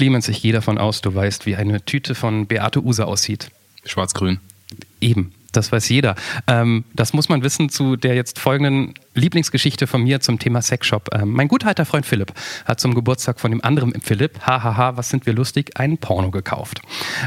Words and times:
Clemens, 0.00 0.28
ich 0.28 0.40
gehe 0.40 0.54
davon 0.54 0.78
aus, 0.78 1.02
du 1.02 1.14
weißt, 1.14 1.44
wie 1.44 1.56
eine 1.56 1.84
Tüte 1.84 2.14
von 2.14 2.46
Beate 2.46 2.82
Use 2.82 3.06
aussieht. 3.06 3.50
Schwarz-Grün. 3.84 4.40
Eben. 4.98 5.34
Das 5.52 5.72
weiß 5.72 5.90
jeder. 5.90 6.14
Ähm, 6.46 6.84
das 6.94 7.12
muss 7.12 7.28
man 7.28 7.42
wissen 7.42 7.68
zu 7.68 7.96
der 7.96 8.14
jetzt 8.14 8.38
folgenden 8.38 8.94
Lieblingsgeschichte 9.14 9.88
von 9.88 10.04
mir 10.04 10.20
zum 10.20 10.38
Thema 10.38 10.62
Sexshop. 10.62 11.08
Ähm, 11.12 11.32
mein 11.32 11.48
guter 11.48 11.66
alter 11.66 11.84
Freund 11.84 12.06
Philipp 12.06 12.32
hat 12.64 12.78
zum 12.78 12.94
Geburtstag 12.94 13.40
von 13.40 13.50
dem 13.50 13.62
anderen 13.64 13.92
Philipp, 14.00 14.40
hahaha, 14.46 14.96
was 14.96 15.08
sind 15.08 15.26
wir 15.26 15.32
lustig, 15.32 15.76
einen 15.76 15.98
Porno 15.98 16.30
gekauft. 16.30 16.80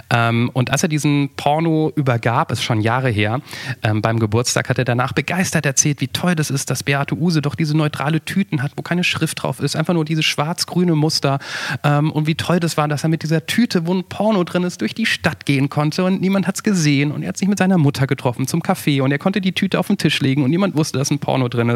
Ähm, 0.09 0.49
und 0.53 0.71
als 0.71 0.83
er 0.83 0.89
diesen 0.89 1.31
Porno 1.35 1.91
übergab, 1.95 2.53
ist 2.53 2.63
schon 2.63 2.79
Jahre 2.79 3.09
her, 3.09 3.41
ähm, 3.83 4.01
beim 4.01 4.19
Geburtstag 4.19 4.69
hat 4.69 4.77
er 4.77 4.85
danach 4.85 5.11
begeistert 5.11 5.65
erzählt, 5.65 5.99
wie 5.99 6.07
toll 6.07 6.35
das 6.35 6.49
ist, 6.49 6.69
dass 6.69 6.83
Beate 6.83 7.15
Use 7.15 7.41
doch 7.41 7.55
diese 7.55 7.75
neutrale 7.75 8.23
Tüten 8.23 8.63
hat, 8.63 8.71
wo 8.77 8.81
keine 8.81 9.03
Schrift 9.03 9.43
drauf 9.43 9.59
ist, 9.59 9.75
einfach 9.75 9.93
nur 9.93 10.05
dieses 10.05 10.23
schwarz-grüne 10.23 10.95
Muster. 10.95 11.39
Ähm, 11.83 12.11
und 12.13 12.27
wie 12.27 12.35
toll 12.35 12.61
das 12.61 12.77
war, 12.77 12.87
dass 12.87 13.03
er 13.03 13.09
mit 13.09 13.23
dieser 13.23 13.45
Tüte, 13.45 13.85
wo 13.85 13.93
ein 13.93 14.05
Porno 14.05 14.45
drin 14.45 14.63
ist, 14.63 14.79
durch 14.79 14.95
die 14.95 15.05
Stadt 15.05 15.45
gehen 15.45 15.67
konnte 15.67 16.05
und 16.05 16.21
niemand 16.21 16.47
hat 16.47 16.55
es 16.55 16.63
gesehen. 16.63 17.11
Und 17.11 17.23
er 17.23 17.29
hat 17.29 17.37
sich 17.37 17.49
mit 17.49 17.57
seiner 17.57 17.77
Mutter 17.77 18.07
getroffen 18.07 18.47
zum 18.47 18.63
Kaffee 18.63 19.01
und 19.01 19.11
er 19.11 19.19
konnte 19.19 19.41
die 19.41 19.51
Tüte 19.51 19.79
auf 19.79 19.87
den 19.87 19.97
Tisch 19.97 20.21
legen 20.21 20.43
und 20.43 20.49
niemand 20.49 20.77
wusste, 20.77 20.97
dass 20.97 21.11
ein 21.11 21.19
Porno 21.19 21.49
drin 21.49 21.67
ist. 21.67 21.72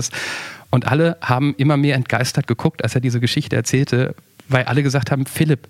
Und 0.70 0.88
alle 0.88 1.18
haben 1.22 1.56
immer 1.58 1.78
mehr 1.78 1.96
entgeistert 1.96 2.48
geguckt, 2.48 2.84
als 2.84 2.96
er 2.96 3.02
diese 3.02 3.20
Geschichte 3.20 3.56
erzählte, 3.56 4.16
weil 4.50 4.66
alle 4.66 4.84
gesagt 4.84 5.12
haben, 5.12 5.26
Philipp, 5.26 5.68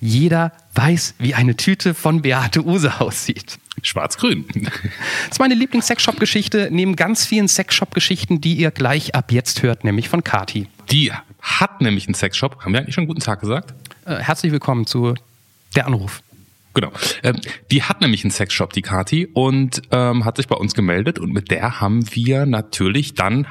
jeder 0.00 0.52
weiß, 0.74 1.14
wie 1.18 1.34
eine 1.34 1.56
Tüte 1.56 1.94
von 1.94 2.22
Beate 2.22 2.64
Use 2.64 3.00
aussieht. 3.00 3.58
Schwarz-Grün. 3.82 4.44
Das 4.54 5.32
ist 5.32 5.38
meine 5.38 5.54
Lieblings-Sexshop-Geschichte, 5.54 6.68
neben 6.70 6.96
ganz 6.96 7.26
vielen 7.26 7.48
Sexshop-Geschichten, 7.48 8.40
die 8.40 8.54
ihr 8.54 8.70
gleich 8.70 9.14
ab 9.14 9.32
jetzt 9.32 9.62
hört, 9.62 9.84
nämlich 9.84 10.08
von 10.08 10.24
Kati. 10.24 10.68
Die 10.90 11.12
hat 11.40 11.80
nämlich 11.80 12.06
einen 12.06 12.14
Sexshop. 12.14 12.64
Haben 12.64 12.72
wir 12.72 12.80
eigentlich 12.80 12.94
schon 12.94 13.06
guten 13.06 13.20
Tag 13.20 13.40
gesagt? 13.40 13.74
Äh, 14.04 14.16
herzlich 14.16 14.52
willkommen 14.52 14.86
zu 14.86 15.14
Der 15.76 15.86
Anruf. 15.86 16.22
Genau. 16.78 16.92
Ähm, 17.24 17.40
die 17.72 17.82
hat 17.82 18.00
nämlich 18.00 18.22
einen 18.22 18.30
Sexshop, 18.30 18.72
die 18.72 18.82
Kati, 18.82 19.26
und 19.26 19.82
ähm, 19.90 20.24
hat 20.24 20.36
sich 20.36 20.46
bei 20.46 20.54
uns 20.54 20.74
gemeldet 20.74 21.18
und 21.18 21.32
mit 21.32 21.50
der 21.50 21.80
haben 21.80 22.14
wir 22.14 22.46
natürlich 22.46 23.14
dann, 23.14 23.48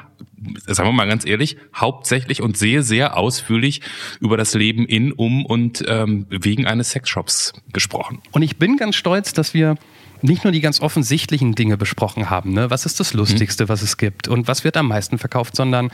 sagen 0.66 0.88
wir 0.88 0.92
mal 0.94 1.06
ganz 1.06 1.26
ehrlich, 1.26 1.58
hauptsächlich 1.76 2.40
und 2.40 2.56
sehr, 2.56 2.82
sehr 2.82 3.18
ausführlich 3.18 3.82
über 4.20 4.38
das 4.38 4.54
Leben 4.54 4.86
in, 4.86 5.12
um 5.12 5.44
und 5.44 5.84
ähm, 5.86 6.24
wegen 6.30 6.66
eines 6.66 6.92
Sexshops 6.92 7.52
gesprochen. 7.74 8.20
Und 8.30 8.40
ich 8.40 8.56
bin 8.56 8.78
ganz 8.78 8.96
stolz, 8.96 9.34
dass 9.34 9.52
wir 9.52 9.74
nicht 10.22 10.44
nur 10.44 10.52
die 10.54 10.62
ganz 10.62 10.80
offensichtlichen 10.80 11.54
Dinge 11.54 11.76
besprochen 11.76 12.30
haben. 12.30 12.54
Ne? 12.54 12.70
Was 12.70 12.86
ist 12.86 12.98
das 12.98 13.12
Lustigste, 13.12 13.68
was 13.68 13.82
es 13.82 13.98
gibt 13.98 14.26
und 14.26 14.48
was 14.48 14.64
wird 14.64 14.78
am 14.78 14.88
meisten 14.88 15.18
verkauft, 15.18 15.54
sondern 15.54 15.90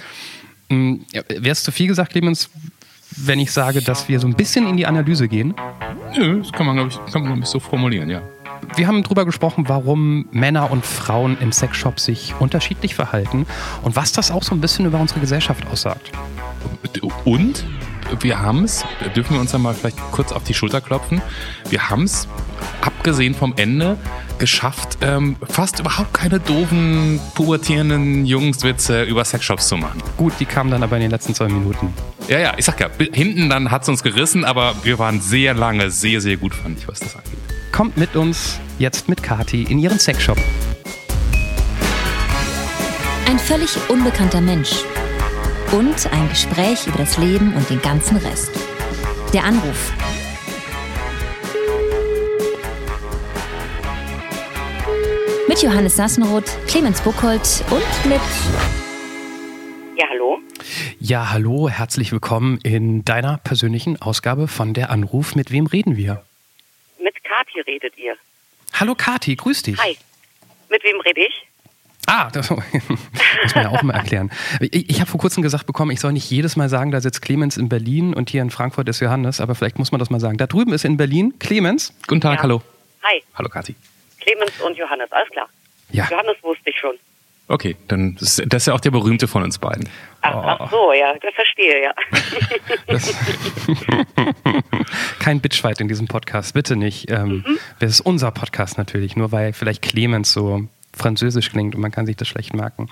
wäre 0.69 1.51
es 1.51 1.65
zu 1.65 1.73
viel 1.73 1.89
gesagt, 1.89 2.13
Clemens, 2.13 2.49
wenn 3.17 3.39
ich 3.39 3.53
sage, 3.53 3.83
dass 3.83 4.09
wir 4.09 4.21
so 4.21 4.27
ein 4.27 4.35
bisschen 4.35 4.67
in 4.67 4.77
die 4.77 4.87
Analyse 4.87 5.29
gehen? 5.29 5.55
Nö, 6.17 6.39
das 6.39 6.53
kann 6.53 6.67
man, 6.67 6.77
glaube 6.77 6.91
ich, 6.91 7.13
kann 7.13 7.23
man, 7.23 7.33
glaub 7.33 7.45
ich, 7.45 7.47
so 7.47 7.61
formulieren, 7.61 8.11
ja. 8.11 8.23
Wir 8.77 8.87
haben 8.87 9.03
darüber 9.03 9.25
gesprochen, 9.25 9.65
warum 9.69 10.27
Männer 10.33 10.71
und 10.71 10.85
Frauen 10.85 11.37
im 11.41 11.53
Sexshop 11.53 12.01
sich 12.01 12.35
unterschiedlich 12.39 12.95
verhalten 12.95 13.47
und 13.83 13.97
was 13.97 14.13
das 14.13 14.31
auch 14.31 14.43
so 14.43 14.55
ein 14.55 14.61
bisschen 14.61 14.87
über 14.87 14.99
unsere 14.99 15.21
Gesellschaft 15.21 15.67
aussagt. 15.71 16.11
Und 17.25 17.65
wir 18.21 18.41
haben 18.41 18.65
es, 18.65 18.85
dürfen 19.15 19.35
wir 19.35 19.41
uns 19.41 19.53
dann 19.53 19.63
mal 19.63 19.75
vielleicht 19.75 19.99
kurz 20.13 20.33
auf 20.33 20.45
die 20.45 20.55
Schulter 20.55 20.81
klopfen, 20.81 21.21
wir 21.69 21.91
haben 21.91 22.05
es, 22.05 22.29
abgesehen 22.81 23.35
vom 23.35 23.55
Ende, 23.57 23.97
geschafft, 24.39 24.99
ähm, 25.01 25.37
fast 25.49 25.79
überhaupt 25.81 26.13
keine 26.13 26.41
doofen, 26.41 27.21
pubertierenden 27.35 28.27
Jungswitze 28.27 29.05
über 29.05 29.25
Sexshops 29.25 29.69
zu 29.69 29.77
machen. 29.77 30.03
Gut, 30.17 30.33
die 30.41 30.45
kamen 30.45 30.71
dann 30.71 30.83
aber 30.83 30.97
in 30.97 31.03
den 31.03 31.11
letzten 31.11 31.35
zwei 31.35 31.49
Minuten. 31.49 31.93
Ja, 32.29 32.39
ja, 32.39 32.55
ich 32.57 32.65
sag 32.65 32.81
ja, 32.81 32.89
hinten 33.13 33.51
dann 33.51 33.71
hat 33.71 33.83
es 33.83 33.89
uns 33.89 34.03
gerissen, 34.03 34.45
aber 34.45 34.75
wir 34.83 34.99
waren 34.99 35.21
sehr 35.21 35.53
lange 35.53 35.91
sehr, 35.91 36.23
sehr 36.23 36.39
gut, 36.39 36.55
fand 36.55 36.79
ich, 36.79 36.89
was 36.89 37.01
das 37.01 37.15
angeht. 37.17 37.33
Kommt 37.71 37.97
mit 37.99 38.17
uns 38.17 38.59
jetzt 38.79 39.09
mit 39.09 39.23
Kati 39.23 39.65
in 39.65 39.79
ihren 39.79 39.99
Sexshop. 39.99 40.39
Ein 43.29 43.39
völlig 43.39 43.77
unbekannter 43.89 44.41
Mensch. 44.41 44.73
Und 45.73 46.11
ein 46.13 46.29
Gespräch 46.29 46.87
über 46.87 46.99
das 46.99 47.19
Leben 47.19 47.53
und 47.55 47.69
den 47.69 47.83
ganzen 47.83 48.17
Rest. 48.17 48.51
Der 49.33 49.45
Anruf. 49.45 49.93
Mit 55.49 55.63
Johannes 55.63 55.97
Sassenroth, 55.97 56.57
Clemens 56.69 57.01
Buchholz 57.01 57.63
und 57.71 58.11
mit. 58.11 58.21
Ja, 61.07 61.31
hallo, 61.33 61.69
herzlich 61.69 62.13
willkommen 62.13 62.59
in 62.63 63.05
deiner 63.05 63.37
persönlichen 63.37 64.01
Ausgabe 64.01 64.49
von 64.49 64.73
der 64.73 64.89
Anruf. 64.89 65.35
Mit 65.35 65.51
wem 65.51 65.67
reden 65.67 65.99
wir? 65.99 66.25
Mit 66.99 67.13
Kathi 67.23 67.61
redet 67.61 67.99
ihr. 67.99 68.17
Hallo 68.73 68.95
Kati, 68.95 69.37
grüß 69.37 69.65
dich. 69.65 69.79
Hi. 69.79 69.99
Mit 70.71 70.83
wem 70.83 70.99
rede 71.01 71.21
ich? 71.21 71.47
Ah, 72.07 72.31
das 72.31 72.49
muss 72.51 72.63
man 73.55 73.65
ja 73.65 73.69
auch 73.69 73.83
mal 73.83 73.93
erklären. 73.97 74.31
Ich, 74.61 74.89
ich 74.89 75.01
habe 75.03 75.11
vor 75.11 75.21
kurzem 75.21 75.43
gesagt 75.43 75.67
bekommen, 75.67 75.91
ich 75.91 76.01
soll 76.01 76.15
nicht 76.15 76.31
jedes 76.31 76.57
Mal 76.57 76.71
sagen, 76.71 76.91
da 76.91 77.03
sitzt 77.03 77.21
Clemens 77.21 77.59
in 77.59 77.69
Berlin 77.69 78.15
und 78.15 78.31
hier 78.31 78.41
in 78.41 78.49
Frankfurt 78.49 78.89
ist 78.89 79.01
Johannes, 79.01 79.43
aber 79.43 79.55
vielleicht 79.55 79.79
muss 79.79 79.93
man 79.93 79.99
das 79.99 80.09
mal 80.09 80.21
sagen. 80.21 80.39
Da 80.39 80.47
drüben 80.47 80.73
ist 80.73 80.87
in 80.87 80.97
Berlin 80.97 81.39
Clemens. 81.39 81.93
Guten 82.07 82.23
Tag, 82.23 82.37
Ja. 82.39 82.43
hallo. 82.45 82.63
Hi. 83.03 83.23
Hallo 83.35 83.51
Kathi. 83.51 83.75
Clemens 84.21 84.59
und 84.63 84.75
Johannes, 84.79 85.13
alles 85.13 85.29
klar. 85.29 85.51
Ja. 85.93 86.09
Johannes 86.11 86.37
wusste 86.43 86.71
ich 86.71 86.79
schon. 86.79 86.95
Okay, 87.47 87.77
dann 87.89 88.17
das, 88.19 88.41
das 88.47 88.63
ist 88.63 88.67
ja 88.67 88.75
auch 88.75 88.81
der 88.81 88.91
berühmte 88.91 89.29
von 89.29 89.43
uns 89.43 89.59
beiden. 89.59 89.89
Ach, 90.23 90.35
Oh. 90.35 90.43
ach 90.65 90.71
so, 90.71 90.93
ja, 90.93 91.13
das 91.21 91.35
verstehe, 91.35 91.83
ja. 91.83 91.93
Das 92.87 93.15
Kein 95.19 95.41
Bitchfight 95.41 95.81
in 95.81 95.89
diesem 95.89 96.09
Podcast, 96.09 96.55
bitte 96.55 96.77
nicht. 96.77 97.11
Ähm, 97.11 97.45
Das 97.81 97.91
ist 97.91 98.01
unser 98.01 98.31
Podcast 98.31 98.79
natürlich, 98.79 99.17
nur 99.17 99.33
weil 99.33 99.53
vielleicht 99.53 99.83
Clemens 99.83 100.33
so 100.33 100.63
französisch 100.97 101.51
klingt 101.51 101.75
und 101.75 101.81
man 101.81 101.91
kann 101.91 102.07
sich 102.07 102.17
das 102.17 102.29
schlecht 102.29 102.55
merken. 102.55 102.89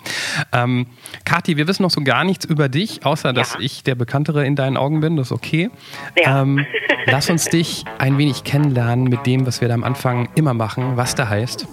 Ähm, 0.52 0.86
Kathi, 1.24 1.56
wir 1.56 1.68
wissen 1.68 1.82
noch 1.84 1.90
so 1.90 2.00
gar 2.02 2.24
nichts 2.24 2.44
über 2.44 2.68
dich, 2.68 3.06
außer 3.06 3.32
dass 3.32 3.54
Ja. 3.54 3.60
ich 3.60 3.84
der 3.84 3.94
Bekanntere 3.94 4.44
in 4.44 4.56
deinen 4.56 4.76
Augen 4.76 5.00
bin, 5.00 5.16
das 5.16 5.28
ist 5.28 5.32
okay. 5.32 5.70
Ja. 6.18 6.42
Ähm, 6.42 6.66
lass 7.06 7.30
uns 7.30 7.44
dich 7.46 7.84
ein 7.98 8.18
wenig 8.18 8.42
kennenlernen 8.44 9.04
mit 9.04 9.24
dem, 9.24 9.46
was 9.46 9.60
wir 9.60 9.68
da 9.68 9.74
am 9.74 9.84
Anfang 9.84 10.28
immer 10.34 10.52
machen, 10.52 10.96
was 10.96 11.14
da 11.14 11.28
heißt. 11.28 11.66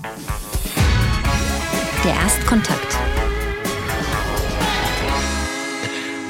Der 2.09 2.18
Erstkontakt. 2.22 2.97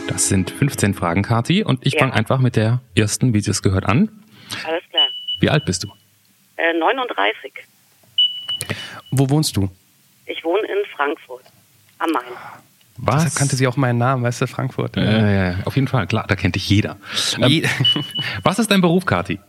Das 0.09 0.27
sind 0.27 0.51
15 0.51 0.93
Fragen, 0.93 1.21
Kathi, 1.23 1.63
und 1.63 1.85
ich 1.85 1.93
Ja. 1.93 1.99
fange 1.99 2.13
einfach 2.15 2.39
mit 2.39 2.57
der 2.57 2.81
ersten, 2.95 3.33
wie 3.33 3.39
sie 3.39 3.51
es 3.51 3.61
gehört, 3.61 3.85
an. 3.85 4.09
Alles 4.65 4.83
klar. 4.89 5.07
Wie 5.39 5.49
alt 5.49 5.63
bist 5.63 5.83
du? 5.85 5.87
Äh, 6.57 6.73
39. 6.77 7.53
Wo 9.11 9.29
wohnst 9.29 9.55
du? 9.55 9.69
Ich 10.25 10.43
wohne 10.43 10.67
in 10.67 10.85
Frankfurt 10.97 11.45
am 11.99 12.11
Main. 12.11 12.23
Was? 12.97 13.23
Deshalb 13.23 13.35
kannte 13.35 13.55
sie 13.55 13.65
auch 13.65 13.77
meinen 13.77 13.99
Namen, 13.99 14.21
weißt 14.23 14.41
du, 14.41 14.47
Frankfurt. 14.47 14.97
äh, 14.97 15.55
auf 15.63 15.75
jeden 15.75 15.87
Fall, 15.87 16.07
klar, 16.07 16.25
da 16.27 16.35
kennt 16.35 16.55
dich 16.55 16.67
jeder. 16.69 16.97
Ähm, 17.41 17.63
was 18.43 18.59
ist 18.59 18.69
dein 18.69 18.81
Beruf, 18.81 19.05
Kathi? 19.05 19.39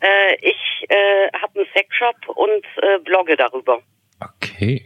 Äh, 0.00 0.34
ich 0.42 0.84
äh, 0.90 1.32
habe 1.40 1.60
einen 1.60 1.66
Sexshop 1.74 2.36
und 2.36 2.64
äh, 2.82 2.98
blogge 3.04 3.36
darüber. 3.36 3.78
Okay. 4.20 4.84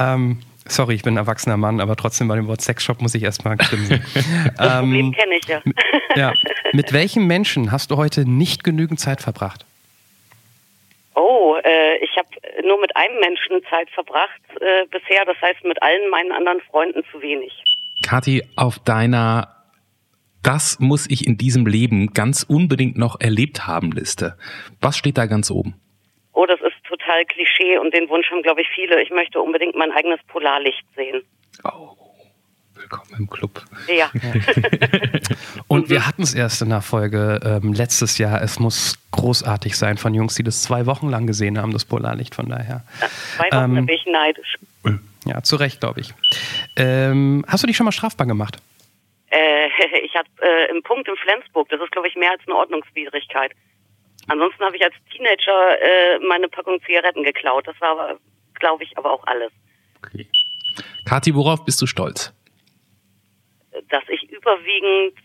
Ähm, 0.00 0.40
sorry, 0.66 0.94
ich 0.94 1.02
bin 1.02 1.14
ein 1.14 1.18
erwachsener 1.18 1.56
Mann, 1.56 1.80
aber 1.80 1.96
trotzdem 1.96 2.28
bei 2.28 2.36
dem 2.36 2.46
Wort 2.46 2.60
Sexshop 2.60 3.00
muss 3.00 3.14
ich 3.14 3.22
erstmal 3.22 3.56
grinsen. 3.56 4.02
Problem 4.56 5.06
ähm, 5.06 5.12
kenne 5.12 5.36
ich 5.36 5.46
ja. 5.46 5.62
ja. 6.16 6.32
Mit 6.72 6.92
welchem 6.92 7.26
Menschen 7.26 7.72
hast 7.72 7.90
du 7.90 7.96
heute 7.96 8.28
nicht 8.28 8.64
genügend 8.64 9.00
Zeit 9.00 9.20
verbracht? 9.20 9.66
Oh, 11.14 11.56
äh, 11.62 11.98
ich 11.98 12.16
habe 12.16 12.28
nur 12.66 12.80
mit 12.80 12.96
einem 12.96 13.18
Menschen 13.20 13.60
Zeit 13.68 13.90
verbracht 13.90 14.40
äh, 14.60 14.86
bisher. 14.86 15.24
Das 15.26 15.36
heißt, 15.42 15.64
mit 15.64 15.82
allen 15.82 16.08
meinen 16.10 16.32
anderen 16.32 16.60
Freunden 16.70 17.02
zu 17.10 17.20
wenig. 17.20 17.52
Kathi, 18.02 18.44
auf 18.56 18.78
deiner 18.78 19.56
Das 20.42 20.78
muss 20.80 21.08
ich 21.10 21.26
in 21.26 21.36
diesem 21.36 21.66
Leben 21.66 22.14
ganz 22.14 22.44
unbedingt 22.44 22.96
noch 22.96 23.20
erlebt 23.20 23.66
haben 23.66 23.92
Liste. 23.92 24.38
Was 24.80 24.96
steht 24.96 25.18
da 25.18 25.26
ganz 25.26 25.50
oben? 25.50 25.74
Oh, 26.32 26.46
das 26.46 26.60
ist 26.60 26.69
total 27.10 27.24
Klischee 27.26 27.78
und 27.78 27.92
den 27.94 28.08
Wunsch 28.08 28.30
haben, 28.30 28.42
glaube 28.42 28.60
ich, 28.62 28.68
viele. 28.74 29.02
Ich 29.02 29.10
möchte 29.10 29.40
unbedingt 29.40 29.74
mein 29.74 29.90
eigenes 29.92 30.20
Polarlicht 30.28 30.84
sehen. 30.94 31.22
Oh, 31.64 31.96
willkommen 32.74 33.10
im 33.18 33.28
Club. 33.28 33.62
Ja. 33.88 34.10
Und 35.68 35.90
wir 35.90 36.06
hatten 36.06 36.22
es 36.22 36.34
erst 36.34 36.62
in 36.62 36.70
der 36.70 36.80
Folge 36.82 37.40
ähm, 37.44 37.72
letztes 37.72 38.18
Jahr. 38.18 38.40
Es 38.42 38.58
muss 38.58 38.98
großartig 39.10 39.76
sein 39.76 39.98
von 39.98 40.14
Jungs, 40.14 40.34
die 40.36 40.42
das 40.42 40.62
zwei 40.62 40.86
Wochen 40.86 41.08
lang 41.08 41.26
gesehen 41.26 41.58
haben, 41.58 41.72
das 41.72 41.84
Polarlicht. 41.84 42.34
Von 42.34 42.48
daher. 42.48 42.84
Zwei 43.36 43.48
Wochen 43.50 43.76
Ähm, 43.76 43.86
bin 43.86 43.94
ich 43.94 44.06
neidisch. 44.06 44.58
Ja, 45.26 45.42
zu 45.42 45.56
Recht, 45.56 45.80
glaube 45.80 46.00
ich. 46.00 46.14
Ähm, 46.76 47.44
hast 47.46 47.62
du 47.62 47.66
dich 47.66 47.76
schon 47.76 47.84
mal 47.84 47.92
strafbar 47.92 48.26
gemacht? 48.26 48.56
Äh, 49.30 49.66
ich 50.04 50.14
habe 50.14 50.28
äh, 50.40 50.70
im 50.70 50.82
Punkt 50.82 51.08
in 51.08 51.16
Flensburg, 51.16 51.68
das 51.68 51.80
ist, 51.80 51.92
glaube 51.92 52.08
ich, 52.08 52.14
mehr 52.16 52.30
als 52.30 52.42
eine 52.46 52.56
Ordnungswidrigkeit. 52.56 53.52
Ansonsten 54.30 54.64
habe 54.64 54.76
ich 54.76 54.84
als 54.84 54.94
Teenager 55.10 55.80
äh, 55.80 56.18
meine 56.20 56.48
Packung 56.48 56.80
Zigaretten 56.86 57.24
geklaut. 57.24 57.66
Das 57.66 57.80
war, 57.80 58.16
glaube 58.54 58.84
ich, 58.84 58.96
aber 58.96 59.12
auch 59.12 59.26
alles. 59.26 59.50
Okay. 59.98 60.28
Kathi, 61.04 61.34
worauf 61.34 61.64
bist 61.64 61.82
du 61.82 61.86
stolz? 61.86 62.32
Dass 63.88 64.04
ich 64.08 64.22
überwiegend 64.30 65.18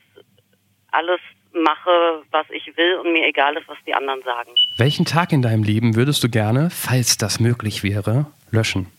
alles 0.92 1.20
mache, 1.54 2.24
was 2.32 2.48
ich 2.50 2.76
will 2.76 2.96
und 2.96 3.14
mir 3.14 3.28
egal 3.28 3.56
ist, 3.58 3.68
was 3.68 3.78
die 3.86 3.94
anderen 3.94 4.24
sagen. 4.24 4.50
Welchen 4.78 5.06
Tag 5.06 5.32
in 5.32 5.44
deinem 5.44 5.62
Leben 5.62 5.96
würdest 5.96 6.24
du 6.24 6.30
gerne, 6.30 6.72
falls 6.72 7.18
das 7.18 7.40
möglich 7.40 7.84
wäre, 7.84 8.26
löschen? 8.50 8.92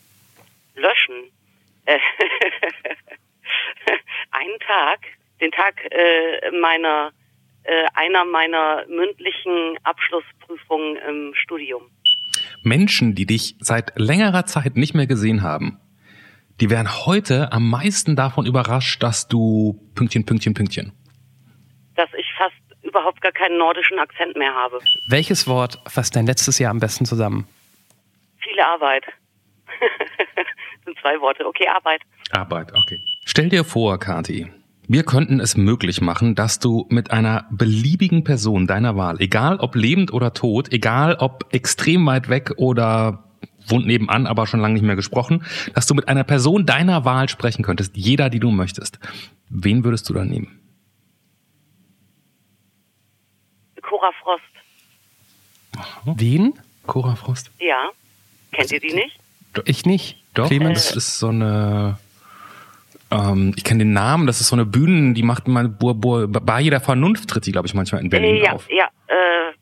Löschen? 0.76 1.32
Äh, 1.87 1.99
Einen 4.31 4.59
Tag, 4.61 5.00
den 5.41 5.50
Tag 5.50 5.75
äh, 5.91 6.52
meiner, 6.52 7.11
äh, 7.67 7.87
einer 7.95 8.25
meiner 8.25 8.85
mündlichen 8.89 9.77
Abschlussprüfungen 9.83 10.97
im 10.97 11.35
Studium. 11.35 11.91
Menschen, 12.63 13.15
die 13.15 13.27
dich 13.27 13.57
seit 13.59 13.99
längerer 13.99 14.47
Zeit 14.47 14.77
nicht 14.77 14.95
mehr 14.95 15.07
gesehen 15.07 15.43
haben, 15.43 15.81
die 16.61 16.71
wären 16.71 16.89
heute 17.07 17.53
am 17.53 17.69
meisten 17.69 18.17
davon 18.17 18.47
überrascht, 18.47 19.03
dass 19.03 19.29
du 19.29 19.79
Pünktchen, 19.95 20.25
Pünktchen, 20.25 20.55
Pünktchen. 20.55 20.93
Dass 21.97 22.09
ich 22.17 22.27
fast 22.39 22.55
überhaupt 22.83 23.21
gar 23.21 23.33
keinen 23.33 23.59
nordischen 23.59 23.99
Akzent 23.99 24.37
mehr 24.37 24.55
habe. 24.55 24.81
Welches 25.09 25.47
Wort 25.47 25.79
fasst 25.87 26.17
dein 26.17 26.27
letztes 26.27 26.59
Jahr 26.59 26.71
am 26.71 26.81
besten 26.81 27.05
zusammen? 27.05 27.47
Viele 28.39 28.67
Arbeit. 28.67 29.05
sind 30.85 30.99
zwei 31.01 31.21
Worte. 31.21 31.45
Okay, 31.47 31.69
Arbeit. 31.69 32.01
Arbeit, 32.31 32.73
okay. 32.75 33.01
Stell 33.25 33.49
dir 33.49 33.65
vor, 33.65 33.99
Kati, 33.99 34.51
wir 34.88 35.03
könnten 35.03 35.41
es 35.41 35.56
möglich 35.56 36.00
machen, 36.00 36.35
dass 36.35 36.59
du 36.59 36.87
mit 36.91 37.11
einer 37.11 37.47
beliebigen 37.50 38.25
Person 38.25 38.67
deiner 38.67 38.97
Wahl, 38.97 39.21
egal 39.21 39.59
ob 39.59 39.75
lebend 39.75 40.12
oder 40.12 40.33
tot, 40.33 40.73
egal 40.73 41.17
ob 41.17 41.47
extrem 41.53 42.06
weit 42.06 42.29
weg 42.29 42.53
oder 42.56 43.25
wohnt 43.67 43.87
nebenan, 43.87 44.27
aber 44.27 44.47
schon 44.47 44.61
lange 44.61 44.75
nicht 44.75 44.85
mehr 44.85 44.97
gesprochen, 44.97 45.44
dass 45.75 45.87
du 45.87 45.94
mit 45.94 46.09
einer 46.09 46.25
Person 46.25 46.67
deiner 46.67 47.05
Wahl 47.05 47.29
sprechen 47.29 47.65
könntest, 47.65 47.97
jeder, 47.97 48.31
die 48.31 48.38
du 48.38 48.50
möchtest. 48.50 48.99
Wen 49.49 49.85
würdest 49.85 50.09
du 50.09 50.15
da 50.15 50.25
nehmen? 50.25 50.61
Cora 53.83 54.11
Frost. 54.23 54.43
Wen? 56.05 56.55
Cora 56.87 57.17
Frost? 57.17 57.50
Ja. 57.59 57.91
Kennt 58.53 58.71
ihr 58.71 58.81
die 58.81 58.94
nicht? 58.94 59.19
Ich 59.65 59.85
nicht. 59.85 60.23
Doch, 60.35 60.49
Clemens? 60.49 60.88
das 60.88 60.97
ist 60.97 61.19
so 61.19 61.29
eine 61.29 61.99
ähm, 63.11 63.53
ich 63.56 63.64
kenne 63.64 63.85
den 63.85 63.93
Namen, 63.93 64.26
das 64.26 64.41
ist 64.41 64.49
so 64.49 64.56
eine 64.56 64.67
Bühnen, 64.67 65.14
die 65.14 65.23
macht 65.23 65.49
mal 65.49 65.69
bei 65.69 66.61
jeder 66.61 66.81
Vernunft 66.81 67.29
tritt 67.29 67.47
die, 67.47 67.53
glaube 67.53 67.67
ich, 67.67 67.75
manchmal 67.75 68.00
in 68.03 68.11
Berlin 68.11 68.37
ja, 68.37 68.53
auf. 68.53 68.69
Ja, 68.70 68.88
äh, 69.06 69.53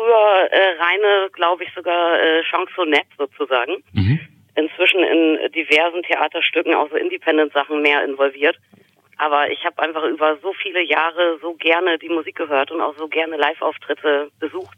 früher 0.00 0.50
äh, 0.50 0.82
reine, 0.82 1.30
glaube 1.32 1.64
ich, 1.64 1.70
sogar 1.74 2.20
äh, 2.20 2.42
Chansonette 2.44 3.08
sozusagen. 3.18 3.82
Mhm. 3.92 4.20
Inzwischen 4.54 5.00
in 5.00 5.52
diversen 5.52 6.02
Theaterstücken, 6.02 6.74
auch 6.74 6.90
so 6.90 6.96
Independent-Sachen 6.96 7.82
mehr 7.82 8.04
involviert. 8.04 8.56
Aber 9.16 9.50
ich 9.50 9.64
habe 9.64 9.82
einfach 9.82 10.04
über 10.04 10.38
so 10.42 10.52
viele 10.54 10.82
Jahre 10.82 11.38
so 11.40 11.54
gerne 11.54 11.98
die 11.98 12.08
Musik 12.08 12.36
gehört 12.36 12.70
und 12.70 12.80
auch 12.80 12.96
so 12.96 13.06
gerne 13.06 13.36
Live-Auftritte 13.36 14.30
besucht. 14.40 14.76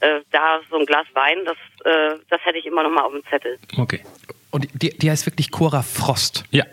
Äh, 0.00 0.20
da 0.30 0.60
so 0.70 0.76
ein 0.76 0.86
Glas 0.86 1.06
Wein, 1.14 1.44
das, 1.44 1.56
äh, 1.84 2.18
das 2.30 2.44
hätte 2.44 2.58
ich 2.58 2.66
immer 2.66 2.82
noch 2.82 2.90
mal 2.90 3.02
auf 3.02 3.12
dem 3.12 3.24
Zettel. 3.24 3.58
Okay. 3.76 4.00
Und 4.54 4.68
die, 4.80 4.90
die 4.96 5.10
heißt 5.10 5.26
wirklich 5.26 5.50
Cora 5.50 5.82
Frost. 5.82 6.44
Ja. 6.52 6.64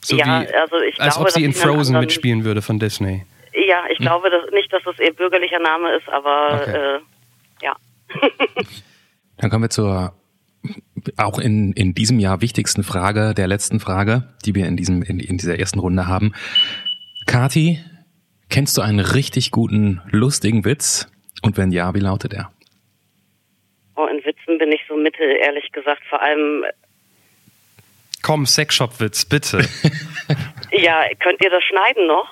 So 0.00 0.16
ja, 0.16 0.24
wie, 0.40 0.54
also 0.54 0.76
ich 0.80 0.98
als 0.98 1.16
glaube, 1.16 1.28
ob 1.28 1.34
sie 1.34 1.44
in 1.44 1.50
dass 1.50 1.58
sie 1.60 1.64
einen 1.64 1.74
Frozen 1.74 1.88
anderen- 1.96 2.00
mitspielen 2.06 2.44
würde 2.44 2.62
von 2.62 2.78
Disney. 2.78 3.26
Ja, 3.68 3.84
ich 3.90 3.98
glaube 3.98 4.30
dass, 4.30 4.50
nicht, 4.52 4.72
dass 4.72 4.82
das 4.84 4.98
ihr 4.98 5.12
bürgerlicher 5.12 5.58
Name 5.58 5.94
ist, 5.94 6.08
aber 6.08 6.62
Okay. 6.62 6.96
äh, 6.96 7.00
ja. 7.62 7.76
Dann 9.36 9.50
kommen 9.50 9.64
wir 9.64 9.70
zur 9.70 10.14
auch 11.18 11.38
in, 11.38 11.72
in 11.74 11.92
diesem 11.94 12.18
Jahr 12.18 12.40
wichtigsten 12.40 12.82
Frage, 12.82 13.34
der 13.34 13.46
letzten 13.46 13.78
Frage, 13.78 14.34
die 14.46 14.54
wir 14.54 14.66
in 14.66 14.78
diesem 14.78 15.02
in, 15.02 15.20
in 15.20 15.36
dieser 15.36 15.58
ersten 15.58 15.80
Runde 15.80 16.06
haben. 16.06 16.32
Kati, 17.26 17.78
kennst 18.48 18.76
du 18.78 18.80
einen 18.82 19.00
richtig 19.00 19.50
guten, 19.50 20.00
lustigen 20.10 20.64
Witz? 20.64 21.08
Und 21.42 21.58
wenn 21.58 21.72
ja, 21.72 21.94
wie 21.94 22.00
lautet 22.00 22.32
er? 22.32 22.50
Oh, 23.96 24.06
in 24.06 24.24
Witzen 24.24 24.58
bin 24.58 24.72
ich 24.72 24.80
so 24.88 24.96
mittel, 24.96 25.26
ehrlich 25.42 25.70
gesagt. 25.72 26.02
Vor 26.08 26.20
allem, 26.22 26.64
Komm, 28.26 28.44
Sexshop-Witz, 28.44 29.24
bitte. 29.26 29.58
ja, 30.72 31.04
könnt 31.22 31.40
ihr 31.44 31.50
das 31.50 31.62
schneiden 31.62 32.08
noch? 32.08 32.28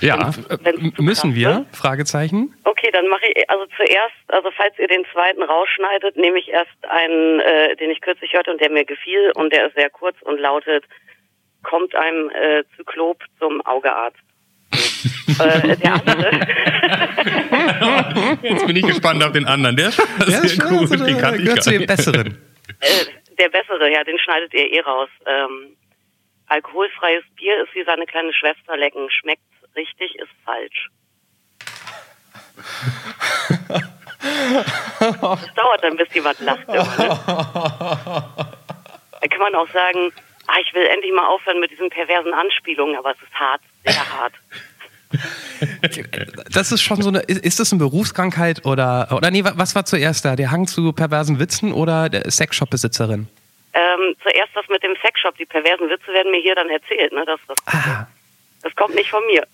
Ja. 0.00 0.30
Äh, 0.48 0.58
Wenn's 0.62 0.98
müssen 0.98 1.36
wir? 1.36 1.64
Fragezeichen. 1.70 2.52
Okay, 2.64 2.90
dann 2.92 3.06
mache 3.06 3.22
ich, 3.28 3.48
also 3.48 3.66
zuerst, 3.76 4.16
also 4.26 4.50
falls 4.56 4.76
ihr 4.80 4.88
den 4.88 5.04
zweiten 5.12 5.44
rausschneidet, 5.44 6.16
nehme 6.16 6.40
ich 6.40 6.48
erst 6.48 6.72
einen, 6.88 7.38
äh, 7.38 7.76
den 7.76 7.92
ich 7.92 8.00
kürzlich 8.00 8.32
hörte 8.32 8.50
und 8.50 8.60
der 8.60 8.68
mir 8.68 8.84
gefiel 8.84 9.30
und 9.36 9.52
der 9.52 9.68
ist 9.68 9.76
sehr 9.76 9.90
kurz 9.90 10.16
und 10.22 10.40
lautet, 10.40 10.82
kommt 11.62 11.94
einem 11.94 12.28
äh, 12.30 12.64
Zyklop 12.76 13.22
zum 13.38 13.64
Augearzt. 13.64 14.18
äh, 15.38 15.76
der 15.76 15.94
andere, 15.94 16.40
Jetzt 18.42 18.66
bin 18.66 18.74
ich 18.74 18.86
gespannt 18.88 19.22
auf 19.22 19.30
den 19.30 19.46
anderen. 19.46 19.76
Der 19.76 19.90
ist 19.90 20.00
sehr 20.56 20.66
gut. 20.66 20.90
Den 20.90 21.16
kann 21.18 21.36
ich 21.36 21.42
gehört 21.44 21.62
zu 21.62 21.70
den. 21.70 21.86
Besseren. 21.86 22.38
Der 23.38 23.48
bessere, 23.48 23.90
ja, 23.92 24.04
den 24.04 24.18
schneidet 24.18 24.52
ihr 24.54 24.72
eh 24.72 24.80
raus. 24.80 25.08
Ähm, 25.26 25.76
alkoholfreies 26.48 27.24
Bier 27.36 27.62
ist 27.62 27.74
wie 27.74 27.84
seine 27.84 28.06
kleine 28.06 28.32
Schwester 28.32 28.76
lecken. 28.76 29.10
Schmeckt 29.10 29.42
richtig, 29.74 30.14
ist 30.16 30.30
falsch. 30.44 30.88
Es 35.00 35.54
dauert 35.54 35.82
dann, 35.82 35.96
bis 35.96 36.12
jemand 36.14 36.40
lacht. 36.40 36.68
Immer, 36.68 36.96
ne? 36.96 37.18
Da 39.20 39.28
kann 39.28 39.40
man 39.40 39.54
auch 39.54 39.68
sagen, 39.70 40.12
ah, 40.46 40.58
ich 40.60 40.74
will 40.74 40.86
endlich 40.86 41.12
mal 41.12 41.26
aufhören 41.26 41.60
mit 41.60 41.70
diesen 41.70 41.90
perversen 41.90 42.32
Anspielungen, 42.32 42.96
aber 42.96 43.12
es 43.12 43.22
ist 43.22 43.34
hart, 43.34 43.60
sehr 43.84 44.20
hart. 44.20 44.34
Das 46.52 46.72
ist 46.72 46.82
schon 46.82 47.00
so 47.02 47.08
eine, 47.08 47.20
ist 47.20 47.60
das 47.60 47.72
eine 47.72 47.78
Berufskrankheit 47.78 48.64
oder, 48.66 49.08
oder 49.12 49.30
nee, 49.30 49.44
wa- 49.44 49.52
was 49.56 49.74
war 49.74 49.84
zuerst 49.84 50.24
da? 50.24 50.36
Der 50.36 50.50
Hang 50.50 50.66
zu 50.66 50.92
perversen 50.92 51.38
Witzen 51.38 51.72
oder 51.72 52.08
der 52.08 52.30
Sexshop-Besitzerin? 52.30 53.28
Ähm, 53.74 54.14
zuerst 54.22 54.50
das 54.54 54.64
mit 54.70 54.82
dem 54.82 54.94
Sexshop, 55.02 55.36
die 55.36 55.44
perversen 55.46 55.88
Witze 55.88 56.06
werden 56.12 56.30
mir 56.32 56.40
hier 56.40 56.54
dann 56.54 56.68
erzählt. 56.68 57.12
Ne? 57.12 57.24
Das, 57.26 57.40
das, 57.46 57.56
Ah, 57.66 58.06
das 58.62 58.74
kommt 58.74 58.94
nicht 58.94 59.10
von 59.10 59.22
mir. 59.26 59.46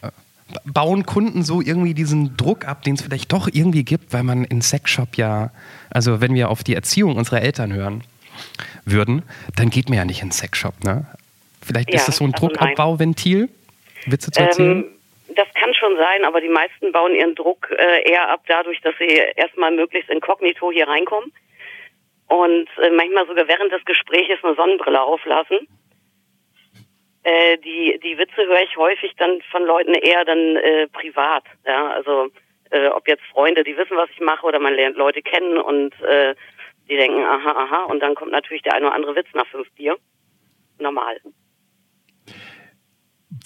ba- 0.00 0.12
bauen 0.64 1.04
Kunden 1.06 1.42
so 1.42 1.60
irgendwie 1.60 1.94
diesen 1.94 2.36
Druck 2.36 2.66
ab, 2.66 2.82
den 2.82 2.94
es 2.94 3.02
vielleicht 3.02 3.32
doch 3.32 3.48
irgendwie 3.52 3.84
gibt, 3.84 4.12
weil 4.12 4.22
man 4.22 4.44
in 4.44 4.62
Sexshop 4.62 5.16
ja, 5.16 5.50
also 5.90 6.20
wenn 6.20 6.34
wir 6.34 6.50
auf 6.50 6.62
die 6.62 6.74
Erziehung 6.74 7.16
unserer 7.16 7.42
Eltern 7.42 7.72
hören 7.72 8.04
würden, 8.84 9.22
dann 9.56 9.70
geht 9.70 9.88
man 9.88 9.98
ja 9.98 10.04
nicht 10.04 10.22
in 10.22 10.30
Sexshop, 10.30 10.84
ne? 10.84 11.06
Vielleicht 11.62 11.90
Ja, 11.90 11.96
ist 11.96 12.06
das 12.06 12.18
so 12.18 12.24
ein 12.24 12.32
also. 12.32 12.46
Druckabbauventil, 12.46 13.48
Witze 14.12 14.30
zu 14.30 14.40
erzählen? 14.40 14.84
Ähm, 14.84 14.96
das 15.34 15.46
kann 15.54 15.74
schon 15.74 15.96
sein, 15.96 16.24
aber 16.24 16.40
die 16.40 16.48
meisten 16.48 16.92
bauen 16.92 17.14
ihren 17.14 17.34
Druck 17.34 17.70
äh, 17.70 18.08
eher 18.08 18.28
ab 18.28 18.42
dadurch, 18.46 18.80
dass 18.80 18.94
sie 18.98 19.20
erstmal 19.36 19.72
möglichst 19.72 20.10
inkognito 20.10 20.70
hier 20.70 20.88
reinkommen 20.88 21.32
und 22.28 22.68
äh, 22.78 22.90
manchmal 22.90 23.26
sogar 23.26 23.48
während 23.48 23.72
des 23.72 23.84
Gesprächs 23.84 24.42
eine 24.42 24.54
Sonnenbrille 24.54 25.02
auflassen. 25.02 25.68
Äh, 27.22 27.58
die, 27.58 27.98
die 28.02 28.18
Witze 28.18 28.46
höre 28.46 28.62
ich 28.62 28.76
häufig 28.76 29.12
dann 29.16 29.40
von 29.50 29.64
Leuten 29.64 29.94
eher 29.94 30.24
dann 30.24 30.56
äh, 30.56 30.86
privat. 30.88 31.44
Ja? 31.64 31.90
Also 31.90 32.28
äh, 32.70 32.88
ob 32.88 33.08
jetzt 33.08 33.24
Freunde, 33.32 33.64
die 33.64 33.76
wissen, 33.76 33.96
was 33.96 34.10
ich 34.10 34.20
mache, 34.20 34.46
oder 34.46 34.58
man 34.58 34.74
lernt 34.74 34.96
Leute 34.96 35.22
kennen 35.22 35.58
und 35.58 36.00
äh, 36.02 36.34
die 36.88 36.96
denken, 36.96 37.24
aha, 37.24 37.50
aha, 37.50 37.84
und 37.84 38.00
dann 38.00 38.14
kommt 38.14 38.30
natürlich 38.30 38.62
der 38.62 38.74
eine 38.74 38.86
oder 38.86 38.94
andere 38.94 39.16
Witz 39.16 39.26
nach 39.34 39.46
fünf 39.48 39.68
Bier. 39.72 39.96
Normal. 40.78 41.20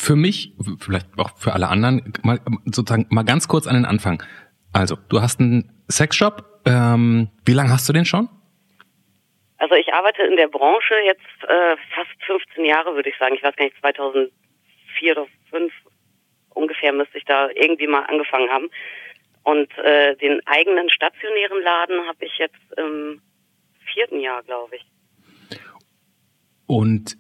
Für 0.00 0.16
mich, 0.16 0.54
vielleicht 0.78 1.09
auch 1.19 1.37
für 1.37 1.52
alle 1.52 1.69
anderen, 1.69 2.14
mal 2.23 2.40
sozusagen 2.64 3.07
mal 3.11 3.23
ganz 3.23 3.49
kurz 3.49 3.66
an 3.66 3.75
den 3.75 3.85
Anfang. 3.85 4.23
Also, 4.73 4.97
du 5.11 5.21
hast 5.21 5.40
einen 5.40 5.85
Sexshop. 5.90 6.62
Ähm, 6.64 7.28
wie 7.45 7.52
lange 7.52 7.69
hast 7.69 7.87
du 7.87 7.92
den 7.92 8.07
schon? 8.07 8.30
Also 9.59 9.75
ich 9.75 9.92
arbeite 9.92 10.23
in 10.23 10.37
der 10.37 10.49
Branche 10.49 10.95
jetzt 11.04 11.21
äh, 11.47 11.76
fast 11.95 12.25
15 12.25 12.64
Jahre, 12.64 12.95
würde 12.95 13.11
ich 13.11 13.19
sagen. 13.19 13.35
Ich 13.35 13.42
weiß 13.42 13.54
gar 13.57 13.64
nicht, 13.66 13.78
2004 13.80 15.12
oder 15.12 15.26
2005 15.50 15.73
ungefähr 16.54 16.95
müsste 16.95 17.19
ich 17.19 17.26
da 17.26 17.50
irgendwie 17.50 17.87
mal 17.87 18.04
angefangen 18.04 18.49
haben. 18.49 18.71
Und 19.42 19.71
äh, 19.76 20.16
den 20.16 20.40
eigenen 20.47 20.88
stationären 20.88 21.62
Laden 21.62 22.09
habe 22.09 22.25
ich 22.25 22.38
jetzt 22.38 22.78
im 22.78 23.21
vierten 23.92 24.21
Jahr, 24.21 24.42
glaube 24.45 24.76
ich. 24.76 24.87
Und 26.66 27.19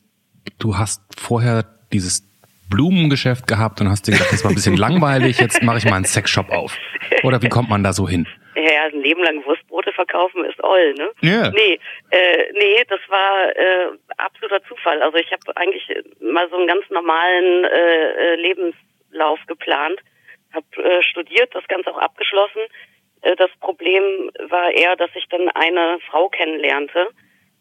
du 0.58 0.78
hast 0.78 1.02
vorher 1.20 1.64
dieses 1.92 2.29
Blumengeschäft 2.70 3.46
gehabt 3.46 3.80
und 3.80 3.90
hast 3.90 4.06
dir 4.06 4.12
gedacht, 4.12 4.32
das 4.32 4.44
war 4.44 4.50
ein 4.50 4.54
bisschen 4.54 4.76
langweilig, 4.86 5.38
jetzt 5.38 5.62
mache 5.62 5.78
ich 5.78 5.84
mal 5.84 5.96
einen 5.96 6.04
Sexshop 6.04 6.50
auf. 6.50 6.76
Oder 7.22 7.42
wie 7.42 7.48
kommt 7.48 7.68
man 7.68 7.84
da 7.84 7.92
so 7.92 8.08
hin? 8.08 8.26
Ja, 8.54 8.62
ja, 8.62 8.84
ein 8.84 9.00
Leben 9.00 9.22
lang 9.22 9.44
Wurstbrote 9.44 9.92
verkaufen 9.92 10.44
ist 10.44 10.62
oll, 10.62 10.94
ne? 10.94 11.10
Ja. 11.20 11.50
Nee, 11.50 11.78
äh, 12.10 12.52
nee, 12.52 12.82
das 12.88 13.00
war 13.08 13.56
äh, 13.56 13.90
absoluter 14.16 14.62
Zufall. 14.64 15.02
Also 15.02 15.18
ich 15.18 15.30
habe 15.30 15.56
eigentlich 15.56 15.86
mal 16.20 16.48
so 16.50 16.56
einen 16.56 16.66
ganz 16.66 16.88
normalen 16.90 17.64
äh, 17.64 18.32
äh, 18.32 18.34
Lebenslauf 18.36 19.38
geplant, 19.46 20.00
habe 20.52 20.82
äh, 20.82 21.02
studiert, 21.02 21.54
das 21.54 21.66
Ganze 21.68 21.90
auch 21.90 21.98
abgeschlossen. 21.98 22.62
Äh, 23.22 23.36
das 23.36 23.50
Problem 23.60 24.30
war 24.48 24.70
eher, 24.72 24.96
dass 24.96 25.10
ich 25.14 25.26
dann 25.28 25.48
eine 25.50 25.98
Frau 26.10 26.28
kennenlernte, 26.28 27.08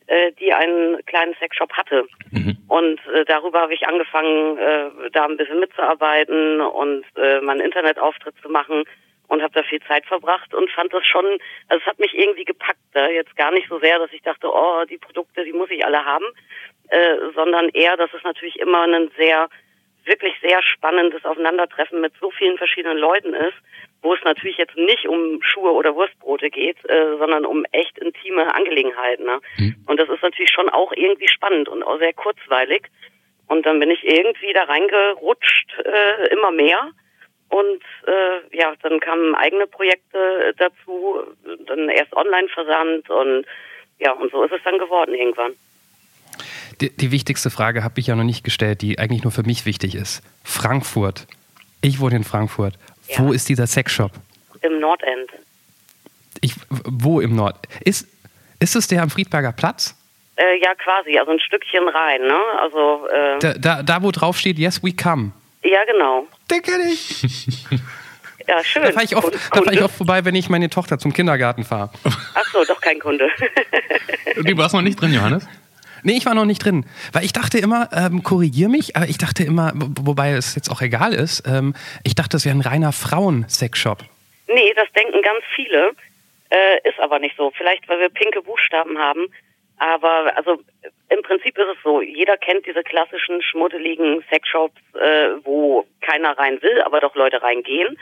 äh, 0.10 0.32
die 0.40 0.52
einen 0.54 1.06
kleinen 1.06 1.36
Sexshop 1.36 1.72
hatte. 1.74 2.08
Mhm. 2.32 2.58
Und 2.68 3.00
äh, 3.14 3.26
darüber 3.26 3.62
habe 3.62 3.76
ich 3.76 3.88
angefangen, 3.88 4.58
äh, 4.58 5.10
da 5.12 5.26
ein 5.26 5.38
bisschen 5.38 5.60
mitzuarbeiten 5.60 6.62
und 6.62 7.06
äh, 7.16 7.40
meinen 7.42 7.62
Internetauftritt 7.62 8.34
zu 8.42 8.50
machen 8.50 8.86
und 9.28 9.44
habe 9.44 9.54
da 9.54 9.62
viel 9.62 9.82
Zeit 9.84 10.08
verbracht 10.08 10.52
und 10.56 10.72
fand 10.72 10.92
das 10.94 11.06
schon, 11.06 11.26
also 11.68 11.82
es 11.82 11.86
hat 11.86 12.00
mich 12.00 12.18
irgendwie 12.18 12.44
gepackt. 12.44 12.80
Äh, 12.96 13.14
jetzt 13.14 13.36
gar 13.38 13.52
nicht 13.52 13.70
so 13.70 13.80
sehr, 13.80 14.00
dass 14.00 14.12
ich 14.12 14.24
dachte, 14.24 14.52
oh, 14.52 14.84
die 14.90 14.98
Produkte, 14.98 15.46
die 15.46 15.54
muss 15.54 15.70
ich 15.70 15.86
alle 15.86 16.04
haben, 16.04 16.26
äh, 16.90 17.18
sondern 17.36 17.70
eher, 17.70 17.96
dass 17.96 18.12
es 18.12 18.24
natürlich 18.24 18.60
immer 18.60 18.88
ein 18.88 19.12
sehr, 19.16 19.48
wirklich 20.06 20.34
sehr 20.42 20.64
spannendes 20.64 21.24
Aufeinandertreffen 21.24 22.02
mit 22.02 22.14
so 22.20 22.32
vielen 22.32 22.58
verschiedenen 22.58 22.98
Leuten 22.98 23.36
ist, 23.36 23.58
wo 24.02 24.14
es 24.14 24.24
natürlich 24.24 24.58
jetzt 24.58 24.78
nicht 24.78 25.08
um 25.08 25.42
Schuhe 25.42 25.72
oder 25.72 25.96
Wurstbrote 25.96 26.50
geht, 26.50 26.78
äh, 26.90 27.18
sondern 27.18 27.46
um 27.46 27.66
echt 27.72 27.98
intime 27.98 28.54
Angelegenheiten. 28.56 29.26
Ne? 29.26 29.40
Mhm. 29.58 29.76
Und 29.88 30.00
das 30.00 30.10
ist 30.10 30.22
natürlich 30.22 30.52
schon 30.52 30.70
auch 30.70 30.92
irgendwie 30.94 31.28
spannend 31.28 31.68
und 31.68 31.84
auch 31.84 32.00
sehr 32.00 32.14
kurzweilig. 32.14 32.88
Und 33.48 33.66
dann 33.66 33.80
bin 33.80 33.92
ich 33.92 34.04
irgendwie 34.04 34.54
da 34.54 34.64
reingerutscht, 34.64 35.74
äh, 35.84 36.28
immer 36.32 36.52
mehr 36.52 36.92
und 37.50 37.82
äh, 38.06 38.56
ja, 38.56 38.74
dann 38.84 39.00
kamen 39.00 39.36
eigene 39.36 39.66
Projekte 39.68 40.54
dazu, 40.58 41.22
dann 41.66 41.90
erst 41.90 42.16
Online-Versand 42.16 43.10
und 43.10 43.46
ja, 43.98 44.14
und 44.14 44.32
so 44.32 44.44
ist 44.44 44.54
es 44.54 44.62
dann 44.64 44.78
geworden 44.78 45.14
irgendwann. 45.14 45.54
Die, 46.80 46.96
die 46.96 47.12
wichtigste 47.12 47.50
Frage 47.50 47.84
habe 47.84 48.00
ich 48.00 48.08
ja 48.08 48.16
noch 48.16 48.24
nicht 48.24 48.44
gestellt, 48.44 48.82
die 48.82 49.00
eigentlich 49.00 49.24
nur 49.24 49.32
für 49.32 49.44
mich 49.44 49.66
wichtig 49.66 49.96
ist. 49.96 50.22
Frankfurt. 50.44 51.28
Ich 51.82 52.00
wohne 52.00 52.18
in 52.18 52.24
Frankfurt. 52.24 52.76
Ja. 53.10 53.20
Wo 53.20 53.32
ist 53.34 53.50
dieser 53.50 53.68
Sexshop? 53.68 54.12
Im 54.62 54.80
Nordend. 54.80 55.30
Ich, 56.42 56.54
wo 56.70 57.20
im 57.20 57.36
Nord? 57.36 57.56
Ist, 57.84 58.08
ist 58.60 58.76
es 58.76 58.88
der 58.88 59.02
am 59.02 59.10
Friedberger 59.10 59.52
Platz? 59.52 59.96
Äh, 60.36 60.62
ja, 60.62 60.74
quasi, 60.76 61.18
also 61.18 61.32
ein 61.32 61.40
Stückchen 61.40 61.88
rein, 61.90 62.22
ne? 62.22 62.40
Also, 62.62 63.08
äh, 63.08 63.40
da, 63.40 63.54
da, 63.54 63.84
da, 63.84 64.04
wo 64.04 64.12
drauf 64.12 64.38
steht, 64.38 64.58
yes, 64.58 64.82
we 64.84 64.94
come. 64.94 65.32
Ja, 65.64 65.84
genau. 65.86 66.28
Den 66.50 66.62
kenne 66.62 66.84
ich. 66.92 67.24
Ja, 68.48 68.64
schön. 68.64 68.82
Da 68.82 68.92
fahre 68.94 69.06
ich, 69.06 69.16
oft, 69.16 69.32
da 69.32 69.62
fahr 69.62 69.74
ich 69.74 69.84
oft 69.84 69.96
vorbei, 69.96 70.26
wenn 70.26 70.34
ich 70.34 70.50
meine 70.50 70.72
Tochter 70.72 70.98
zum 70.98 71.14
Kindergarten 71.14 71.64
fahre. 71.64 71.92
Ach 72.34 72.46
so, 72.52 72.66
doch 72.66 72.82
kein 72.82 73.00
Kunde. 73.00 73.30
du 74.38 74.58
warst 74.58 74.74
noch 74.74 74.82
nicht 74.82 75.00
drin, 75.00 75.14
Johannes? 75.14 75.48
Nee, 76.04 76.18
ich 76.18 76.26
war 76.26 76.34
noch 76.34 76.46
nicht 76.46 76.64
drin. 76.64 76.86
Weil 77.14 77.26
ich 77.26 77.34
dachte 77.34 77.58
immer, 77.58 77.90
ähm, 77.94 78.24
korrigier 78.24 78.70
mich, 78.70 78.96
aber 78.96 79.06
ich 79.06 79.18
dachte 79.18 79.44
immer, 79.44 79.72
wobei 79.76 80.32
es 80.32 80.56
jetzt 80.56 80.70
auch 80.70 80.82
egal 80.82 81.14
ist, 81.14 81.44
ähm, 81.48 81.74
ich 82.04 82.16
dachte, 82.16 82.38
es 82.38 82.46
wäre 82.46 82.56
ein 82.56 82.62
reiner 82.62 82.92
Frauen-Sexshop. 82.92 84.00
Nee, 84.48 84.74
das 84.76 84.92
denken 84.94 85.22
ganz 85.22 85.44
viele. 85.56 85.92
Äh, 86.50 86.90
ist 86.90 87.00
aber 87.00 87.20
nicht 87.20 87.36
so. 87.38 87.52
Vielleicht, 87.52 87.88
weil 87.88 88.00
wir 88.00 88.10
pinke 88.10 88.42
Buchstaben 88.42 88.98
haben. 88.98 89.28
Aber 89.78 90.36
also 90.36 90.60
im 91.10 91.22
Prinzip 91.22 91.58
ist 91.58 91.68
es 91.68 91.78
so, 91.84 92.02
jeder 92.02 92.38
kennt 92.38 92.66
diese 92.66 92.84
klassischen 92.84 93.42
schmuddeligen 93.42 94.24
Sexshops, 94.30 94.82
äh, 94.96 95.30
wo 95.44 95.86
keiner 96.02 96.38
rein 96.38 96.62
will, 96.62 96.82
aber 96.82 97.00
doch 97.00 97.16
Leute 97.16 97.42
reingehen, 97.42 97.98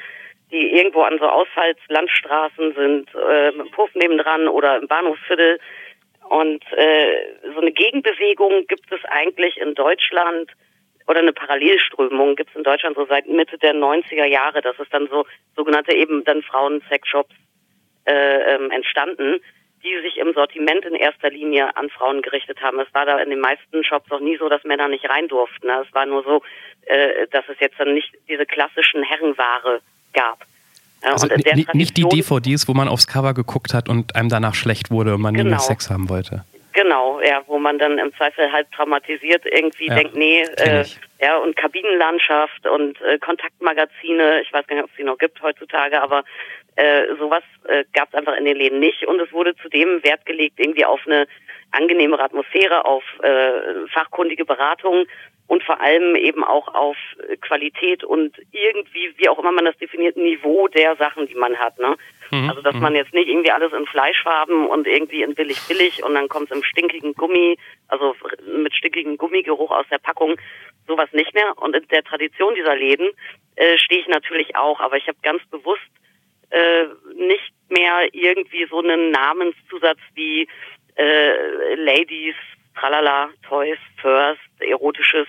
die 0.51 0.73
irgendwo 0.73 1.01
an 1.03 1.19
so 1.19 1.27
Ausfallslandstraßen 1.27 2.73
sind, 2.73 3.09
äh, 3.13 3.49
im 3.49 3.69
Puff 3.71 3.93
nebendran 3.93 4.47
oder 4.47 4.77
im 4.77 4.87
Bahnhofsviertel. 4.87 5.59
Und 6.29 6.63
äh, 6.73 7.51
so 7.53 7.59
eine 7.59 7.71
Gegenbewegung 7.71 8.65
gibt 8.67 8.91
es 8.91 9.03
eigentlich 9.05 9.57
in 9.57 9.75
Deutschland 9.75 10.51
oder 11.07 11.19
eine 11.19 11.33
Parallelströmung 11.33 12.35
gibt 12.35 12.49
es 12.49 12.55
in 12.55 12.63
Deutschland 12.63 12.97
so 12.97 13.05
seit 13.05 13.27
Mitte 13.27 13.57
der 13.57 13.73
90er 13.73 14.25
Jahre. 14.25 14.61
Das 14.61 14.77
ist 14.79 14.93
dann 14.93 15.07
so 15.07 15.25
sogenannte 15.55 15.95
eben 15.95 16.23
dann 16.25 16.41
Frauen-Sexshops 16.43 17.33
äh, 18.05 18.55
ähm, 18.55 18.71
entstanden 18.71 19.39
die 19.83 20.01
sich 20.01 20.17
im 20.17 20.33
Sortiment 20.33 20.85
in 20.85 20.95
erster 20.95 21.29
Linie 21.29 21.75
an 21.75 21.89
Frauen 21.89 22.21
gerichtet 22.21 22.61
haben. 22.61 22.79
Es 22.79 22.93
war 22.93 23.05
da 23.05 23.19
in 23.19 23.29
den 23.29 23.39
meisten 23.39 23.83
Shops 23.83 24.11
auch 24.11 24.19
nie 24.19 24.37
so, 24.37 24.49
dass 24.49 24.63
Männer 24.63 24.87
nicht 24.87 25.09
rein 25.09 25.27
durften. 25.27 25.69
Es 25.69 25.93
war 25.93 26.05
nur 26.05 26.23
so, 26.23 26.41
äh, 26.85 27.27
dass 27.27 27.45
es 27.47 27.59
jetzt 27.59 27.79
dann 27.79 27.93
nicht 27.93 28.11
diese 28.27 28.45
klassischen 28.45 29.03
Herrenware 29.03 29.81
gab. 30.13 30.45
Also 31.01 31.27
nicht 31.73 31.97
die 31.97 32.03
DVDs, 32.03 32.67
wo 32.67 32.73
man 32.73 32.87
aufs 32.87 33.07
Cover 33.07 33.33
geguckt 33.33 33.73
hat 33.73 33.87
und 33.89 34.15
einem 34.15 34.29
danach 34.29 34.55
schlecht 34.55 34.89
wurde 34.91 35.15
und 35.15 35.21
man 35.21 35.33
genau. 35.33 35.51
genau. 35.51 35.61
Sex 35.61 35.89
haben 35.89 36.09
wollte. 36.09 36.43
Genau, 36.73 37.19
ja, 37.21 37.41
wo 37.47 37.57
man 37.57 37.79
dann 37.79 37.97
im 37.97 38.13
Zweifel 38.13 38.51
halt 38.51 38.71
traumatisiert 38.71 39.43
irgendwie 39.45 39.87
ja, 39.87 39.95
denkt, 39.95 40.15
nee, 40.15 40.41
äh, 40.57 40.85
ja, 41.19 41.37
und 41.37 41.55
Kabinenlandschaft 41.55 42.67
und 42.67 43.01
äh, 43.01 43.17
Kontaktmagazine, 43.17 44.41
ich 44.41 44.53
weiß 44.53 44.67
gar 44.67 44.75
nicht, 44.75 44.83
ob 44.83 44.91
es 44.91 44.95
die 44.95 45.03
noch 45.03 45.17
gibt 45.17 45.41
heutzutage, 45.41 45.99
aber 45.99 46.23
äh, 46.75 47.15
sowas 47.17 47.41
äh, 47.67 47.83
gab 47.93 48.09
es 48.09 48.13
einfach 48.13 48.35
in 48.37 48.45
den 48.45 48.57
Läden 48.57 48.79
nicht 48.79 49.07
und 49.07 49.19
es 49.19 49.31
wurde 49.33 49.55
zudem 49.55 50.03
Wert 50.03 50.23
gelegt 50.27 50.59
irgendwie 50.59 50.85
auf 50.85 51.01
eine 51.07 51.27
angenehmere 51.71 52.23
Atmosphäre, 52.23 52.85
auf 52.85 53.03
äh, 53.23 53.87
fachkundige 53.91 54.45
Beratung 54.45 55.05
und 55.47 55.63
vor 55.63 55.79
allem 55.79 56.15
eben 56.15 56.43
auch 56.43 56.67
auf 56.73 56.97
Qualität 57.41 58.03
und 58.03 58.35
irgendwie, 58.51 59.13
wie 59.17 59.29
auch 59.29 59.39
immer 59.39 59.51
man 59.51 59.65
das 59.65 59.77
definiert, 59.77 60.17
Niveau 60.17 60.67
der 60.67 60.95
Sachen, 60.97 61.27
die 61.27 61.35
man 61.35 61.57
hat. 61.57 61.79
Ne? 61.79 61.95
Mhm. 62.31 62.49
Also 62.49 62.61
dass 62.61 62.75
man 62.75 62.95
jetzt 62.95 63.13
nicht 63.13 63.29
irgendwie 63.29 63.51
alles 63.51 63.71
in 63.73 63.85
Fleischfarben 63.85 64.67
und 64.67 64.87
irgendwie 64.87 65.21
in 65.21 65.35
billig 65.35 65.59
billig 65.67 66.03
und 66.03 66.13
dann 66.15 66.27
kommt 66.27 66.51
es 66.51 66.57
im 66.57 66.63
stinkigen 66.63 67.13
Gummi, 67.13 67.57
also 67.87 68.15
mit 68.45 68.73
stinkigem 68.75 69.17
Gummigeruch 69.17 69.71
aus 69.71 69.85
der 69.89 69.99
Packung, 69.99 70.37
sowas 70.85 71.09
nicht 71.13 71.33
mehr. 71.33 71.57
Und 71.57 71.75
in 71.75 71.87
der 71.87 72.03
Tradition 72.03 72.55
dieser 72.55 72.75
Läden 72.75 73.09
äh, 73.55 73.77
stehe 73.77 74.01
ich 74.01 74.07
natürlich 74.07 74.55
auch, 74.55 74.79
aber 74.81 74.97
ich 74.97 75.07
habe 75.07 75.17
ganz 75.23 75.41
bewusst 75.45 75.81
äh, 76.49 76.85
nicht 77.15 77.53
mehr 77.69 78.07
irgendwie 78.13 78.65
so 78.69 78.79
einen 78.79 79.11
Namenszusatz 79.11 79.99
wie 80.13 80.47
äh, 80.95 81.75
Ladies, 81.75 82.35
Tralala, 82.79 83.29
Toys, 83.47 83.79
First, 84.01 84.41
Erotisches 84.59 85.27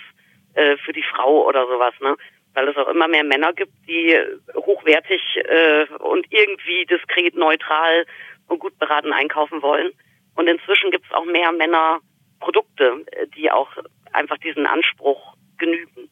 äh, 0.55 0.77
für 0.79 0.93
die 0.93 1.03
Frau 1.03 1.47
oder 1.47 1.67
sowas, 1.67 1.95
ne? 2.01 2.17
Weil 2.55 2.69
es 2.69 2.77
auch 2.77 2.89
immer 2.89 3.09
mehr 3.09 3.25
Männer 3.25 3.53
gibt, 3.53 3.73
die 3.87 4.19
hochwertig 4.55 5.21
äh, 5.37 5.87
und 5.99 6.27
irgendwie 6.31 6.87
diskret, 6.87 7.37
neutral 7.37 8.07
und 8.49 8.59
gut 8.59 8.79
beraten 8.79 9.13
einkaufen 9.13 9.63
wollen. 9.63 9.93
Und 10.35 10.49
inzwischen 10.49 10.91
gibt 10.91 11.07
es 11.07 11.13
auch 11.13 11.25
mehr 11.25 11.53
Männer 11.53 12.01
Produkte, 12.41 13.05
die 13.37 13.51
auch 13.51 13.71
einfach 14.13 14.39
diesen 14.39 14.67
Anspruch 14.67 15.35
genügen. 15.59 16.09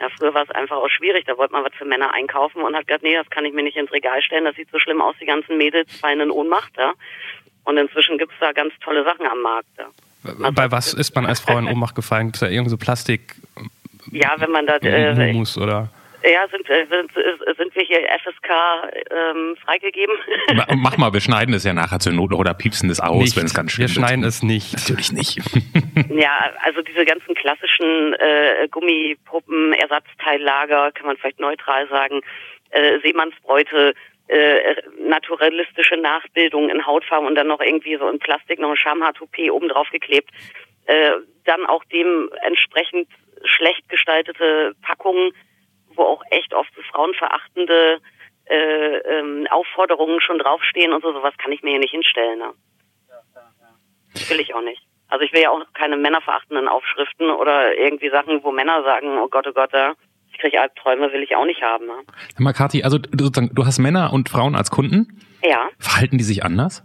Ja, 0.00 0.08
früher 0.18 0.34
war 0.34 0.42
es 0.42 0.50
einfach 0.50 0.76
auch 0.76 0.88
schwierig, 0.88 1.24
da 1.26 1.38
wollte 1.38 1.52
man 1.52 1.64
was 1.64 1.74
für 1.74 1.84
Männer 1.84 2.12
einkaufen 2.12 2.62
und 2.62 2.74
hat 2.74 2.86
gesagt, 2.86 3.04
nee, 3.04 3.14
das 3.14 3.30
kann 3.30 3.44
ich 3.44 3.52
mir 3.52 3.62
nicht 3.62 3.76
ins 3.76 3.92
Regal 3.92 4.22
stellen, 4.22 4.44
das 4.44 4.56
sieht 4.56 4.70
so 4.70 4.78
schlimm 4.78 5.00
aus, 5.00 5.14
die 5.20 5.26
ganzen 5.26 5.56
Mädels 5.56 5.98
fallen 5.98 6.20
in 6.20 6.30
Ohnmacht. 6.30 6.76
Ja. 6.76 6.94
Und 7.64 7.76
inzwischen 7.76 8.18
gibt's 8.18 8.34
da 8.40 8.52
ganz 8.52 8.74
tolle 8.80 9.04
Sachen 9.04 9.26
am 9.26 9.40
Markt. 9.40 9.68
Ja. 9.78 9.88
Also, 10.24 10.52
Bei 10.52 10.70
was 10.70 10.94
ist 10.94 11.14
man 11.14 11.26
als 11.26 11.40
Frau 11.40 11.58
in 11.58 11.66
Ohnmacht 11.66 11.94
gefallen? 11.94 12.28
Gibt 12.28 12.36
es 12.36 12.40
da 12.40 12.48
irgendwie 12.48 12.70
so 12.70 12.76
Plastik? 12.76 13.36
Ja, 14.10 14.34
wenn 14.38 14.50
man 14.50 14.66
da... 14.66 14.76
Äh, 14.76 15.42
oder? 15.60 15.88
Ja, 16.24 16.48
sind, 16.50 16.68
äh, 16.70 16.86
sind, 16.88 17.12
sind 17.58 17.74
wir 17.74 17.82
hier 17.82 18.00
FSK 18.18 18.48
ähm, 19.10 19.56
freigegeben? 19.62 20.14
Mach 20.76 20.96
mal, 20.96 21.12
wir 21.12 21.20
schneiden 21.20 21.54
es 21.54 21.64
ja 21.64 21.74
nachher 21.74 22.00
zur 22.00 22.14
Not 22.14 22.32
oder 22.32 22.54
piepsen 22.54 22.88
es 22.88 22.98
aus, 22.98 23.36
wenn 23.36 23.44
es 23.44 23.52
ganz 23.52 23.72
schön 23.72 23.84
ist. 23.84 23.96
Wir 23.96 24.02
schneiden 24.02 24.24
es 24.24 24.42
nicht. 24.42 24.72
Natürlich 24.72 25.12
nicht. 25.12 25.36
ja, 26.08 26.50
also 26.62 26.80
diese 26.80 27.04
ganzen 27.04 27.34
klassischen 27.34 28.14
äh, 28.14 28.68
Gummipuppen, 28.70 29.74
Ersatzteillager, 29.74 30.92
kann 30.92 31.06
man 31.06 31.18
vielleicht 31.18 31.40
neutral 31.40 31.86
sagen, 31.88 32.22
äh, 32.70 33.00
Seemannsbräute, 33.02 33.94
äh, 34.28 34.76
naturalistische 34.98 35.96
Nachbildung 35.96 36.70
in 36.70 36.86
Hautfarben 36.86 37.26
und 37.26 37.34
dann 37.34 37.48
noch 37.48 37.60
irgendwie 37.60 37.96
so 37.96 38.08
in 38.08 38.18
Plastik 38.18 38.58
noch 38.58 38.70
ein 38.70 38.76
Schamhaar-Toupet 38.76 39.50
oben 39.50 39.68
drauf 39.68 39.88
geklebt. 39.90 40.30
Äh, 40.86 41.12
dann 41.44 41.66
auch 41.66 41.84
dementsprechend 41.84 43.08
schlecht 43.44 43.88
gestaltete 43.88 44.74
Packungen, 44.82 45.32
wo 45.88 46.02
auch 46.02 46.22
echt 46.30 46.54
oft 46.54 46.74
so 46.74 46.82
frauenverachtende 46.82 48.00
äh, 48.46 48.96
ähm, 48.98 49.46
Aufforderungen 49.50 50.20
schon 50.20 50.38
draufstehen 50.38 50.92
und 50.92 51.02
so, 51.02 51.12
sowas 51.12 51.34
kann 51.38 51.52
ich 51.52 51.62
mir 51.62 51.70
hier 51.70 51.80
nicht 51.80 51.92
hinstellen. 51.92 52.38
Ne? 52.38 52.52
Will 54.28 54.40
ich 54.40 54.54
auch 54.54 54.62
nicht. 54.62 54.82
Also 55.08 55.24
ich 55.24 55.32
will 55.32 55.42
ja 55.42 55.50
auch 55.50 55.62
keine 55.74 55.96
männerverachtenden 55.96 56.68
Aufschriften 56.68 57.30
oder 57.30 57.76
irgendwie 57.76 58.10
Sachen, 58.10 58.42
wo 58.42 58.52
Männer 58.52 58.82
sagen, 58.82 59.18
oh 59.18 59.28
Gott, 59.28 59.46
oh 59.46 59.52
Gott, 59.52 59.72
ich 60.34 60.40
kriege 60.40 60.60
Albträume, 60.60 61.12
will 61.12 61.22
ich 61.22 61.36
auch 61.36 61.46
nicht 61.46 61.62
haben. 61.62 61.86
Ne? 61.86 61.94
Mal, 62.38 62.52
Kathi, 62.52 62.82
also 62.82 62.98
du, 62.98 63.30
du 63.30 63.66
hast 63.66 63.78
Männer 63.78 64.12
und 64.12 64.28
Frauen 64.28 64.54
als 64.54 64.70
Kunden. 64.70 65.20
Ja. 65.42 65.68
Verhalten 65.78 66.18
die 66.18 66.24
sich 66.24 66.44
anders? 66.44 66.82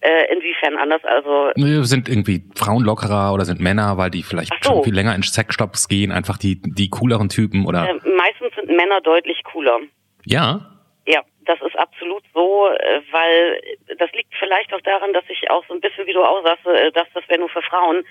Äh, 0.00 0.32
inwiefern 0.34 0.76
anders? 0.76 1.02
Also 1.04 1.50
sind 1.84 2.08
irgendwie 2.08 2.44
Frauen 2.54 2.84
lockerer 2.84 3.32
oder 3.32 3.44
sind 3.44 3.60
Männer, 3.60 3.96
weil 3.96 4.10
die 4.10 4.22
vielleicht 4.22 4.52
so. 4.62 4.74
schon 4.74 4.84
viel 4.84 4.94
länger 4.94 5.14
in 5.14 5.22
Sexstops 5.22 5.88
gehen, 5.88 6.12
einfach 6.12 6.36
die 6.36 6.60
die 6.60 6.90
cooleren 6.90 7.28
Typen 7.28 7.64
oder? 7.64 7.88
Äh, 7.88 7.94
meistens 7.94 8.54
sind 8.54 8.68
Männer 8.68 9.00
deutlich 9.00 9.42
cooler. 9.44 9.78
Ja. 10.26 10.60
Ja, 11.06 11.20
das 11.46 11.58
ist 11.60 11.78
absolut 11.78 12.22
so, 12.34 12.68
äh, 12.68 13.00
weil 13.12 13.60
das 13.98 14.10
liegt 14.12 14.34
vielleicht 14.38 14.74
auch 14.74 14.80
daran, 14.82 15.12
dass 15.12 15.24
ich 15.28 15.50
auch 15.50 15.64
so 15.68 15.74
ein 15.74 15.80
bisschen, 15.80 16.06
wie 16.06 16.12
du 16.12 16.22
auch 16.22 16.44
sagst, 16.44 16.66
äh, 16.66 16.92
dass 16.92 17.08
das 17.14 17.26
wäre 17.28 17.40
nur 17.40 17.48
für 17.48 17.62
Frauen, 17.62 18.04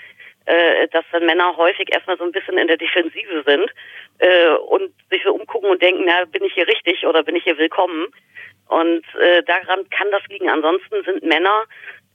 äh, 0.46 0.88
dass 0.90 1.06
dann 1.12 1.26
Männer 1.26 1.56
häufig 1.58 1.94
erstmal 1.94 2.18
so 2.18 2.24
ein 2.24 2.32
bisschen 2.32 2.58
in 2.58 2.68
der 2.68 2.78
Defensive 2.78 3.44
sind 3.46 3.72
und 4.70 4.94
sich 5.10 5.22
so 5.24 5.34
umgucken 5.34 5.70
und 5.70 5.82
denken, 5.82 6.04
na, 6.06 6.24
bin 6.26 6.44
ich 6.44 6.54
hier 6.54 6.68
richtig 6.68 7.06
oder 7.06 7.24
bin 7.24 7.36
ich 7.36 7.44
hier 7.44 7.58
willkommen? 7.58 8.08
Und 8.68 9.04
äh, 9.20 9.44
daran 9.44 9.90
kann 9.90 10.12
das 10.12 10.22
liegen. 10.30 10.50
Ansonsten 10.50 11.04
sind 11.04 11.24
Männer 11.24 11.66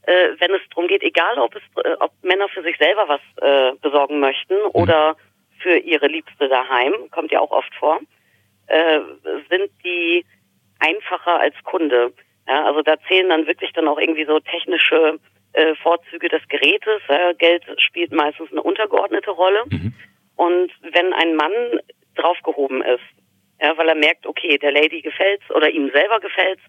äh, 0.08 0.40
wenn 0.40 0.54
es 0.54 0.62
darum 0.70 0.88
geht, 0.88 1.02
egal 1.02 1.38
ob 1.38 1.54
es, 1.54 1.62
äh, 1.85 1.94
ob 2.00 2.12
Männer 2.23 2.49
für 2.49 2.62
sich 2.62 2.78
selber 2.78 3.08
was 3.08 3.20
äh, 3.42 3.76
besorgen 3.82 4.20
möchten 4.20 4.54
mhm. 4.54 4.70
oder 4.73 5.16
für 5.61 5.76
ihre 5.76 6.06
Liebste 6.06 6.49
daheim, 6.49 6.94
kommt 7.11 7.30
ja 7.30 7.40
auch 7.40 7.50
oft 7.50 7.75
vor, 7.75 8.00
äh, 8.68 9.00
sind 9.50 9.70
die 9.85 10.25
einfacher 10.78 11.40
als 11.40 11.54
Kunde. 11.64 12.14
Ja, 12.47 12.64
also 12.64 12.80
da 12.80 12.94
zählen 13.06 13.28
dann 13.28 13.47
wirklich 13.47 13.73
dann 13.73 13.87
auch 13.87 13.99
irgendwie 13.99 14.25
so 14.25 14.40
technische 14.40 15.18
äh, 15.52 15.74
Vorzüge 15.76 16.28
des 16.28 16.46
Gerätes. 16.48 17.02
Ja, 17.08 17.32
Geld 17.32 17.64
spielt 17.78 18.12
meistens 18.12 18.50
eine 18.50 18.62
untergeordnete 18.62 19.30
Rolle. 19.30 19.64
Mhm. 19.70 19.94
Und 20.36 20.72
wenn 20.92 21.12
ein 21.12 21.34
Mann 21.34 21.52
draufgehoben 22.14 22.82
ist, 22.82 23.02
ja, 23.60 23.76
weil 23.76 23.88
er 23.88 23.94
merkt, 23.94 24.26
okay, 24.26 24.56
der 24.58 24.72
Lady 24.72 25.00
gefällt's 25.00 25.50
oder 25.50 25.68
ihm 25.68 25.90
selber 25.90 26.20
gefällt's, 26.20 26.62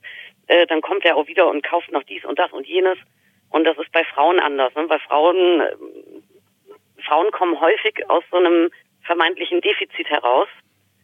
äh, 0.48 0.66
dann 0.66 0.82
kommt 0.82 1.06
er 1.06 1.16
auch 1.16 1.28
wieder 1.28 1.48
und 1.48 1.64
kauft 1.64 1.92
noch 1.92 2.04
dies 2.04 2.26
und 2.26 2.40
das 2.40 2.52
und 2.52 2.68
jenes. 2.68 2.98
Und 3.50 3.64
das 3.66 3.78
ist 3.78 3.92
bei 3.92 4.04
Frauen 4.04 4.40
anders. 4.40 4.74
Ne? 4.76 4.88
Bei 4.88 5.00
Frauen, 5.00 5.62
äh, 5.62 5.76
Frauen 7.06 7.32
kommen 7.32 7.60
häufig 7.60 8.10
aus 8.10 8.24
so 8.32 8.38
einem 8.38 8.70
vermeintlichen 9.04 9.62
Defizit 9.62 10.08
heraus 10.10 10.48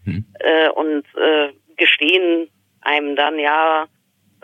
mhm. 0.06 0.26
äh, 0.40 0.70
und 0.70 1.06
äh, 1.16 1.54
gestehen 1.78 2.50
einem 2.82 3.16
dann, 3.16 3.40
ja, 3.40 3.88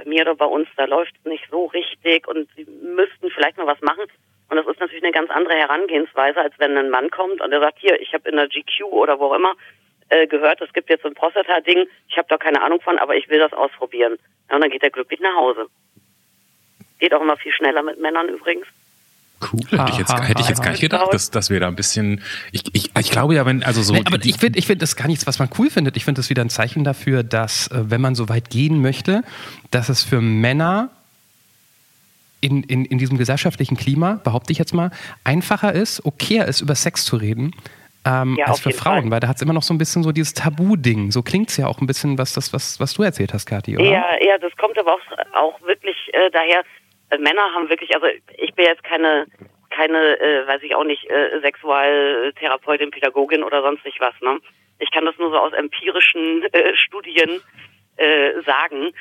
bei 0.04 0.10
mir 0.10 0.22
oder 0.22 0.36
bei 0.36 0.46
uns, 0.46 0.68
da 0.78 0.86
läuft 0.86 1.14
es 1.18 1.26
nicht 1.26 1.46
so 1.50 1.66
richtig 1.66 2.28
und 2.28 2.50
sie 2.56 2.66
müssten 2.66 3.30
vielleicht 3.32 3.58
mal 3.58 3.68
was 3.68 3.82
machen. 3.82 4.06
Und 4.50 4.58
das 4.58 4.68
ist 4.68 4.80
natürlich 4.80 5.04
eine 5.04 5.14
ganz 5.14 5.30
andere 5.30 5.56
Herangehensweise, 5.56 6.42
als 6.42 6.54
wenn 6.58 6.78
ein 6.78 6.90
Mann 6.90 7.10
kommt 7.10 7.42
und 7.42 7.52
er 7.52 7.60
sagt, 7.60 7.80
hier, 7.80 8.00
ich 8.02 8.14
habe 8.14 8.30
in 8.30 8.36
der 8.36 8.48
GQ 8.48 8.84
oder 8.86 9.20
wo 9.20 9.28
auch 9.28 9.36
immer 9.36 9.54
äh, 10.10 10.28
gehört, 10.28 10.62
es 10.62 10.74
gibt 10.74 10.90
jetzt 10.90 11.04
so 11.04 11.08
ein 11.08 11.16
Prostata-Ding, 11.16 11.88
ich 12.10 12.18
habe 12.18 12.28
da 12.28 12.38
keine 12.38 12.62
Ahnung 12.62 12.82
von, 12.82 13.00
aber 13.00 13.16
ich 13.16 13.30
will 13.30 13.40
das 13.40 13.54
ausprobieren. 13.54 14.18
Ja, 14.50 14.56
und 14.56 14.62
dann 14.62 14.72
geht 14.72 14.84
er 14.84 14.90
glücklich 14.90 15.22
nach 15.22 15.36
Hause. 15.36 15.68
Geht 17.00 17.14
auch 17.14 17.22
immer 17.22 17.38
viel 17.38 17.54
schneller 17.54 17.82
mit 17.82 18.00
Männern 18.00 18.28
übrigens. 18.28 18.68
Cool. 19.42 19.62
Hätte 19.70 19.92
ich 19.92 19.98
jetzt, 19.98 20.14
hätte 20.14 20.42
ich 20.42 20.50
jetzt 20.50 20.64
gar 20.64 20.72
nicht 20.72 20.82
gedacht, 20.82 21.14
dass, 21.14 21.32
dass 21.32 21.50
wir 21.50 21.60
da 21.60 21.68
ein 21.68 21.76
bisschen. 21.76 22.22
Ich, 22.52 22.64
ich, 22.74 22.92
ich 22.98 23.12
glaube 23.12 23.36
ja, 23.36 23.46
wenn, 23.46 23.64
also 23.64 23.82
so. 23.82 23.94
Nee, 23.94 24.04
aber 24.06 24.18
die, 24.18 24.30
ich 24.30 24.38
finde 24.38 24.60
ich 24.60 24.68
finde 24.68 24.82
das 24.82 24.96
gar 24.96 25.08
nichts, 25.08 25.28
was 25.28 25.40
man 25.40 25.50
cool 25.58 25.70
findet. 25.70 25.98
Ich 25.98 26.06
finde 26.06 26.20
das 26.20 26.30
wieder 26.30 26.44
ein 26.44 26.50
Zeichen 26.50 26.84
dafür, 26.84 27.24
dass, 27.24 27.68
äh, 27.68 27.90
wenn 27.90 28.02
man 28.02 28.16
so 28.16 28.30
weit 28.30 28.50
gehen 28.50 28.82
möchte, 28.82 29.24
dass 29.72 29.90
es 29.90 30.04
für 30.04 30.22
Männer 30.22 30.90
in, 32.42 32.64
in, 32.64 32.86
in 32.86 32.98
diesem 32.98 33.18
gesellschaftlichen 33.18 33.78
Klima, 33.78 34.20
behaupte 34.24 34.52
ich 34.52 34.58
jetzt 34.58 34.74
mal, 34.74 34.92
einfacher 35.24 35.74
ist, 35.74 36.06
okayer 36.06 36.48
ist, 36.48 36.62
über 36.62 36.76
Sex 36.76 37.06
zu 37.06 37.16
reden, 37.16 37.54
ähm, 38.04 38.36
ja, 38.38 38.48
als 38.48 38.60
für 38.60 38.72
Frauen, 38.72 39.04
Fall. 39.04 39.12
weil 39.12 39.20
da 39.20 39.28
hat 39.28 39.36
es 39.36 39.42
immer 39.44 39.54
noch 39.54 39.62
so 39.62 39.74
ein 39.74 39.78
bisschen 39.78 40.02
so 40.02 40.12
dieses 40.12 40.34
Tabu-Ding. 40.34 41.12
So 41.12 41.22
klingt 41.22 41.50
es 41.50 41.58
ja 41.58 41.68
auch 41.68 41.80
ein 41.82 41.88
bisschen, 41.88 42.18
was 42.18 42.34
das, 42.34 42.52
was, 42.52 42.80
was 42.80 42.96
du 42.96 43.04
erzählt 43.04 43.34
hast, 43.34 43.46
Kathi, 43.46 43.78
oder? 43.78 43.86
Ja, 43.86 44.06
ja, 44.22 44.38
das 44.40 44.56
kommt 44.58 44.78
aber 44.80 44.96
auch, 44.96 45.36
auch 45.36 45.62
wirklich 45.62 45.96
äh, 46.14 46.32
daher, 46.32 46.64
Männer 47.20 47.54
haben 47.54 47.70
wirklich, 47.70 47.94
also 47.96 48.08
ich 48.38 48.54
bin 48.54 48.66
jetzt 48.66 48.84
keine, 48.84 49.28
keine, 49.70 50.20
äh, 50.20 50.48
weiß 50.48 50.62
ich 50.64 50.76
auch 50.76 50.84
nicht, 50.84 51.10
äh, 51.10 51.40
Sexualtherapeutin, 51.42 52.92
Pädagogin 52.92 53.44
oder 53.44 53.62
sonst 53.62 53.86
nicht 53.86 54.00
was, 54.00 54.14
ne? 54.22 54.40
Ich 54.80 54.92
kann 54.92 55.06
das 55.06 55.18
nur 55.18 55.30
so 55.30 55.38
aus 55.38 55.54
empirischen 55.54 56.44
äh, 56.54 56.76
Studien 56.76 57.42
äh, 57.98 58.42
sagen. 58.46 58.92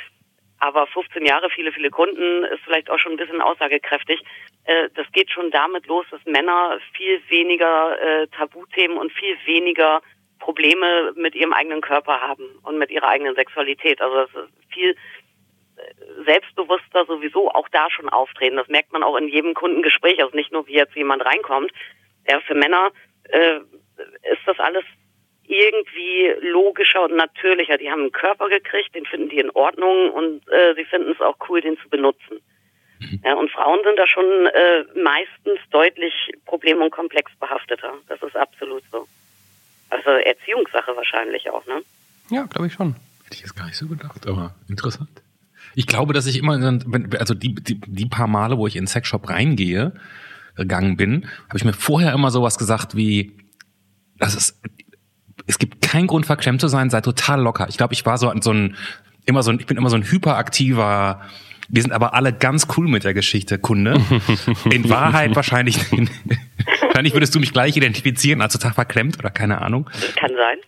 Aber 0.59 0.87
15 0.87 1.25
Jahre, 1.25 1.49
viele, 1.49 1.73
viele 1.73 1.89
Kunden 1.89 2.45
ist 2.45 2.61
vielleicht 2.65 2.91
auch 2.91 2.99
schon 2.99 3.13
ein 3.13 3.17
bisschen 3.17 3.41
aussagekräftig. 3.41 4.21
Äh, 4.65 4.91
das 4.95 5.11
geht 5.13 5.31
schon 5.31 5.51
damit 5.51 5.87
los, 5.87 6.05
dass 6.11 6.23
Männer 6.27 6.79
viel 6.95 7.23
weniger 7.29 7.99
äh, 7.99 8.27
Tabuthemen 8.29 8.99
und 8.99 9.11
viel 9.13 9.39
weniger 9.47 10.03
Probleme 10.39 11.13
mit 11.17 11.35
ihrem 11.35 11.55
eigenen 11.55 11.81
Körper 11.81 12.21
haben 12.21 12.45
und 12.63 12.79
mit 12.79 12.91
ihrer 12.91 13.09
eigenen 13.09 13.35
Sexualität. 13.35 14.03
Also 14.03 14.21
es 14.21 14.35
ist 14.35 14.73
viel 14.73 14.97
selbstbewusster 16.25 17.05
sowieso 17.07 17.51
auch 17.51 17.69
da 17.71 17.91
schon 17.91 18.09
auftreten. 18.09 18.57
Das 18.57 18.69
merkt 18.69 18.93
man 18.93 19.03
auch 19.03 19.17
in 19.17 19.29
jedem 19.29 19.55
Kundengespräch, 19.55 20.23
also 20.23 20.37
nicht 20.37 20.53
nur 20.53 20.67
wie 20.67 20.75
jetzt 20.75 20.95
jemand 20.95 21.25
reinkommt. 21.25 21.73
Ja, 22.29 22.41
für 22.41 22.55
Männer 22.55 22.91
äh, 23.25 23.59
ist 24.33 24.43
das 24.47 24.59
alles 24.59 24.85
irgendwie 25.47 26.33
logischer 26.43 27.03
und 27.03 27.17
natürlicher. 27.17 27.77
Die 27.77 27.91
haben 27.91 28.03
einen 28.03 28.13
Körper 28.13 28.49
gekriegt, 28.49 28.95
den 28.95 29.05
finden 29.07 29.29
die 29.29 29.39
in 29.39 29.51
Ordnung 29.51 30.11
und 30.11 30.49
äh, 30.49 30.75
sie 30.77 30.85
finden 30.85 31.13
es 31.13 31.21
auch 31.21 31.37
cool, 31.49 31.61
den 31.61 31.77
zu 31.79 31.89
benutzen. 31.89 32.41
Mhm. 33.01 33.21
Ja, 33.25 33.35
und 33.35 33.51
Frauen 33.51 33.81
sind 33.85 33.99
da 33.99 34.07
schon 34.07 34.47
äh, 34.47 34.85
meistens 34.95 35.59
deutlich 35.71 36.33
problem- 36.45 36.83
und 36.83 36.91
komplex 36.91 37.33
behafteter. 37.41 37.95
Das 38.09 38.23
ist 38.23 38.37
absolut 38.37 38.85
so. 38.93 39.09
Also 39.89 40.11
Erziehungssache 40.11 40.95
wahrscheinlich 40.95 41.51
auch, 41.51 41.67
ne? 41.67 41.83
Ja, 42.31 42.45
glaube 42.45 42.69
ich 42.69 42.75
schon. 42.75 42.95
Hätte 43.25 43.35
ich 43.35 43.41
jetzt 43.41 43.57
gar 43.57 43.67
nicht 43.67 43.77
so 43.77 43.89
gedacht, 43.89 44.27
aber 44.29 44.55
interessant. 44.69 45.20
Ich 45.75 45.87
glaube, 45.87 46.13
dass 46.13 46.27
ich 46.27 46.39
immer, 46.39 46.55
also 47.19 47.35
die, 47.35 47.55
die, 47.55 47.81
die 47.81 48.07
paar 48.07 48.27
Male, 48.27 48.59
wo 48.59 48.67
ich 48.67 48.77
in 48.77 48.83
den 48.83 48.89
Sexshop 48.89 49.29
reingehe, 49.29 49.93
gegangen 50.57 50.97
bin, 50.97 51.27
habe 51.49 51.59
ich 51.59 51.65
mir 51.65 51.73
vorher 51.73 52.13
immer 52.13 52.31
sowas 52.31 52.59
gesagt 52.59 52.97
wie, 52.97 53.33
das 54.19 54.35
ist 54.35 54.61
es 55.47 55.59
gibt 55.59 55.83
keinen 55.83 56.07
Grund, 56.07 56.27
verklemmt 56.27 56.61
zu 56.61 56.69
sein, 56.69 56.91
sei 56.91 57.01
total 57.01 57.41
locker. 57.41 57.67
Ich 57.69 57.77
glaube, 57.77 57.95
ich 57.95 58.07
war 58.07 58.19
so, 58.19 58.33
so 58.41 58.53
ein, 58.53 58.77
immer 59.27 59.43
so 59.43 59.51
ein, 59.51 59.59
ich 59.59 59.67
bin 59.67 59.77
immer 59.77 59.91
so 59.91 59.97
ein 59.97 60.05
hyperaktiver, 60.05 61.23
wir 61.69 61.83
sind 61.83 61.93
aber 61.93 62.15
alle 62.15 62.33
ganz 62.33 62.67
cool 62.77 62.89
mit 62.89 63.05
der 63.05 63.15
Geschichte, 63.15 63.59
Kunde. 63.59 64.01
In 64.71 64.89
Wahrheit 64.91 65.37
wahrscheinlich, 65.37 65.79
wahrscheinlich 66.83 67.15
würdest 67.15 67.35
du 67.35 67.41
mich 67.41 67.53
gleich 67.53 67.77
identifizieren 67.77 68.43
als 68.43 68.55
total 68.55 68.73
verklemmt 68.73 69.19
oder 69.19 69.31
keine 69.31 69.61
Ahnung. 69.63 69.89
Kann 70.17 70.33
sein. 70.37 70.59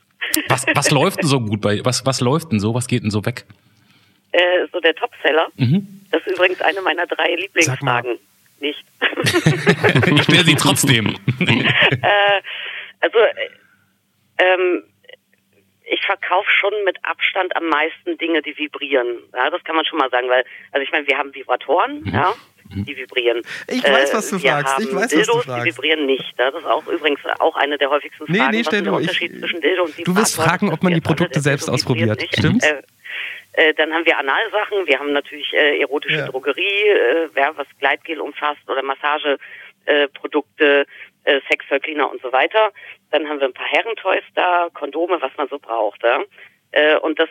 Was, 0.48 0.64
was 0.74 0.90
läuft 0.90 1.22
denn 1.22 1.28
so 1.28 1.40
gut 1.40 1.60
bei, 1.60 1.80
was, 1.84 2.06
was 2.06 2.20
läuft 2.20 2.52
denn 2.52 2.60
so, 2.60 2.74
was 2.74 2.86
geht 2.86 3.02
denn 3.02 3.10
so 3.10 3.24
weg? 3.24 3.46
Äh, 4.32 4.66
so 4.72 4.80
der 4.80 4.94
Topseller. 4.94 5.48
Mhm. 5.56 5.86
Das 6.10 6.26
ist 6.26 6.34
übrigens 6.34 6.60
eine 6.62 6.80
meiner 6.80 7.06
drei 7.06 7.34
Lieblingsfragen. 7.34 8.18
Nicht. 8.60 8.84
ich 10.06 10.22
stelle 10.22 10.44
sie 10.44 10.54
trotzdem. 10.54 11.16
äh, 11.40 12.40
also, 13.00 13.18
ähm, 14.38 14.84
ich 15.84 16.00
verkaufe 16.06 16.48
schon 16.48 16.72
mit 16.84 16.96
Abstand 17.02 17.54
am 17.56 17.66
meisten 17.66 18.16
Dinge, 18.18 18.40
die 18.40 18.56
vibrieren. 18.56 19.18
Ja, 19.34 19.50
das 19.50 19.62
kann 19.64 19.76
man 19.76 19.84
schon 19.84 19.98
mal 19.98 20.08
sagen, 20.10 20.28
weil, 20.28 20.44
also 20.70 20.82
ich 20.82 20.92
meine, 20.92 21.06
wir 21.06 21.18
haben 21.18 21.34
Vibratoren, 21.34 22.02
mhm. 22.02 22.14
ja, 22.14 22.32
die 22.70 22.96
vibrieren. 22.96 23.42
Ich 23.68 23.84
weiß, 23.84 24.14
was 24.14 24.30
du 24.30 24.36
äh, 24.36 24.42
wir 24.42 24.50
fragst. 24.52 24.74
Haben 24.74 24.84
ich 24.84 24.94
weiß, 24.94 25.08
Dildos, 25.08 25.28
was 25.28 25.44
du 25.44 25.50
fragst. 25.50 25.66
die 25.66 25.70
vibrieren 25.70 26.06
nicht. 26.06 26.34
Das 26.38 26.54
ist 26.54 26.64
auch 26.64 26.86
übrigens 26.86 27.20
auch 27.38 27.56
eine 27.56 27.76
der 27.76 27.90
häufigsten 27.90 28.26
Fragen. 28.26 28.50
Nee, 28.50 28.58
nee, 28.58 28.64
stell 28.64 28.82
du. 28.82 28.94
Unterschied 28.94 29.32
ich, 29.32 29.40
zwischen 29.40 29.60
Dildo 29.60 29.84
und 29.84 30.06
Du 30.06 30.16
willst 30.16 30.36
fragen, 30.36 30.72
ob 30.72 30.82
man 30.82 30.94
die 30.94 31.00
Produkte 31.00 31.40
selbst 31.40 31.68
ausprobiert. 31.68 32.20
Nicht. 32.20 32.38
Stimmt's? 32.38 32.64
Äh, 32.66 32.82
äh, 33.54 33.74
dann 33.74 33.92
haben 33.92 34.06
wir 34.06 34.18
Analsachen, 34.18 34.86
wir 34.86 34.98
haben 34.98 35.12
natürlich 35.12 35.52
äh, 35.52 35.80
erotische 35.80 36.18
ja. 36.18 36.26
Drogerie, 36.26 36.88
äh, 36.88 37.28
was 37.34 37.66
Gleitgel 37.78 38.20
umfasst 38.20 38.68
oder 38.68 38.82
Massageprodukte, 38.82 40.86
äh, 41.24 41.40
Sextoy-Cleaner 41.50 42.10
und 42.10 42.22
so 42.22 42.32
weiter. 42.32 42.72
Dann 43.10 43.28
haben 43.28 43.40
wir 43.40 43.48
ein 43.48 43.52
paar 43.52 43.66
Herrentoys 43.66 44.24
da, 44.34 44.68
Kondome, 44.72 45.20
was 45.20 45.32
man 45.36 45.48
so 45.48 45.58
braucht. 45.58 46.02
Ja? 46.02 46.22
Äh, 46.70 46.96
und 46.98 47.18
das, 47.18 47.28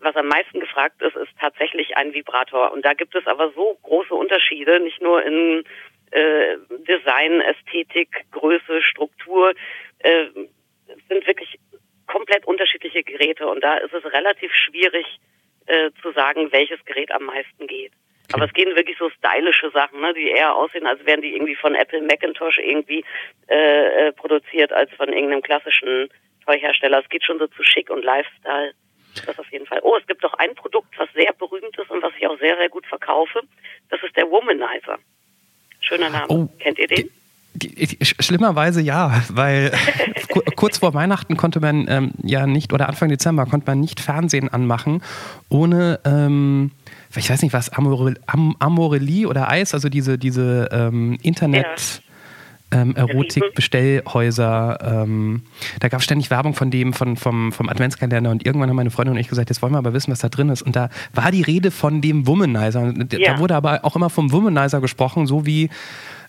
was 0.00 0.16
am 0.16 0.28
meisten 0.28 0.60
gefragt 0.60 1.02
ist, 1.02 1.16
ist 1.16 1.32
tatsächlich 1.38 1.96
ein 1.98 2.14
Vibrator. 2.14 2.72
Und 2.72 2.84
da 2.84 2.94
gibt 2.94 3.14
es 3.14 3.26
aber 3.26 3.52
so 3.52 3.78
große 3.82 4.14
Unterschiede, 4.14 4.80
nicht 4.80 5.02
nur 5.02 5.22
in 5.22 5.64
äh, 6.12 6.56
Design, 6.88 7.42
Ästhetik, 7.42 8.24
Größe, 8.30 8.80
Struktur. 8.82 9.52
Äh, 9.98 10.28
sind 11.08 11.26
wirklich 11.26 11.58
komplett 12.06 12.46
unterschiedliche 12.46 13.02
Geräte. 13.02 13.46
Und 13.46 13.62
da 13.62 13.76
ist 13.76 13.92
es 13.92 14.04
relativ 14.10 14.50
schwierig 14.54 15.04
äh, 15.68 15.90
zu 16.02 16.12
sagen, 16.12 16.50
welches 16.52 16.84
Gerät 16.84 17.12
am 17.12 17.24
meisten 17.24 17.66
geht. 17.66 17.92
Aber 18.32 18.44
es 18.44 18.52
gehen 18.52 18.74
wirklich 18.76 18.98
so 18.98 19.08
stylische 19.10 19.70
Sachen, 19.70 20.00
ne, 20.00 20.12
die 20.12 20.28
eher 20.28 20.54
aussehen, 20.54 20.86
als 20.86 21.04
wären 21.06 21.22
die 21.22 21.34
irgendwie 21.34 21.54
von 21.54 21.74
Apple 21.74 22.02
Macintosh 22.02 22.58
irgendwie 22.58 23.04
äh, 23.48 24.08
äh, 24.08 24.12
produziert, 24.12 24.72
als 24.72 24.90
von 24.92 25.08
irgendeinem 25.08 25.42
klassischen 25.42 26.08
Toyhersteller. 26.44 27.00
Es 27.00 27.08
geht 27.08 27.24
schon 27.24 27.38
so 27.38 27.46
zu 27.46 27.62
schick 27.62 27.88
und 27.88 28.04
Lifestyle. 28.04 28.74
Das 29.24 29.38
auf 29.38 29.50
jeden 29.50 29.66
Fall. 29.66 29.80
Oh, 29.82 29.96
es 29.96 30.06
gibt 30.06 30.22
doch 30.22 30.34
ein 30.34 30.54
Produkt, 30.54 30.98
was 30.98 31.08
sehr 31.14 31.32
berühmt 31.32 31.76
ist 31.76 31.90
und 31.90 32.02
was 32.02 32.12
ich 32.18 32.26
auch 32.26 32.38
sehr, 32.38 32.56
sehr 32.56 32.68
gut 32.68 32.86
verkaufe. 32.86 33.40
Das 33.88 34.02
ist 34.02 34.14
der 34.16 34.30
Womanizer. 34.30 34.98
Schöner 35.80 36.10
Name. 36.10 36.26
Oh, 36.28 36.48
Kennt 36.58 36.78
ihr 36.78 36.86
den? 36.86 37.10
Schlimmerweise 38.02 38.80
ja, 38.80 39.22
weil 39.28 39.72
kurz 40.56 40.78
vor 40.78 40.94
Weihnachten 40.94 41.36
konnte 41.36 41.60
man 41.60 41.86
ähm, 41.88 42.10
ja 42.22 42.46
nicht, 42.46 42.72
oder 42.72 42.88
Anfang 42.88 43.08
Dezember 43.08 43.46
konnte 43.46 43.66
man 43.66 43.80
nicht 43.80 44.00
Fernsehen 44.00 44.48
anmachen, 44.48 45.02
ohne 45.48 46.00
ähm, 46.04 46.72
ich 47.16 47.30
weiß 47.30 47.42
nicht 47.42 47.52
was, 47.52 47.70
Am 47.72 48.56
Amorelie 48.58 49.26
oder 49.26 49.48
Eis, 49.48 49.74
also 49.74 49.88
diese, 49.88 50.18
diese 50.18 50.68
ähm, 50.72 51.18
Internet- 51.22 51.64
ja. 51.64 52.02
Ähm, 52.70 52.94
Erotik-Bestellhäuser. 52.96 54.78
Ähm, 54.82 55.40
da 55.80 55.88
gab 55.88 56.00
es 56.00 56.04
ständig 56.04 56.28
Werbung 56.28 56.52
von 56.52 56.70
dem, 56.70 56.92
von, 56.92 57.16
vom, 57.16 57.50
vom 57.50 57.66
Adventskalender 57.70 58.30
und 58.30 58.44
irgendwann 58.44 58.68
haben 58.68 58.76
meine 58.76 58.90
Freundin 58.90 59.14
und 59.14 59.20
ich 59.20 59.28
gesagt, 59.28 59.48
jetzt 59.48 59.62
wollen 59.62 59.72
wir 59.72 59.78
aber 59.78 59.94
wissen, 59.94 60.12
was 60.12 60.18
da 60.18 60.28
drin 60.28 60.50
ist. 60.50 60.60
Und 60.60 60.76
da 60.76 60.90
war 61.14 61.30
die 61.30 61.40
Rede 61.40 61.70
von 61.70 62.02
dem 62.02 62.26
Womanizer. 62.26 62.92
Ja. 63.10 63.32
Da 63.32 63.38
wurde 63.38 63.54
aber 63.54 63.86
auch 63.86 63.96
immer 63.96 64.10
vom 64.10 64.32
Womanizer 64.32 64.82
gesprochen, 64.82 65.26
so 65.26 65.46
wie 65.46 65.70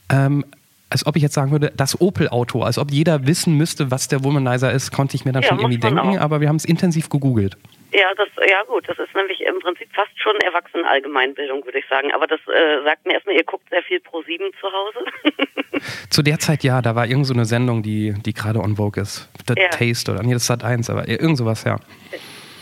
ähm, 0.10 0.46
als 0.90 1.06
ob 1.06 1.16
ich 1.16 1.22
jetzt 1.22 1.36
sagen 1.36 1.52
würde, 1.52 1.72
das 1.76 2.00
Opel-Auto, 2.02 2.64
als 2.64 2.78
ob 2.78 2.92
jeder 2.92 3.28
wissen 3.28 3.56
müsste, 3.56 3.92
was 3.92 4.08
der 4.08 4.24
Womanizer 4.24 4.72
ist, 4.72 4.92
konnte 4.92 5.16
ich 5.16 5.26
mir 5.26 5.32
dann 5.32 5.44
ja, 5.44 5.50
schon 5.50 5.60
irgendwie 5.60 5.78
denken, 5.78 6.00
auch. 6.00 6.20
aber 6.20 6.42
wir 6.42 6.50
haben 6.50 6.56
es 6.56 6.66
intensiv 6.66 7.10
gegoogelt. 7.10 7.58
Ja, 7.92 8.14
das, 8.16 8.28
ja 8.48 8.64
gut, 8.64 8.88
das 8.88 9.00
ist 9.00 9.16
nämlich 9.16 9.42
im 9.42 9.60
Prinzip 9.60 9.90
fast 9.94 10.12
schon 10.22 10.36
Erwachsenen-Allgemeinbildung, 10.42 11.66
würde 11.66 11.80
ich 11.80 11.88
sagen. 11.88 12.12
Aber 12.14 12.28
das 12.28 12.40
äh, 12.48 12.84
sagt 12.84 13.06
mir 13.06 13.14
erstmal, 13.14 13.36
ihr 13.36 13.44
guckt 13.44 13.68
sehr 13.70 13.82
viel 13.84 14.00
pro 14.00 14.22
sieben 14.24 14.52
zu 14.60 14.68
Hause. 14.72 15.82
Zu 16.10 16.22
der 16.22 16.40
Zeit 16.40 16.64
ja, 16.64 16.82
da 16.82 16.96
war 16.96 17.08
irgend 17.08 17.26
so 17.26 17.34
eine 17.34 17.46
Sendung, 17.46 17.82
die, 17.82 18.14
die 18.26 18.34
gerade 18.34 18.60
on 18.60 18.76
Vogue 18.76 19.02
ist. 19.02 19.30
The 19.48 19.56
Ja. 19.58 19.70
Taste 19.70 20.12
oder 20.12 20.24
nee, 20.24 20.34
das 20.34 20.46
Sat 20.46 20.64
1, 20.64 20.90
aber 20.90 21.08
irgend 21.08 21.38
sowas, 21.38 21.64
ja. 21.64 21.78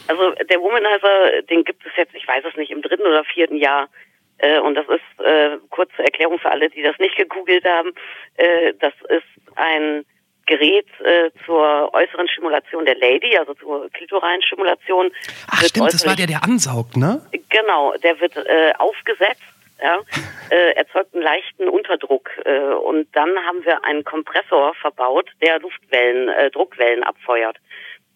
Also 0.08 0.32
der 0.50 0.62
Womanizer, 0.62 1.42
den 1.50 1.64
gibt 1.64 1.86
es 1.86 1.92
jetzt, 1.98 2.16
ich 2.16 2.28
weiß 2.28 2.44
es 2.50 2.56
nicht, 2.56 2.72
im 2.72 2.82
dritten 2.82 3.04
oder 3.04 3.24
vierten 3.26 3.58
Jahr. 3.58 3.90
Äh, 4.40 4.60
und 4.60 4.76
das 4.76 4.86
ist, 4.88 5.26
äh, 5.26 5.58
kurze 5.70 6.04
Erklärung 6.04 6.40
für 6.40 6.52
alle, 6.52 6.70
die 6.70 6.82
das 6.82 6.98
nicht 7.00 7.16
gegoogelt 7.16 7.66
haben, 7.66 7.92
äh, 8.36 8.74
das 8.80 8.94
ist 9.10 9.26
ein 9.56 10.06
Gerät 10.48 10.88
äh, 11.04 11.30
zur 11.46 11.94
äußeren 11.94 12.28
Stimulation 12.30 12.86
der 12.86 12.96
Lady, 12.96 13.38
also 13.38 13.54
zur 13.56 13.90
klitoralen 13.92 14.42
Stimulation. 14.42 15.12
Ach 15.52 15.62
stimmt, 15.64 15.94
das 15.94 16.06
war 16.06 16.16
der, 16.16 16.28
der 16.28 16.44
ansaugt, 16.44 16.96
ne? 16.96 17.22
Genau, 17.50 17.94
der 17.98 18.20
wird 18.22 18.38
äh, 18.38 18.72
aufgesetzt, 18.78 19.44
ja, 19.82 20.00
äh, 20.50 20.72
erzeugt 20.76 21.14
einen 21.14 21.24
leichten 21.24 21.68
Unterdruck 21.68 22.30
äh, 22.46 22.60
und 22.60 23.08
dann 23.14 23.30
haben 23.46 23.64
wir 23.66 23.84
einen 23.84 24.06
Kompressor 24.06 24.74
verbaut, 24.76 25.30
der 25.42 25.60
Luftwellen, 25.60 26.30
äh, 26.30 26.50
Druckwellen 26.50 27.04
abfeuert. 27.04 27.58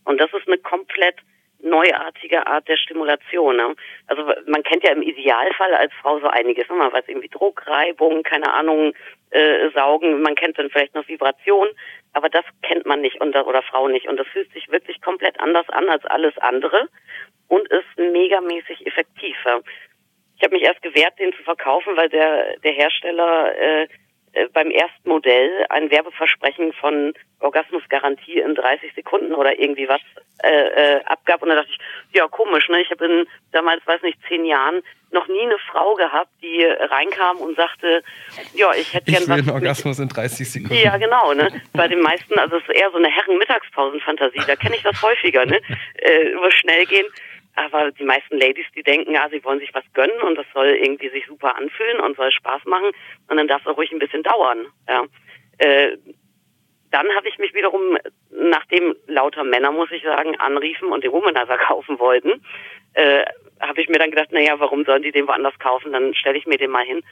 Und 0.06 0.20
das 0.20 0.32
ist 0.34 0.48
eine 0.48 0.58
komplett 0.58 1.18
neuartige 1.64 2.46
Art 2.48 2.68
der 2.68 2.78
Stimulation. 2.78 3.58
Ne? 3.58 3.76
Also 4.08 4.24
man 4.46 4.64
kennt 4.64 4.84
ja 4.84 4.92
im 4.92 5.02
Idealfall 5.02 5.74
als 5.74 5.94
Frau 6.02 6.20
so 6.20 6.28
einiges. 6.28 6.68
ne? 6.70 6.76
Man 6.76 6.94
weiß 6.94 7.06
irgendwie 7.08 7.30
Druck, 7.30 7.66
Reibung, 7.68 8.24
keine 8.24 8.54
Ahnung, 8.54 8.94
äh, 9.32 9.70
Saugen. 9.72 10.22
Man 10.22 10.36
kennt 10.36 10.58
dann 10.58 10.70
vielleicht 10.70 10.96
noch 10.96 11.08
Vibration, 11.08 11.68
aber 12.14 12.30
das 12.30 12.46
kennt 12.62 12.86
man 12.86 13.02
nicht 13.02 13.22
und, 13.22 13.36
oder 13.36 13.62
Frau 13.62 13.88
nicht. 13.88 14.08
Und 14.08 14.18
das 14.18 14.28
fühlt 14.28 14.52
sich 14.54 14.72
wirklich 14.72 15.02
komplett 15.02 15.40
anders 15.40 15.68
an 15.70 15.90
als 15.90 16.06
alles 16.06 16.38
andere 16.40 16.90
und 17.48 17.68
ist 17.70 17.98
megamäßig 17.98 18.86
effektiv. 18.88 19.38
Ja. 19.46 19.60
Ich 20.38 20.44
habe 20.44 20.56
mich 20.56 20.64
erst 20.64 20.82
gewehrt, 20.82 21.20
den 21.20 21.34
zu 21.34 21.44
verkaufen, 21.44 21.96
weil 21.96 22.10
der, 22.10 22.58
der 22.64 22.72
Hersteller 22.72 23.56
äh, 23.60 23.88
beim 24.54 24.72
ersten 24.72 25.10
Modell 25.10 25.66
ein 25.70 25.90
Werbeversprechen 25.92 26.74
von 26.74 27.14
Orgasmusgarantie 27.40 28.40
in 28.40 28.56
30 28.56 28.94
Sekunden 28.96 29.34
oder 29.34 29.60
irgendwie 29.60 29.88
was 29.90 30.00
äh, 30.44 30.50
äh, 30.98 31.04
abgab. 31.06 31.42
Und 31.42 31.50
da 31.50 31.56
dachte 31.56 31.70
ich, 31.72 31.78
ja 32.16 32.28
komisch, 32.28 32.70
ne? 32.70 32.82
Ich 32.82 32.90
habe 32.92 33.06
in 33.06 33.28
damals, 33.52 33.86
weiß 33.86 34.02
nicht, 34.04 34.18
zehn 34.28 34.46
Jahren 34.46 34.82
noch 35.12 35.28
nie 35.28 35.42
eine 35.42 35.58
Frau 35.70 35.96
gehabt, 35.96 36.30
die 36.42 36.64
reinkam 36.64 37.38
und 37.38 37.58
sagte, 37.58 38.02
ja, 38.54 38.72
ich 38.74 38.94
hätte 38.94 39.12
Ich 39.12 39.18
gern 39.18 39.24
will 39.24 39.30
was 39.30 39.38
einen 39.40 39.46
mit- 39.48 39.56
Orgasmus 39.56 40.00
in 40.00 40.08
30 40.08 40.50
Sekunden. 40.50 40.76
ja, 40.82 40.96
genau, 40.98 41.34
ne? 41.34 41.50
Bei 41.74 41.88
den 41.90 42.00
meisten, 42.00 42.40
also 42.40 42.56
es 42.58 42.64
ist 42.64 42.70
eher 42.76 42.90
so 42.92 42.98
eine 42.98 43.10
Herren-Mittagspausen-Fantasie, 43.10 44.42
da 44.48 44.56
kenne 44.56 44.76
ich 44.78 44.84
das 44.84 45.02
häufiger, 45.02 45.46
ne? 45.46 45.60
Äh, 45.96 46.34
muss 46.36 46.54
schnell 46.54 46.86
gehen. 46.86 47.06
Aber 47.56 47.92
die 47.92 48.04
meisten 48.04 48.38
Ladies, 48.38 48.66
die 48.76 48.84
denken, 48.84 49.14
ja, 49.14 49.28
sie 49.30 49.44
wollen 49.44 49.60
sich 49.60 49.74
was 49.74 49.84
gönnen 49.94 50.22
und 50.22 50.36
das 50.36 50.46
soll 50.54 50.68
irgendwie 50.68 51.10
sich 51.10 51.26
super 51.28 51.56
anfühlen 51.58 52.00
und 52.00 52.16
soll 52.16 52.32
Spaß 52.32 52.66
machen 52.66 52.92
und 53.28 53.38
dann 53.38 53.48
darf 53.48 53.62
es 53.62 53.68
auch 53.68 53.78
ruhig 53.78 53.92
ein 53.92 54.00
bisschen 54.00 54.24
dauern. 54.24 54.68
Ja. 54.88 55.06
Äh, 55.58 55.98
dann 56.92 57.08
habe 57.16 57.30
ich 57.30 57.38
mich 57.40 57.54
wiederum, 57.54 57.98
nachdem 58.30 58.96
lauter 59.08 59.44
Männer, 59.44 59.72
muss 59.72 59.92
ich 59.92 60.04
sagen, 60.04 60.38
anriefen 60.40 60.92
und 60.92 61.04
den 61.04 61.12
Womanizer 61.12 61.58
kaufen 61.58 62.00
wollten, 62.00 62.44
äh, 62.94 63.24
habe 63.62 63.82
ich 63.82 63.88
mir 63.88 64.00
dann 64.00 64.12
gedacht, 64.12 64.32
naja, 64.32 64.60
warum 64.60 64.84
sollen 64.84 65.04
die 65.04 65.12
den 65.12 65.28
woanders 65.28 65.58
kaufen? 65.60 65.94
Dann 65.94 66.14
stelle 66.16 66.38
ich 66.38 66.46
mir 66.46 66.58
den 66.58 66.72
mal 66.72 66.86
hin. 66.86 67.04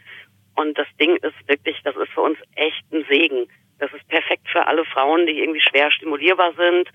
Und 0.56 0.78
das 0.78 0.88
Ding 1.00 1.16
ist 1.18 1.48
wirklich, 1.48 1.82
das 1.84 1.96
ist 1.96 2.12
für 2.12 2.22
uns 2.22 2.38
echt 2.56 2.84
ein 2.92 3.06
Segen. 3.08 3.48
Das 3.80 3.94
ist 3.94 4.06
perfekt 4.10 4.50
für 4.50 4.68
alle 4.68 4.84
Frauen, 4.84 5.26
die 5.26 5.40
irgendwie 5.40 5.62
schwer 5.62 5.90
stimulierbar 5.92 6.54
sind. 6.58 6.90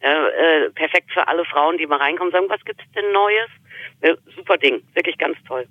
Äh, 0.00 0.08
äh, 0.66 0.70
perfekt 0.70 1.10
für 1.12 1.26
alle 1.26 1.44
Frauen, 1.46 1.78
die 1.78 1.86
mal 1.86 1.98
reinkommen 1.98 2.32
und 2.32 2.38
sagen, 2.38 2.46
was 2.48 2.64
gibt's 2.64 2.84
denn 2.94 3.04
Neues? 3.12 3.48
Äh, 4.02 4.14
super 4.36 4.56
Ding, 4.58 4.82
wirklich 4.94 5.16
ganz 5.18 5.36
toll. 5.48 5.66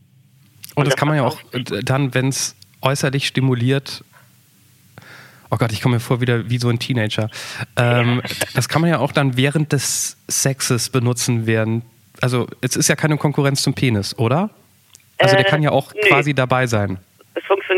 Und 0.76 0.86
das 0.86 0.94
das 0.94 1.00
kann 1.00 1.08
man 1.08 1.18
ja 1.18 1.24
auch 1.24 1.40
dann, 1.84 2.14
wenn 2.14 2.30
es 2.30 2.56
äußerlich 2.82 3.28
stimuliert. 3.28 4.04
Oh 5.52 5.58
Gott, 5.58 5.72
ich 5.72 5.82
komme 5.82 5.96
mir 5.96 6.00
vor 6.00 6.22
wieder 6.22 6.50
wie 6.50 6.58
so 6.58 6.70
ein 6.70 6.80
Teenager. 6.80 7.30
Ähm, 7.78 8.22
Das 8.56 8.68
kann 8.68 8.82
man 8.82 8.90
ja 8.90 9.00
auch 9.00 9.12
dann 9.12 9.38
während 9.38 9.72
des 9.72 10.18
Sexes 10.30 10.90
benutzen 10.90 11.46
werden. 11.46 11.84
Also 12.22 12.48
es 12.62 12.76
ist 12.76 12.88
ja 12.88 12.96
keine 12.96 13.18
Konkurrenz 13.18 13.62
zum 13.62 13.74
Penis, 13.74 14.18
oder? 14.18 14.50
Also 15.20 15.36
der 15.36 15.46
Äh, 15.46 15.50
kann 15.50 15.62
ja 15.62 15.72
auch 15.72 15.94
nö. 15.94 16.02
quasi 16.08 16.34
dabei 16.34 16.68
sein. 16.68 16.98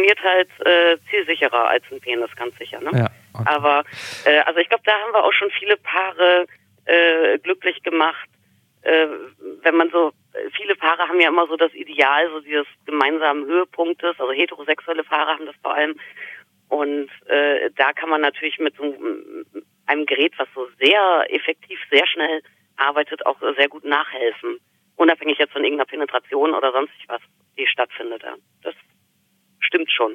Funktioniert 0.08 0.24
halt 0.24 0.50
äh, 0.66 0.98
zielsicherer 1.10 1.68
als 1.68 1.84
ein 1.92 2.00
Penis, 2.00 2.30
ganz 2.36 2.58
sicher. 2.58 2.80
Ne? 2.80 2.92
Ja, 2.94 3.08
okay. 3.34 3.44
Aber 3.46 3.84
äh, 4.26 4.40
also 4.40 4.60
ich 4.60 4.70
glaube, 4.70 4.84
da 4.86 4.94
haben 4.94 5.12
wir 5.14 5.24
auch 5.24 5.34
schon 5.34 5.52
viele 5.52 5.76
Paare 5.78 6.46
äh, 6.86 7.38
glücklich 7.40 7.82
gemacht. 7.84 8.28
Äh, 8.84 9.08
wenn 9.64 9.76
man 9.76 9.90
so, 9.90 10.12
viele 10.56 10.76
Paare 10.76 11.08
haben 11.08 11.20
ja 11.20 11.28
immer 11.28 11.48
so 11.48 11.58
das 11.58 11.74
Ideal, 11.74 12.30
so 12.30 12.40
dieses 12.40 12.68
gemeinsamen 12.86 13.46
Höhepunktes, 13.46 14.18
also 14.20 14.32
heterosexuelle 14.32 15.04
Paare 15.04 15.32
haben 15.34 15.46
das 15.46 15.56
vor 15.62 15.74
allem. 15.74 16.00
Und 16.70 17.10
äh, 17.28 17.70
da 17.76 17.92
kann 17.94 18.10
man 18.10 18.22
natürlich 18.22 18.60
mit 18.60 18.76
so 18.78 18.84
einem- 18.84 19.46
einem 19.88 20.06
Gerät, 20.06 20.34
was 20.38 20.48
so 20.54 20.68
sehr 20.80 21.26
effektiv, 21.30 21.80
sehr 21.90 22.06
schnell 22.08 22.42
arbeitet, 22.78 23.26
auch 23.26 23.38
sehr 23.58 23.68
gut 23.70 23.84
nachhelfen. 23.86 24.60
Unabhängig 24.96 25.38
jetzt 25.38 25.54
von 25.54 25.64
irgendeiner 25.64 25.88
Penetration 25.88 26.54
oder 26.54 26.72
sonstig 26.72 27.06
was, 27.08 27.22
die 27.58 27.68
stattfindet. 27.68 28.22
Ja. 28.24 28.36
Stimmt 29.78 29.92
schon. 29.92 30.12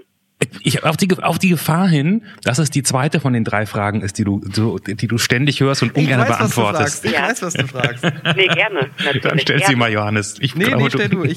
Ich, 0.65 0.83
auf, 0.83 0.97
die, 0.97 1.09
auf 1.23 1.39
die 1.39 1.51
Gefahr 1.51 1.87
hin, 1.87 2.25
dass 2.43 2.59
es 2.59 2.69
die 2.71 2.83
zweite 2.83 3.21
von 3.21 3.33
den 3.33 3.45
drei 3.45 3.65
Fragen 3.65 4.03
ist, 4.03 4.19
die 4.19 4.25
du, 4.25 4.41
so, 4.53 4.77
die 4.79 5.07
du 5.07 5.17
ständig 5.17 5.61
hörst 5.61 5.83
und 5.85 5.95
ungern 5.97 6.27
beantwortest. 6.27 7.05
Ich 7.05 7.13
Ja. 7.13 7.29
weiß, 7.29 7.43
was 7.43 7.55
du 7.55 7.67
fragst. 7.69 8.03
Nee, 8.37 8.49
gerne. 8.49 8.91
Natürlich. 8.99 9.23
Dann 9.23 9.39
stell 9.39 9.63
sie 9.63 9.77
mal, 9.77 9.93
Johannes. 9.93 10.39
Ich 10.41 10.57
Nee, 10.57 10.65
glaube, 10.65 10.83
nee, 10.83 10.91
stell 10.91 11.09
du. 11.11 11.23
Ich, 11.23 11.37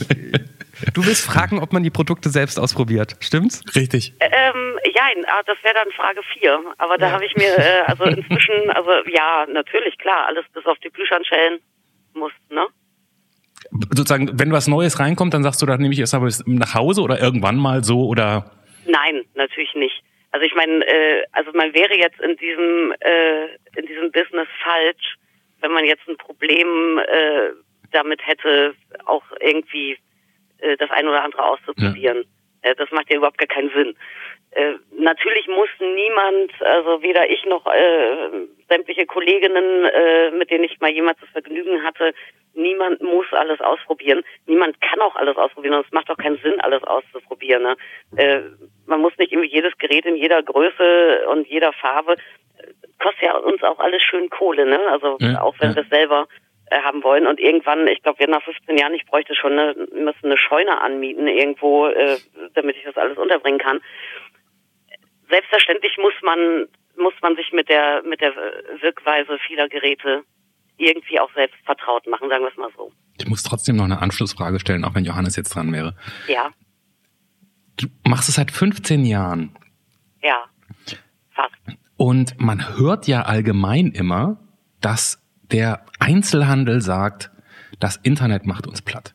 du 0.94 1.06
willst 1.06 1.24
fragen, 1.24 1.60
ob 1.60 1.72
man 1.72 1.84
die 1.84 1.92
Produkte 1.92 2.30
selbst 2.30 2.58
ausprobiert. 2.60 3.16
Stimmt's? 3.20 3.62
Richtig. 3.76 4.14
Ähm, 4.20 4.80
ja, 4.96 5.04
ah, 5.28 5.42
das 5.46 5.58
wäre 5.62 5.76
dann 5.76 5.92
Frage 5.96 6.22
4. 6.40 6.60
Aber 6.80 6.98
da 6.98 7.12
habe 7.12 7.26
ich 7.26 7.36
mir, 7.36 7.56
äh, 7.60 7.82
also 7.86 8.06
inzwischen, 8.06 8.72
also 8.72 8.90
ja, 9.14 9.46
natürlich, 9.54 10.00
klar, 10.00 10.26
alles 10.28 10.46
bis 10.52 10.66
auf 10.66 10.80
die 10.84 10.90
Plüschhandschellen 10.90 11.60
muss, 12.16 12.32
ne? 12.50 12.66
Sozusagen, 13.90 14.40
wenn 14.40 14.52
was 14.52 14.68
Neues 14.68 15.00
reinkommt, 15.00 15.34
dann 15.34 15.44
sagst 15.44 15.62
du, 15.62 15.66
dann 15.66 15.82
nehme 15.82 15.94
ich 15.94 16.00
es 16.00 16.14
aber 16.14 16.30
nach 16.46 16.74
Hause 16.74 17.02
oder 17.02 17.20
irgendwann 17.22 17.58
mal 17.58 17.84
so 17.84 18.08
oder 18.08 18.52
Nein, 18.86 19.24
natürlich 19.34 19.74
nicht. 19.76 20.04
Also 20.32 20.46
ich 20.46 20.56
meine, 20.56 20.86
äh, 20.86 21.24
also 21.32 21.52
man 21.54 21.74
wäre 21.74 21.98
jetzt 21.98 22.20
in 22.20 22.36
diesem 22.38 22.94
äh, 23.00 23.46
in 23.80 23.86
diesem 23.88 24.12
Business 24.12 24.48
falsch, 24.64 25.16
wenn 25.62 25.72
man 25.72 25.86
jetzt 25.86 26.08
ein 26.08 26.18
Problem 26.18 27.00
äh, 27.00 27.52
damit 27.92 28.26
hätte, 28.26 28.76
auch 29.06 29.24
irgendwie 29.40 29.98
äh, 30.60 30.76
das 30.78 30.92
ein 30.92 31.08
oder 31.08 31.24
andere 31.24 31.44
auszuprobieren. 31.44 32.26
Äh, 32.62 32.76
das 32.76 32.92
macht 32.92 33.10
ja 33.10 33.18
überhaupt 33.18 33.38
gar 33.38 33.48
keinen 33.48 33.70
Sinn. 33.70 33.96
Äh, 34.56 34.76
natürlich 34.98 35.48
muss 35.48 35.68
niemand, 35.80 36.52
also 36.62 37.02
weder 37.02 37.30
ich 37.30 37.46
noch 37.46 37.65
äh, 37.68 38.48
sämtliche 38.70 39.06
Kolleginnen, 39.06 39.84
äh, 39.86 40.32
mit 40.32 40.50
denen 40.50 40.63
ich 40.63 40.80
mal 40.80 40.91
jemals 40.91 41.20
das 41.20 41.30
Vergnügen 41.30 41.84
hatte, 41.84 42.13
niemand 42.54 43.02
muss 43.02 43.26
alles 43.32 43.60
ausprobieren. 43.60 44.24
Niemand 44.46 44.80
kann 44.80 45.02
auch 45.02 45.15
alles 45.18 45.36
ausprobieren 45.36 45.76
und 45.76 45.86
es 45.86 45.91
macht 45.91 46.10
auch 46.10 46.18
keinen 46.18 46.38
Sinn, 46.38 46.62
alles 46.62 46.82
auszuprobieren. 46.84 47.63
Ne? 47.63 47.76
Äh, 48.15 48.41
man 48.86 49.02
muss 49.02 49.18
nicht 49.18 49.34
irgendwie 49.34 49.54
jedes 49.54 49.78
Gerät 49.78 50.06
in 50.06 50.15
jeder 50.15 50.41
Größe 50.41 51.28
und 51.28 51.48
jeder 51.48 51.74
Farbe. 51.74 52.13
Äh, 52.13 52.72
Kostet 52.98 53.24
ja 53.24 53.36
uns 53.38 53.62
auch 53.62 53.80
alles 53.80 54.02
schön 54.04 54.30
Kohle, 54.30 54.65
ne? 54.65 54.80
Also 54.89 55.18
Ja, 55.20 55.41
auch 55.41 55.56
wenn 55.60 55.72
ja. 55.72 55.76
wir 55.76 55.84
es 55.84 55.89
selber 55.89 56.28
äh, 56.72 56.82
haben 56.82 57.04
wollen. 57.04 57.28
Und 57.28 57.39
irgendwann, 57.39 57.88
ich 57.88 58.02
glaube, 58.02 58.28
nach 58.28 58.41
15 58.41 58.78
Jahren, 58.78 58.94
ich 58.94 59.06
bräuchte 59.06 59.36
schon 59.36 59.52
eine, 59.52 59.76
müsste 59.94 60.24
eine 60.24 60.38
Scheune 60.38 60.82
anmieten 60.82 61.28
irgendwo, 61.28 61.88
äh, 61.88 62.18
damit 62.56 62.78
ich 62.78 62.84
das 62.84 62.98
alles 62.98 63.18
unterbringen 63.18 63.60
kann. 63.60 63.82
Selbstverständlich 65.30 65.98
muss 65.98 66.14
man 66.24 66.68
muss 66.98 67.14
man 67.22 67.36
sich 67.36 67.52
mit 67.52 67.68
der 67.70 68.04
mit 68.04 68.22
der 68.22 68.34
Wirkweise 68.82 69.38
vieler 69.48 69.68
Geräte 69.68 70.24
irgendwie 70.78 71.20
auch 71.20 71.34
selbst 71.34 71.58
vertraut 71.66 72.06
machen, 72.08 72.30
sagen 72.30 72.44
wir 72.44 72.52
es 72.52 72.58
mal 72.58 72.70
so. 72.76 72.92
ich 73.20 73.28
muss 73.28 73.44
trotzdem 73.44 73.76
noch 73.78 73.86
eine 73.86 74.02
Anschlussfrage 74.02 74.60
stellen, 74.60 74.84
auch 74.84 74.94
wenn 74.96 75.06
Johannes 75.06 75.36
jetzt 75.36 75.56
dran 75.56 75.72
wäre. 75.72 75.96
Ja, 76.28 76.52
Du 77.78 77.88
machst 78.06 78.30
es 78.30 78.36
seit 78.36 78.52
15 78.52 79.04
Jahren 79.06 79.58
ja, 80.24 80.46
fast. 81.32 81.54
und 81.98 82.40
man 82.40 82.78
hört 82.78 83.06
ja 83.08 83.24
allgemein 83.24 83.88
immer, 83.92 84.38
dass 84.80 85.22
der 85.52 85.86
Einzelhandel 86.00 86.82
sagt, 86.82 87.32
das 87.80 87.98
Internet 87.98 88.46
macht 88.46 88.66
uns 88.66 88.82
platt. 88.82 89.14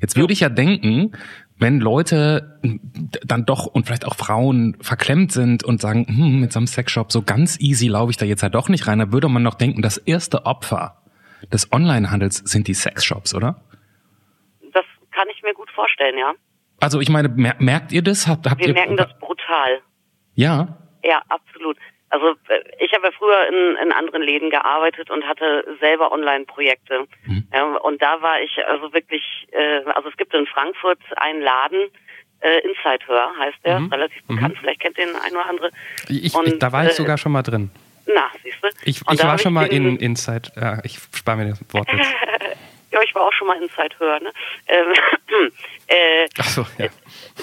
Jetzt 0.00 0.16
würde 0.16 0.32
ich 0.32 0.40
ja 0.40 0.48
denken, 0.48 1.12
wenn 1.58 1.80
Leute 1.80 2.60
dann 3.24 3.44
doch 3.44 3.66
und 3.66 3.86
vielleicht 3.86 4.06
auch 4.06 4.14
Frauen 4.14 4.76
verklemmt 4.80 5.32
sind 5.32 5.64
und 5.64 5.80
sagen, 5.80 6.06
hm, 6.06 6.40
mit 6.40 6.52
so 6.52 6.60
einem 6.60 6.66
Sexshop 6.66 7.10
so 7.10 7.22
ganz 7.22 7.58
easy 7.60 7.88
laufe 7.88 8.10
ich 8.10 8.16
da 8.16 8.24
jetzt 8.24 8.42
ja 8.42 8.48
doch 8.48 8.68
nicht 8.68 8.86
rein, 8.86 8.98
da 8.98 9.12
würde 9.12 9.28
man 9.28 9.42
noch 9.42 9.54
denken, 9.54 9.82
das 9.82 9.98
erste 9.98 10.46
Opfer 10.46 11.02
des 11.52 11.72
Onlinehandels 11.72 12.36
sind 12.36 12.68
die 12.68 12.74
Sexshops, 12.74 13.34
oder? 13.34 13.60
Das 14.72 14.84
kann 15.10 15.28
ich 15.34 15.42
mir 15.42 15.54
gut 15.54 15.70
vorstellen, 15.70 16.16
ja. 16.18 16.32
Also 16.80 17.00
ich 17.00 17.08
meine, 17.08 17.28
mer 17.28 17.56
merkt 17.58 17.92
ihr 17.92 18.02
das? 18.02 18.28
Habt, 18.28 18.48
habt 18.48 18.60
Wir 18.60 18.68
ihr, 18.68 18.74
merken 18.74 18.96
das 18.96 19.16
brutal. 19.18 19.80
Ja, 20.34 20.78
Ja, 21.02 21.22
absolut. 21.28 21.76
Also 22.10 22.30
äh, 22.48 22.60
ich 22.80 22.92
habe 22.92 23.06
ja 23.06 23.12
früher 23.12 23.46
in, 23.48 23.76
in 23.86 23.92
anderen 23.92 24.22
Läden 24.22 24.50
gearbeitet 24.50 25.10
und 25.10 25.26
hatte 25.26 25.64
selber 25.80 26.12
Online-Projekte. 26.12 27.06
Mhm. 27.26 27.48
Ja, 27.52 27.64
und 27.64 28.00
da 28.00 28.22
war 28.22 28.40
ich 28.40 28.58
also 28.66 28.92
wirklich, 28.92 29.22
äh, 29.52 29.82
also 29.94 30.08
es 30.08 30.16
gibt 30.16 30.34
in 30.34 30.46
Frankfurt 30.46 30.98
einen 31.16 31.42
Laden, 31.42 31.90
äh, 32.40 32.60
Inside 32.60 33.06
Hör 33.06 33.30
heißt 33.38 33.58
der, 33.64 33.80
mhm. 33.80 33.92
relativ 33.92 34.22
bekannt, 34.24 34.54
mhm. 34.54 34.58
vielleicht 34.60 34.80
kennt 34.80 34.96
den 34.96 35.08
ein 35.16 35.32
oder 35.32 35.46
andere. 35.46 35.70
Ich, 36.08 36.34
und, 36.34 36.62
da 36.62 36.72
war 36.72 36.84
ich 36.84 36.90
äh, 36.90 36.94
sogar 36.94 37.18
schon 37.18 37.32
mal 37.32 37.42
drin. 37.42 37.70
Na, 38.06 38.30
siehst 38.42 38.62
du? 38.62 38.68
Ich, 38.84 39.00
ich 39.00 39.24
war 39.24 39.38
schon 39.38 39.52
mal 39.52 39.66
in 39.66 39.96
Inside, 39.98 40.52
ja, 40.56 40.78
ich 40.84 40.98
spare 41.14 41.36
mir 41.36 41.50
das 41.50 41.60
Wort 41.74 41.88
jetzt. 41.92 42.08
ja, 42.90 43.02
ich 43.02 43.14
war 43.14 43.22
auch 43.22 43.32
schon 43.32 43.48
mal 43.48 43.60
Inside 43.60 43.96
Hör, 43.98 44.20
ne? 44.20 44.32
Ähm, 44.66 44.92
äh, 45.88 46.28
Ach 46.38 46.48
so, 46.48 46.66
ja. 46.78 46.86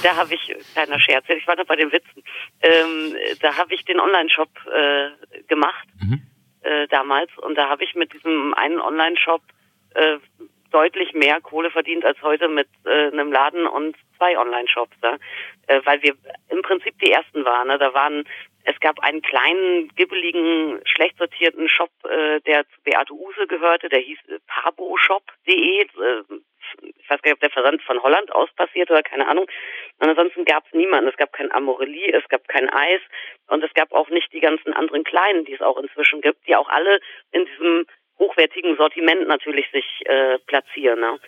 Da 0.03 0.15
habe 0.15 0.34
ich, 0.34 0.55
kleiner 0.73 0.99
Scherz, 0.99 1.25
ich 1.29 1.47
war 1.47 1.55
da 1.55 1.63
bei 1.63 1.75
den 1.75 1.91
Witzen, 1.91 2.23
ähm, 2.62 3.15
da 3.41 3.58
habe 3.58 3.73
ich 3.73 3.86
den 3.86 3.99
Online-Shop 3.99 4.49
äh, 4.71 5.43
gemacht 5.47 5.88
mhm. 6.01 6.21
äh, 6.62 6.88
damals 6.88 7.29
und 7.38 7.55
da 7.55 7.69
habe 7.69 7.84
ich 7.84 7.95
mit 7.95 8.13
diesem 8.13 8.53
einen 8.53 8.79
Online-Shop 8.79 9.41
äh, 9.95 10.17
deutlich 10.71 11.13
mehr 11.13 11.39
Kohle 11.41 11.71
verdient 11.71 12.03
als 12.03 12.21
heute 12.21 12.47
mit 12.47 12.67
äh, 12.86 13.08
einem 13.08 13.31
Laden 13.31 13.65
und 13.65 13.95
zwei 14.17 14.38
Online-Shops, 14.38 14.97
ja? 15.01 15.17
äh, 15.67 15.81
weil 15.86 16.01
wir 16.03 16.15
im 16.49 16.62
Prinzip 16.62 16.99
die 16.99 17.12
ersten 17.12 17.45
waren. 17.45 17.67
Ne? 17.67 17.77
Da 17.77 17.93
waren 17.93 18.25
es 18.65 18.79
gab 18.79 18.99
einen 18.99 19.21
kleinen, 19.21 19.89
gibbeligen, 19.95 20.79
schlecht 20.86 21.17
sortierten 21.17 21.69
Shop, 21.69 21.91
äh, 22.03 22.41
der 22.41 22.65
zu 22.69 22.81
Beate 22.84 23.13
Use 23.13 23.45
gehörte, 23.47 23.89
der 23.89 23.99
hieß 23.99 24.17
äh, 24.27 24.39
paboshop.de. 24.47 25.81
Äh, 25.81 25.88
ich 26.82 27.10
weiß 27.10 27.21
gar 27.21 27.30
nicht, 27.30 27.36
ob 27.36 27.39
der 27.39 27.49
Versand 27.49 27.82
von 27.84 28.01
Holland 28.01 28.32
aus 28.34 28.49
passiert 28.56 28.89
oder 28.89 29.04
keine 29.04 29.28
Ahnung. 29.28 29.47
Und 29.99 30.10
ansonsten 30.10 30.45
gab 30.45 30.65
es 30.65 30.73
niemanden. 30.73 31.10
Es 31.10 31.17
gab 31.17 31.34
kein 31.34 31.51
Amorelie, 31.51 32.13
es 32.13 32.28
gab 32.30 32.47
kein 32.47 32.69
Eis 32.69 33.01
und 33.47 33.63
es 33.63 33.73
gab 33.73 33.91
auch 33.91 34.10
nicht 34.10 34.32
die 34.34 34.39
ganzen 34.39 34.73
anderen 34.73 35.04
kleinen, 35.04 35.45
die 35.45 35.54
es 35.54 35.62
auch 35.62 35.78
inzwischen 35.78 36.21
gibt, 36.21 36.47
die 36.47 36.56
auch 36.56 36.69
alle 36.69 36.99
in 37.32 37.45
diesem 37.45 37.86
hochwertigen 38.19 38.78
Sortiment 38.78 39.28
natürlich 39.28 39.69
sich 39.71 39.86
äh, 40.06 40.39
platzieren. 40.39 40.99
Ne? 40.99 41.19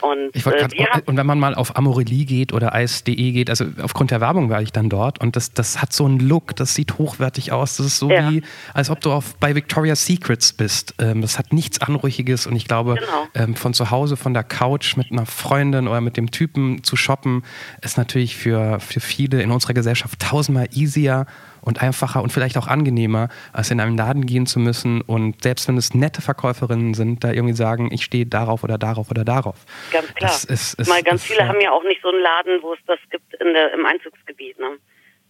Und, 0.00 0.36
äh, 0.36 0.40
grad, 0.40 0.72
und 1.06 1.16
wenn 1.16 1.26
man 1.26 1.40
mal 1.40 1.54
auf 1.56 1.76
Amorelie 1.76 2.24
geht 2.24 2.52
oder 2.52 2.72
Eis.de 2.72 3.32
geht, 3.32 3.50
also 3.50 3.66
aufgrund 3.82 4.12
der 4.12 4.20
Werbung 4.20 4.48
war 4.48 4.62
ich 4.62 4.72
dann 4.72 4.88
dort 4.88 5.20
und 5.20 5.34
das, 5.34 5.52
das 5.52 5.82
hat 5.82 5.92
so 5.92 6.04
einen 6.04 6.20
Look, 6.20 6.54
das 6.54 6.74
sieht 6.74 6.98
hochwertig 6.98 7.50
aus. 7.50 7.78
Das 7.78 7.86
ist 7.86 7.98
so 7.98 8.08
ja. 8.08 8.30
wie, 8.30 8.42
als 8.74 8.90
ob 8.90 9.00
du 9.00 9.10
auf, 9.10 9.34
bei 9.36 9.56
Victoria's 9.56 10.06
Secrets 10.06 10.52
bist. 10.52 10.94
Ähm, 11.00 11.20
das 11.20 11.36
hat 11.38 11.52
nichts 11.52 11.80
Anrüchiges 11.80 12.46
und 12.46 12.54
ich 12.54 12.68
glaube, 12.68 12.94
genau. 12.94 13.26
ähm, 13.34 13.56
von 13.56 13.74
zu 13.74 13.90
Hause, 13.90 14.16
von 14.16 14.34
der 14.34 14.44
Couch 14.44 14.96
mit 14.96 15.10
einer 15.10 15.26
Freundin 15.26 15.88
oder 15.88 16.00
mit 16.00 16.16
dem 16.16 16.30
Typen 16.30 16.84
zu 16.84 16.94
shoppen, 16.94 17.42
ist 17.82 17.98
natürlich 17.98 18.36
für, 18.36 18.78
für 18.78 19.00
viele 19.00 19.42
in 19.42 19.50
unserer 19.50 19.74
Gesellschaft 19.74 20.20
tausendmal 20.20 20.68
easier 20.72 21.26
und 21.62 21.82
einfacher 21.82 22.22
und 22.22 22.32
vielleicht 22.32 22.56
auch 22.56 22.66
angenehmer, 22.66 23.28
als 23.52 23.70
in 23.70 23.80
einen 23.80 23.96
Laden 23.96 24.26
gehen 24.26 24.46
zu 24.46 24.58
müssen 24.58 25.00
und 25.02 25.42
selbst 25.42 25.68
wenn 25.68 25.76
es 25.76 25.94
nette 25.94 26.22
Verkäuferinnen 26.22 26.94
sind, 26.94 27.24
da 27.24 27.32
irgendwie 27.32 27.54
sagen, 27.54 27.90
ich 27.92 28.04
stehe 28.04 28.26
darauf 28.26 28.64
oder 28.64 28.78
darauf 28.78 29.10
oder 29.10 29.24
darauf. 29.24 29.56
Ganz 29.92 30.14
klar. 30.14 30.30
Ist, 30.30 30.78
ist, 30.78 30.88
Mal 30.88 31.02
ganz 31.02 31.22
ist, 31.22 31.28
viele 31.28 31.40
ja. 31.40 31.48
haben 31.48 31.60
ja 31.60 31.70
auch 31.70 31.84
nicht 31.84 32.02
so 32.02 32.08
einen 32.08 32.20
Laden, 32.20 32.62
wo 32.62 32.74
es 32.74 32.80
das 32.86 32.98
gibt 33.10 33.34
in 33.34 33.52
der, 33.52 33.72
im 33.72 33.84
Einzugsgebiet. 33.86 34.58
Ne? 34.58 34.78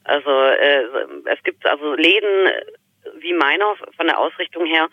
Also 0.04 0.30
äh, 0.30 0.84
es 1.26 1.42
gibt 1.44 1.66
also 1.66 1.94
Läden 1.94 2.48
wie 3.20 3.32
meiner 3.32 3.74
von 3.96 4.06
der 4.06 4.18
Ausrichtung 4.18 4.66
her 4.66 4.88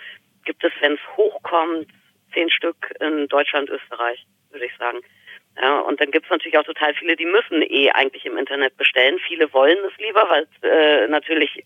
gibt 0.46 0.64
es, 0.64 0.72
wenn 0.80 0.94
es 0.94 1.18
hochkommt, 1.18 1.88
zehn 2.34 2.50
Stück 2.52 2.94
in 3.00 3.28
Deutschland, 3.28 3.70
Österreich, 3.70 4.26
würde 4.52 4.66
ich 4.66 4.78
sagen. 4.78 5.00
Ja, 5.62 5.80
und 5.80 6.02
dann 6.02 6.12
gibt's 6.12 6.30
natürlich 6.30 6.58
auch 6.58 6.66
total 6.66 6.94
viele, 6.96 7.16
die 7.16 7.26
müssen 7.26 7.62
eh 7.62 7.90
eigentlich 7.92 8.26
im 8.26 8.38
Internet 8.38 8.76
bestellen. 8.78 9.20
Viele 9.28 9.52
wollen 9.54 9.78
es 9.86 9.98
lieber, 9.98 10.30
weil 10.30 10.44
es 10.44 10.70
äh, 10.70 11.08
natürlich 11.08 11.64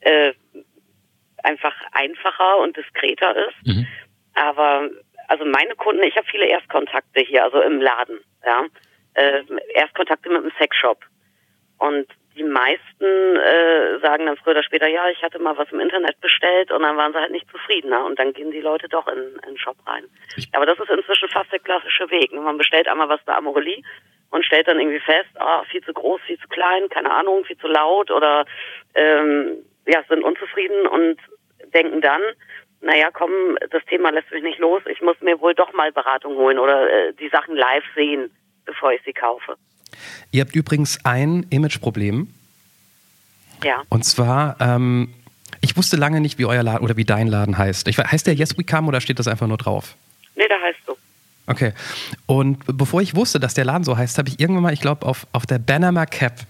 äh, 0.00 0.32
einfach 1.42 1.74
einfacher 1.92 2.58
und 2.58 2.76
diskreter 2.76 3.34
ist. 3.48 3.66
Mhm. 3.66 3.86
Aber 4.34 4.88
also 5.28 5.44
meine 5.44 5.74
Kunden, 5.74 6.02
ich 6.04 6.16
habe 6.16 6.26
viele 6.30 6.46
Erstkontakte 6.46 7.20
hier, 7.20 7.44
also 7.44 7.60
im 7.60 7.80
Laden, 7.80 8.20
ja. 8.44 8.66
Äh, 9.14 9.42
Erstkontakte 9.74 10.30
mit 10.30 10.42
dem 10.42 10.52
Sexshop. 10.58 11.04
Und 11.78 12.06
die 12.34 12.44
meisten 12.44 13.36
äh, 13.36 13.98
sagen 14.00 14.26
dann 14.26 14.36
früher 14.36 14.52
oder 14.52 14.62
später, 14.62 14.86
ja, 14.86 15.08
ich 15.08 15.22
hatte 15.22 15.38
mal 15.38 15.56
was 15.56 15.70
im 15.72 15.80
Internet 15.80 16.20
bestellt 16.20 16.70
und 16.70 16.82
dann 16.82 16.96
waren 16.96 17.12
sie 17.12 17.18
halt 17.18 17.32
nicht 17.32 17.50
zufrieden. 17.50 17.90
Ne? 17.90 18.04
Und 18.04 18.18
dann 18.18 18.32
gehen 18.32 18.50
die 18.50 18.60
Leute 18.60 18.88
doch 18.88 19.06
in, 19.08 19.18
in 19.18 19.40
den 19.54 19.58
Shop 19.58 19.76
rein. 19.86 20.04
Aber 20.52 20.66
das 20.66 20.78
ist 20.78 20.90
inzwischen 20.90 21.28
fast 21.28 21.52
der 21.52 21.58
klassische 21.58 22.10
Weg. 22.10 22.32
Ne? 22.32 22.40
Man 22.40 22.58
bestellt 22.58 22.88
einmal 22.88 23.08
was 23.08 23.22
bei 23.24 23.34
Amorelie 23.34 23.82
und 24.30 24.44
stellt 24.44 24.66
dann 24.66 24.80
irgendwie 24.80 25.00
fest, 25.00 25.30
ah, 25.36 25.62
viel 25.70 25.82
zu 25.82 25.92
groß, 25.92 26.20
viel 26.22 26.38
zu 26.38 26.48
klein, 26.48 26.88
keine 26.88 27.10
Ahnung, 27.10 27.44
viel 27.44 27.58
zu 27.58 27.68
laut 27.68 28.10
oder 28.10 28.46
ähm, 28.94 29.58
ja, 29.86 30.02
sind 30.08 30.24
unzufrieden 30.24 30.86
und 30.86 31.18
denken 31.74 32.00
dann, 32.00 32.22
naja, 32.80 33.10
komm, 33.12 33.56
das 33.70 33.84
Thema 33.84 34.10
lässt 34.10 34.30
mich 34.32 34.42
nicht 34.42 34.58
los, 34.58 34.82
ich 34.86 35.00
muss 35.02 35.20
mir 35.20 35.40
wohl 35.40 35.54
doch 35.54 35.72
mal 35.72 35.92
Beratung 35.92 36.34
holen 36.36 36.58
oder 36.58 36.90
äh, 36.90 37.12
die 37.14 37.28
Sachen 37.28 37.56
live 37.56 37.84
sehen, 37.94 38.30
bevor 38.64 38.92
ich 38.92 39.02
sie 39.04 39.12
kaufe. 39.12 39.56
Ihr 40.30 40.42
habt 40.42 40.54
übrigens 40.54 40.98
ein 41.04 41.46
Imageproblem. 41.50 42.28
Ja. 43.64 43.82
Und 43.88 44.04
zwar, 44.04 44.56
ähm, 44.60 45.14
ich 45.60 45.76
wusste 45.76 45.96
lange 45.96 46.20
nicht, 46.20 46.38
wie 46.38 46.44
euer 46.44 46.62
Laden 46.62 46.84
oder 46.84 46.96
wie 46.96 47.04
dein 47.04 47.28
Laden 47.28 47.56
heißt. 47.58 47.88
Ich, 47.88 47.98
heißt 47.98 48.26
der 48.26 48.34
Yes 48.34 48.58
We 48.58 48.64
Come 48.64 48.88
oder 48.88 49.00
steht 49.00 49.18
das 49.18 49.28
einfach 49.28 49.46
nur 49.46 49.58
drauf? 49.58 49.96
Nee, 50.34 50.48
der 50.48 50.60
heißt 50.60 50.78
so. 50.86 50.96
Okay. 51.46 51.72
Und 52.26 52.58
bevor 52.66 53.02
ich 53.02 53.14
wusste, 53.14 53.40
dass 53.40 53.54
der 53.54 53.64
Laden 53.64 53.84
so 53.84 53.96
heißt, 53.96 54.18
habe 54.18 54.28
ich 54.28 54.40
irgendwann 54.40 54.62
mal, 54.64 54.72
ich 54.72 54.80
glaube, 54.80 55.06
auf, 55.06 55.26
auf 55.32 55.46
der 55.46 55.58
Panama 55.58 56.06
Cap 56.06 56.40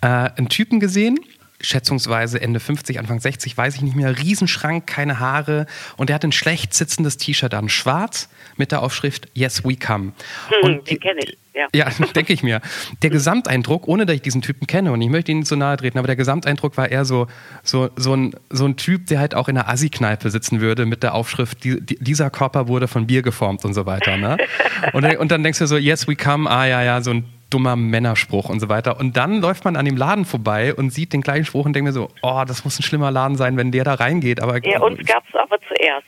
äh, 0.00 0.06
einen 0.06 0.48
Typen 0.48 0.80
gesehen, 0.80 1.18
schätzungsweise 1.60 2.40
Ende 2.40 2.60
50, 2.60 2.98
Anfang 2.98 3.20
60, 3.20 3.56
weiß 3.56 3.76
ich 3.76 3.82
nicht 3.82 3.96
mehr, 3.96 4.18
Riesenschrank, 4.18 4.86
keine 4.86 5.18
Haare 5.20 5.66
und 5.96 6.08
der 6.08 6.14
hat 6.14 6.24
ein 6.24 6.32
schlecht 6.32 6.74
sitzendes 6.74 7.16
T-Shirt 7.16 7.52
an, 7.54 7.68
schwarz 7.68 8.28
mit 8.56 8.72
der 8.72 8.82
Aufschrift 8.82 9.28
Yes 9.34 9.64
We 9.64 9.76
Come. 9.76 10.12
Hm, 10.48 10.62
und 10.62 10.90
den 10.90 11.00
kenne 11.00 11.20
ich. 11.22 11.36
Ja, 11.54 11.66
ja 11.74 11.88
denke 12.14 12.32
ich 12.32 12.42
mir. 12.42 12.60
Der 13.02 13.10
Gesamteindruck, 13.10 13.88
ohne 13.88 14.06
dass 14.06 14.16
ich 14.16 14.22
diesen 14.22 14.42
Typen 14.42 14.66
kenne 14.66 14.92
und 14.92 15.00
ich 15.02 15.08
möchte 15.08 15.32
ihn 15.32 15.38
nicht 15.38 15.48
so 15.48 15.56
nahe 15.56 15.76
treten, 15.76 15.98
aber 15.98 16.06
der 16.06 16.16
Gesamteindruck 16.16 16.76
war 16.76 16.90
eher 16.90 17.04
so, 17.04 17.26
so, 17.62 17.90
so, 17.96 18.14
ein, 18.14 18.34
so 18.50 18.66
ein 18.66 18.76
Typ, 18.76 19.06
der 19.06 19.18
halt 19.18 19.34
auch 19.34 19.48
in 19.48 19.56
einer 19.56 19.68
Assi-Kneipe 19.68 20.30
sitzen 20.30 20.60
würde 20.60 20.86
mit 20.86 21.02
der 21.02 21.14
Aufschrift, 21.14 21.64
die, 21.64 21.80
die, 21.80 21.96
dieser 21.98 22.30
Körper 22.30 22.68
wurde 22.68 22.88
von 22.88 23.06
Bier 23.06 23.22
geformt 23.22 23.64
und 23.64 23.74
so 23.74 23.86
weiter. 23.86 24.16
Ne? 24.16 24.36
Und, 24.92 25.04
und 25.04 25.30
dann 25.30 25.42
denkst 25.42 25.58
du 25.58 25.66
so, 25.66 25.76
yes, 25.76 26.08
we 26.08 26.16
come, 26.16 26.50
ah 26.50 26.66
ja, 26.66 26.82
ja, 26.82 27.00
so 27.00 27.10
ein 27.10 27.24
dummer 27.50 27.76
Männerspruch 27.76 28.48
und 28.48 28.60
so 28.60 28.68
weiter. 28.68 28.98
Und 28.98 29.16
dann 29.16 29.40
läuft 29.40 29.64
man 29.64 29.76
an 29.76 29.84
dem 29.84 29.96
Laden 29.96 30.24
vorbei 30.24 30.74
und 30.74 30.90
sieht 30.90 31.12
den 31.12 31.20
gleichen 31.20 31.44
Spruch 31.44 31.66
und 31.66 31.74
denkt 31.74 31.86
mir 31.86 31.92
so, 31.92 32.08
oh, 32.22 32.44
das 32.46 32.64
muss 32.64 32.78
ein 32.78 32.82
schlimmer 32.82 33.10
Laden 33.10 33.36
sein, 33.36 33.56
wenn 33.56 33.72
der 33.72 33.84
da 33.84 33.94
reingeht. 33.94 34.40
Aber 34.40 34.64
ja, 34.64 34.80
uns 34.80 35.04
gab 35.06 35.24
es 35.28 35.34
aber 35.34 35.58
zuerst. 35.68 36.06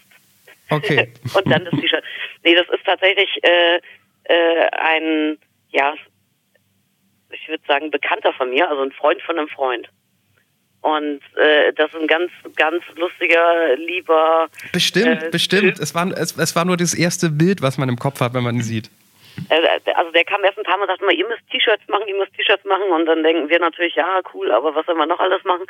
Okay. 0.71 1.13
und 1.35 1.51
dann 1.51 1.65
das 1.65 1.79
T-Shirt. 1.79 2.05
Nee, 2.45 2.55
das 2.55 2.67
ist 2.69 2.85
tatsächlich 2.85 3.29
äh, 3.43 3.81
äh, 4.25 4.69
ein, 4.73 5.39
ja, 5.71 5.95
ich 7.31 7.49
würde 7.49 7.63
sagen, 7.67 7.91
Bekannter 7.91 8.33
von 8.33 8.51
mir, 8.51 8.69
also 8.69 8.83
ein 8.83 8.93
Freund 8.93 9.23
von 9.23 9.39
einem 9.39 9.49
Freund. 9.49 9.89
Und 10.83 11.21
äh, 11.37 11.73
das 11.75 11.93
ist 11.93 12.01
ein 12.01 12.09
ganz, 12.09 12.31
ganz 12.57 12.83
lustiger, 12.97 13.77
lieber. 13.77 14.49
Bestimmt, 14.73 15.23
äh, 15.23 15.31
bestimmt. 15.31 15.79
Es 15.79 15.95
war, 15.95 16.11
es, 16.11 16.37
es 16.37 16.57
war 16.57 16.65
nur 16.65 16.77
das 16.77 16.93
erste 16.93 17.31
Bild, 17.31 17.63
was 17.63 17.79
man 17.79 17.89
im 17.89 17.97
Kopf 17.97 18.21
hat, 18.21 18.35
wenn 18.35 18.43
man 18.43 18.57
ihn 18.57 18.63
sieht. 18.63 18.91
Äh, 19.49 19.61
also 19.95 20.11
der 20.11 20.25
kam 20.25 20.43
erst 20.43 20.59
ein 20.59 20.65
paar 20.65 20.77
Mal 20.77 20.83
und 20.83 20.89
sagte 20.89 21.05
immer, 21.05 21.13
ihr 21.13 21.27
müsst 21.29 21.49
T-Shirts 21.51 21.87
machen, 21.89 22.09
ihr 22.09 22.17
müsst 22.17 22.35
T-Shirts 22.35 22.65
machen. 22.65 22.91
Und 22.91 23.07
dann 23.07 23.23
denken 23.23 23.49
wir 23.49 23.61
natürlich, 23.61 23.95
ja, 23.95 24.21
cool, 24.35 24.51
aber 24.51 24.75
was 24.75 24.85
soll 24.87 24.97
man 24.97 25.09
noch 25.09 25.21
alles 25.21 25.45
machen? 25.45 25.67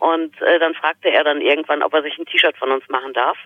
Und 0.00 0.40
äh, 0.40 0.58
dann 0.58 0.74
fragte 0.74 1.10
er 1.10 1.24
dann 1.24 1.40
irgendwann, 1.40 1.82
ob 1.82 1.92
er 1.92 2.02
sich 2.02 2.18
ein 2.18 2.24
T-Shirt 2.24 2.56
von 2.56 2.70
uns 2.70 2.88
machen 2.88 3.12
darf. 3.12 3.36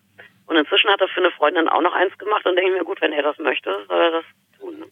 Und 0.47 0.57
inzwischen 0.57 0.88
hat 0.88 1.01
er 1.01 1.09
für 1.09 1.21
eine 1.21 1.33
Freundin 1.33 1.69
auch 1.69 1.81
noch 1.81 1.95
eins 1.95 2.17
gemacht 2.17 2.47
und 2.47 2.57
denke 2.57 2.73
mir, 2.73 2.85
gut, 2.85 3.01
wenn 3.01 3.12
er 3.12 3.23
das 3.23 3.38
möchte, 3.38 3.71
soll 3.88 4.01
er 4.01 4.11
das 4.11 4.25
tun. 4.61 4.85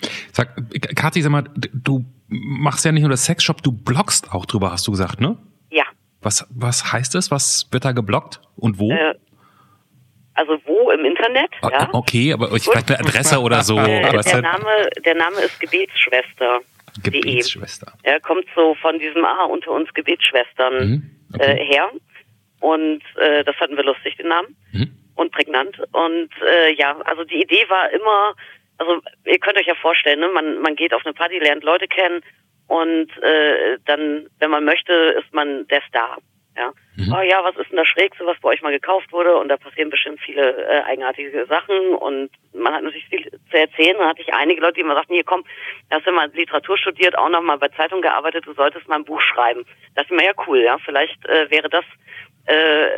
sag, 0.32 0.48
Kathi, 0.96 1.20
sag 1.20 1.30
mal, 1.30 1.44
du 1.74 2.04
machst 2.28 2.84
ja 2.84 2.92
nicht 2.92 3.02
nur 3.02 3.10
das 3.10 3.26
Sexshop, 3.26 3.62
du 3.62 3.72
bloggst 3.72 4.32
auch 4.32 4.46
drüber, 4.46 4.72
hast 4.72 4.86
du 4.86 4.92
gesagt, 4.92 5.20
ne? 5.20 5.36
Ja. 5.70 5.84
Was, 6.22 6.46
was 6.50 6.92
heißt 6.92 7.14
das? 7.14 7.30
Was 7.30 7.68
wird 7.70 7.84
da 7.84 7.92
geblockt 7.92 8.40
und 8.56 8.78
wo? 8.78 8.92
Äh, 8.92 9.14
also 10.34 10.58
wo 10.64 10.90
im 10.90 11.04
Internet? 11.04 11.50
Ah, 11.60 11.68
ja. 11.70 11.88
Okay, 11.92 12.32
aber 12.32 12.50
ich 12.52 12.64
vielleicht 12.64 12.90
eine 12.90 13.00
Adresse 13.00 13.40
oder 13.40 13.62
so. 13.62 13.76
Äh, 13.82 14.22
der, 14.22 14.42
Name, 14.42 14.88
der 15.04 15.14
Name 15.14 15.36
ist 15.40 15.60
Gebetsschwester. 15.60 16.60
Gebetsschwester. 17.02 17.92
Er 18.02 18.20
kommt 18.20 18.46
so 18.54 18.74
von 18.76 18.98
diesem 18.98 19.24
Ah 19.24 19.44
unter 19.44 19.70
uns 19.70 19.92
Gebetsschwestern 19.94 20.74
mhm. 20.74 21.10
okay. 21.34 21.52
äh, 21.52 21.64
her. 21.64 21.90
Und 22.60 23.02
äh, 23.16 23.44
das 23.44 23.56
hatten 23.56 23.76
wir 23.76 23.84
lustig, 23.84 24.16
den 24.16 24.28
Namen. 24.28 24.56
Mhm. 24.72 24.92
Und 25.14 25.32
prägnant. 25.32 25.78
Und 25.92 26.30
äh, 26.46 26.72
ja, 26.74 26.96
also 27.04 27.24
die 27.24 27.42
Idee 27.42 27.64
war 27.68 27.90
immer, 27.90 28.34
also 28.78 29.00
ihr 29.24 29.38
könnt 29.38 29.58
euch 29.58 29.66
ja 29.66 29.74
vorstellen, 29.74 30.20
ne, 30.20 30.28
man, 30.28 30.60
man 30.60 30.76
geht 30.76 30.94
auf 30.94 31.04
eine 31.04 31.12
Party, 31.12 31.38
lernt 31.38 31.64
Leute 31.64 31.86
kennen 31.86 32.22
und 32.68 33.10
äh, 33.22 33.78
dann, 33.84 34.26
wenn 34.38 34.50
man 34.50 34.64
möchte, 34.64 34.92
ist 34.92 35.32
man 35.34 35.66
der 35.68 35.82
Star. 35.88 36.18
Ja. 36.56 36.72
Mhm. 36.96 37.14
Oh 37.16 37.22
ja, 37.22 37.42
was 37.42 37.56
ist 37.56 37.70
denn 37.70 37.78
das 37.78 37.88
Schrägste, 37.88 38.26
was 38.26 38.38
bei 38.40 38.50
euch 38.50 38.62
mal 38.62 38.72
gekauft 38.72 39.10
wurde? 39.12 39.36
Und 39.36 39.48
da 39.48 39.56
passieren 39.56 39.88
bestimmt 39.88 40.20
viele 40.20 40.50
äh, 40.66 40.82
eigenartige 40.82 41.46
Sachen 41.46 41.94
und 41.94 42.30
man 42.52 42.74
hat 42.74 42.82
natürlich 42.82 43.06
viel 43.08 43.30
zu 43.30 43.56
erzählen. 43.56 43.96
Dann 43.98 44.08
hatte 44.08 44.20
ich 44.20 44.34
einige 44.34 44.60
Leute, 44.60 44.74
die 44.74 44.80
immer 44.80 44.94
sagten, 44.94 45.14
hier 45.14 45.24
komm, 45.24 45.44
du 45.88 45.96
hast 45.96 46.04
ja 46.04 46.12
mal 46.12 46.30
Literatur 46.34 46.76
studiert, 46.76 47.16
auch 47.16 47.30
noch 47.30 47.42
mal 47.42 47.56
bei 47.56 47.68
Zeitung 47.68 48.02
gearbeitet, 48.02 48.46
du 48.46 48.52
solltest 48.52 48.86
mal 48.88 48.96
ein 48.96 49.04
Buch 49.04 49.20
schreiben. 49.20 49.64
Das 49.94 50.04
ist 50.04 50.12
mir 50.12 50.24
ja 50.24 50.32
cool, 50.46 50.60
ja. 50.60 50.76
Vielleicht 50.84 51.24
äh, 51.26 51.50
wäre 51.50 51.70
das 51.70 51.84
äh, 52.46 52.88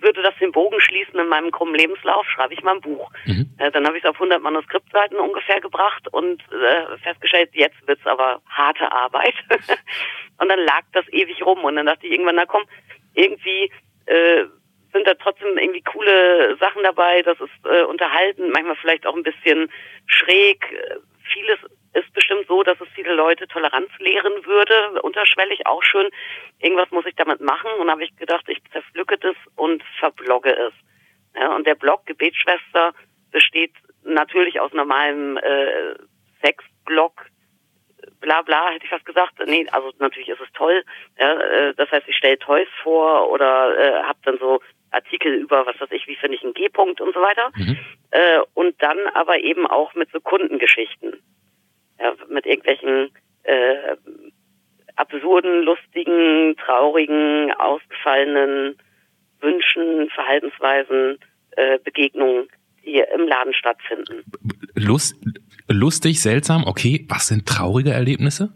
würde 0.00 0.22
das 0.22 0.34
den 0.40 0.52
Bogen 0.52 0.80
schließen 0.80 1.18
in 1.18 1.28
meinem 1.28 1.50
krummen 1.50 1.74
Lebenslauf, 1.74 2.26
schreibe 2.28 2.54
ich 2.54 2.62
mal 2.62 2.74
ein 2.74 2.80
Buch. 2.80 3.10
Mhm. 3.24 3.50
Äh, 3.58 3.70
dann 3.70 3.86
habe 3.86 3.96
ich 3.96 4.04
es 4.04 4.10
auf 4.10 4.16
100 4.16 4.42
Manuskriptseiten 4.42 5.18
ungefähr 5.18 5.60
gebracht 5.60 6.06
und 6.12 6.42
äh, 6.52 6.98
festgestellt, 6.98 7.50
jetzt 7.52 7.76
wird's 7.86 8.06
aber 8.06 8.40
harte 8.48 8.90
Arbeit. 8.90 9.34
und 10.38 10.48
dann 10.48 10.58
lag 10.60 10.82
das 10.92 11.06
ewig 11.08 11.44
rum 11.44 11.64
und 11.64 11.76
dann 11.76 11.86
dachte 11.86 12.06
ich 12.06 12.12
irgendwann, 12.12 12.36
na 12.36 12.46
komm, 12.46 12.64
irgendwie 13.14 13.70
äh, 14.06 14.44
sind 14.92 15.06
da 15.06 15.14
trotzdem 15.14 15.56
irgendwie 15.56 15.82
coole 15.82 16.56
Sachen 16.58 16.82
dabei, 16.82 17.22
das 17.22 17.38
ist 17.40 17.64
äh, 17.64 17.84
unterhalten, 17.84 18.50
manchmal 18.50 18.76
vielleicht 18.76 19.06
auch 19.06 19.14
ein 19.14 19.22
bisschen 19.22 19.70
schräg. 20.06 20.64
Vieles 21.32 21.58
ist 21.92 22.12
bestimmt 22.12 22.46
so, 22.46 22.62
dass 22.62 22.80
es 22.80 22.88
viele 22.94 23.14
Leute 23.14 23.48
Toleranz 23.48 23.90
lehren 23.98 24.44
würde, 24.44 25.02
unterschwellig 25.02 25.66
auch 25.66 25.82
schön. 25.82 26.08
Irgendwas 26.60 26.90
muss 26.90 27.06
ich 27.06 27.14
damit 27.16 27.40
machen 27.40 27.70
und 27.78 27.90
habe 27.90 28.04
ich 28.04 28.14
gedacht, 28.16 28.44
ich 28.48 28.62
zerpflücke 28.72 29.18
das 29.18 29.36
und 29.56 29.82
verblogge 29.98 30.54
es. 30.56 30.72
Ja, 31.34 31.54
und 31.54 31.66
der 31.66 31.74
Blog 31.74 32.06
Gebetsschwester 32.06 32.92
besteht 33.30 33.72
natürlich 34.02 34.60
aus 34.60 34.72
normalem 34.72 35.36
äh, 35.36 35.94
Sexblog, 36.42 37.26
bla 38.20 38.42
bla, 38.42 38.70
hätte 38.70 38.84
ich 38.84 38.90
fast 38.90 39.04
gesagt. 39.04 39.34
Nee, 39.46 39.66
also 39.72 39.92
natürlich 39.98 40.28
ist 40.28 40.40
es 40.40 40.52
toll. 40.54 40.84
Ja, 41.18 41.40
äh, 41.40 41.74
das 41.74 41.90
heißt, 41.90 42.08
ich 42.08 42.16
stelle 42.16 42.38
Toys 42.38 42.68
vor 42.82 43.30
oder 43.30 43.76
äh, 43.78 44.02
habe 44.04 44.18
dann 44.24 44.38
so 44.38 44.60
Artikel 44.90 45.34
über, 45.34 45.66
was 45.66 45.80
weiß 45.80 45.90
ich, 45.92 46.06
wie 46.06 46.16
finde 46.16 46.36
ich 46.36 46.42
einen 46.42 46.54
G-Punkt 46.54 47.00
und 47.00 47.14
so 47.14 47.20
weiter. 47.20 47.50
Mhm. 47.54 47.78
Äh, 48.10 48.40
und 48.54 48.80
dann 48.82 48.98
aber 49.14 49.38
eben 49.38 49.66
auch 49.66 49.94
mit 49.94 50.10
so 50.10 50.20
Kundengeschichten 50.20 51.22
ja, 52.00 52.14
mit 52.28 52.46
irgendwelchen 52.46 53.10
äh, 53.44 53.96
absurden, 54.96 55.62
lustigen, 55.62 56.56
traurigen, 56.56 57.52
ausgefallenen 57.52 58.76
Wünschen, 59.40 60.10
Verhaltensweisen, 60.10 61.18
äh, 61.52 61.78
Begegnungen, 61.78 62.48
die 62.84 63.02
im 63.14 63.26
Laden 63.26 63.54
stattfinden. 63.54 64.24
Lust, 64.74 65.16
lustig, 65.68 66.22
seltsam, 66.22 66.64
okay. 66.66 67.06
Was 67.08 67.28
sind 67.28 67.46
traurige 67.46 67.90
Erlebnisse? 67.90 68.52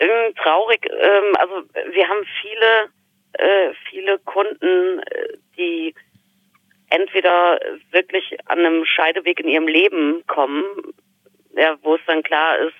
Ähm, 0.00 0.34
traurig, 0.42 0.86
ähm, 0.90 1.34
also 1.38 1.62
wir 1.92 2.08
haben 2.08 2.24
viele, 2.40 2.88
äh, 3.32 3.72
viele 3.90 4.18
Kunden, 4.20 5.00
äh, 5.00 5.36
die 5.56 5.94
entweder 6.90 7.60
wirklich 7.90 8.38
an 8.46 8.60
einem 8.60 8.84
Scheideweg 8.84 9.40
in 9.40 9.48
ihrem 9.48 9.68
Leben 9.68 10.24
kommen, 10.26 10.64
ja, 11.58 11.76
wo 11.82 11.96
es 11.96 12.00
dann 12.06 12.22
klar 12.22 12.58
ist, 12.58 12.74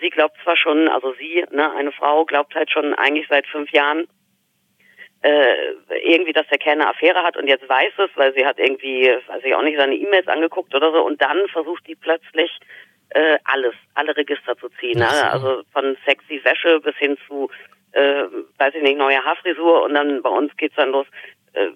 sie 0.00 0.10
glaubt 0.10 0.36
zwar 0.42 0.56
schon, 0.56 0.88
also 0.88 1.12
sie, 1.14 1.44
ne, 1.50 1.72
eine 1.72 1.92
Frau 1.92 2.24
glaubt 2.24 2.54
halt 2.54 2.70
schon 2.70 2.94
eigentlich 2.94 3.26
seit 3.28 3.46
fünf 3.46 3.70
Jahren 3.70 4.06
äh, 5.22 5.72
irgendwie, 6.04 6.32
dass 6.32 6.46
der 6.48 6.58
Kerl 6.58 6.80
eine 6.80 6.88
Affäre 6.88 7.22
hat 7.22 7.36
und 7.36 7.48
jetzt 7.48 7.68
weiß 7.68 7.92
es, 7.98 8.10
weil 8.16 8.34
sie 8.34 8.46
hat 8.46 8.58
irgendwie, 8.58 9.08
weiß 9.26 9.42
ich 9.44 9.54
auch 9.54 9.62
nicht, 9.62 9.78
seine 9.78 9.94
E-Mails 9.94 10.28
angeguckt 10.28 10.74
oder 10.74 10.92
so 10.92 11.04
und 11.04 11.20
dann 11.20 11.48
versucht 11.48 11.86
die 11.86 11.94
plötzlich 11.94 12.50
äh, 13.10 13.38
alles, 13.44 13.74
alle 13.94 14.16
Register 14.16 14.56
zu 14.56 14.68
ziehen. 14.80 14.98
Ne? 14.98 15.30
Also 15.30 15.62
von 15.72 15.96
sexy 16.04 16.42
Wäsche 16.44 16.80
bis 16.80 16.96
hin 16.96 17.16
zu, 17.26 17.48
äh, 17.92 18.24
weiß 18.58 18.74
ich 18.74 18.82
nicht, 18.82 18.98
neue 18.98 19.24
Haarfrisur 19.24 19.82
und 19.84 19.94
dann 19.94 20.22
bei 20.22 20.30
uns 20.30 20.56
geht's 20.56 20.76
dann 20.76 20.90
los. 20.90 21.06
Äh, 21.54 21.70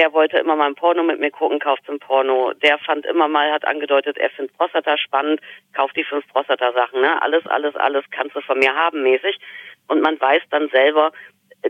der 0.00 0.14
wollte 0.14 0.38
immer 0.38 0.56
mal 0.56 0.66
ein 0.66 0.74
Porno 0.74 1.02
mit 1.02 1.20
mir 1.20 1.30
gucken, 1.30 1.58
kauft 1.58 1.86
ein 1.90 1.98
Porno. 1.98 2.54
Der 2.54 2.78
fand 2.78 3.04
immer 3.04 3.28
mal, 3.28 3.52
hat 3.52 3.66
angedeutet, 3.66 4.16
er 4.16 4.30
findet 4.30 4.56
Prostata 4.56 4.96
spannend, 4.96 5.42
kauft 5.74 5.94
die 5.94 6.04
fünf 6.04 6.26
Prostata-Sachen. 6.28 7.02
Ne? 7.02 7.20
Alles, 7.20 7.46
alles, 7.46 7.76
alles 7.76 8.02
kannst 8.10 8.34
du 8.34 8.40
von 8.40 8.58
mir 8.58 8.74
haben 8.74 9.02
mäßig. 9.02 9.36
Und 9.88 10.00
man 10.00 10.18
weiß 10.18 10.40
dann 10.48 10.70
selber, 10.70 11.12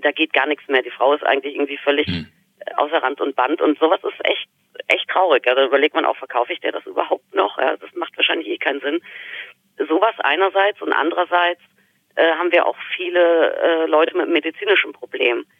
da 0.00 0.12
geht 0.12 0.32
gar 0.32 0.46
nichts 0.46 0.68
mehr. 0.68 0.82
Die 0.82 0.92
Frau 0.92 1.12
ist 1.12 1.24
eigentlich 1.24 1.56
irgendwie 1.56 1.78
völlig 1.78 2.06
mhm. 2.06 2.28
außer 2.76 3.02
Rand 3.02 3.20
und 3.20 3.34
Band. 3.34 3.60
Und 3.60 3.80
sowas 3.80 3.98
ist 4.04 4.24
echt, 4.24 4.48
echt 4.86 5.08
traurig. 5.08 5.44
Also 5.48 5.64
überlegt 5.64 5.96
man 5.96 6.04
auch, 6.04 6.16
verkaufe 6.16 6.52
ich 6.52 6.60
der 6.60 6.70
das 6.70 6.86
überhaupt 6.86 7.34
noch? 7.34 7.58
Ja, 7.58 7.76
das 7.78 7.92
macht 7.94 8.16
wahrscheinlich 8.16 8.46
eh 8.46 8.58
keinen 8.58 8.80
Sinn. 8.80 9.00
Sowas 9.88 10.14
einerseits 10.18 10.80
und 10.80 10.92
andererseits 10.92 11.62
äh, 12.14 12.30
haben 12.34 12.52
wir 12.52 12.64
auch 12.66 12.76
viele 12.94 13.56
äh, 13.56 13.86
Leute 13.86 14.16
mit 14.16 14.28
medizinischem 14.28 14.92
Problem 14.92 15.40
äh, 15.40 15.59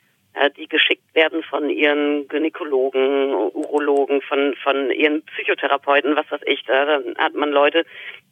die 0.56 0.68
geschickt 0.68 1.14
werden 1.14 1.42
von 1.42 1.68
ihren 1.68 2.28
Gynäkologen, 2.28 3.34
Urologen, 3.34 4.22
von, 4.22 4.54
von 4.62 4.90
ihren 4.90 5.22
Psychotherapeuten, 5.24 6.16
was 6.16 6.30
weiß 6.30 6.42
ich. 6.46 6.62
Da 6.64 7.00
hat 7.18 7.34
man 7.34 7.50
Leute, 7.50 7.84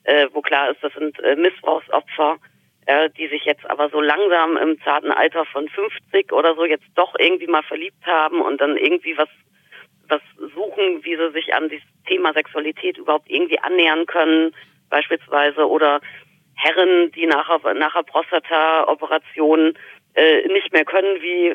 äh, 0.05 0.29
wo 0.33 0.41
klar 0.41 0.71
ist, 0.71 0.83
das 0.83 0.93
sind 0.95 1.19
äh, 1.21 1.37
Missbrauchsopfer, 1.37 2.39
äh, 2.87 3.11
die 3.11 3.27
sich 3.29 3.45
jetzt 3.45 3.69
aber 3.69 3.91
so 3.91 4.01
langsam 4.01 4.57
im 4.57 4.81
zarten 4.83 5.11
Alter 5.11 5.45
von 5.47 5.69
50 5.69 6.33
oder 6.33 6.55
so 6.55 6.65
jetzt 6.65 6.87
doch 6.95 7.15
irgendwie 7.19 7.49
mal 7.49 7.63
verliebt 7.65 8.07
haben 8.07 8.41
und 8.41 8.61
dann 8.61 8.77
irgendwie 8.77 9.19
was 9.19 9.29
was 10.09 10.23
suchen, 10.55 11.05
wie 11.05 11.17
sie 11.17 11.31
sich 11.33 11.55
an 11.55 11.69
das 11.69 11.81
Thema 12.07 12.33
Sexualität 12.33 12.97
überhaupt 12.97 13.31
irgendwie 13.31 13.59
annähern 13.59 14.07
können, 14.07 14.55
beispielsweise, 14.89 15.69
oder 15.69 16.01
Herren, 16.55 17.13
die 17.13 17.27
nachher, 17.27 17.75
nachher 17.75 18.03
Prostata-Operationen 18.03 19.79
äh, 20.19 20.49
nicht 20.49 20.73
mehr 20.73 20.85
können, 20.85 21.23
wie, 21.23 21.55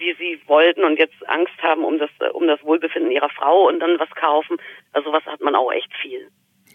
wie 0.00 0.14
sie 0.18 0.40
wollten 0.46 0.82
und 0.82 0.98
jetzt 0.98 1.28
Angst 1.28 1.54
haben 1.62 1.84
um 1.84 1.98
das, 1.98 2.10
um 2.32 2.48
das 2.48 2.60
Wohlbefinden 2.64 3.12
ihrer 3.12 3.30
Frau 3.30 3.68
und 3.68 3.78
dann 3.78 4.00
was 4.00 4.10
kaufen. 4.10 4.56
Also 4.92 5.12
was 5.12 5.24
hat 5.26 5.40
man 5.40 5.54
auch 5.54 5.70
echt 5.70 5.94
viel. 5.94 6.28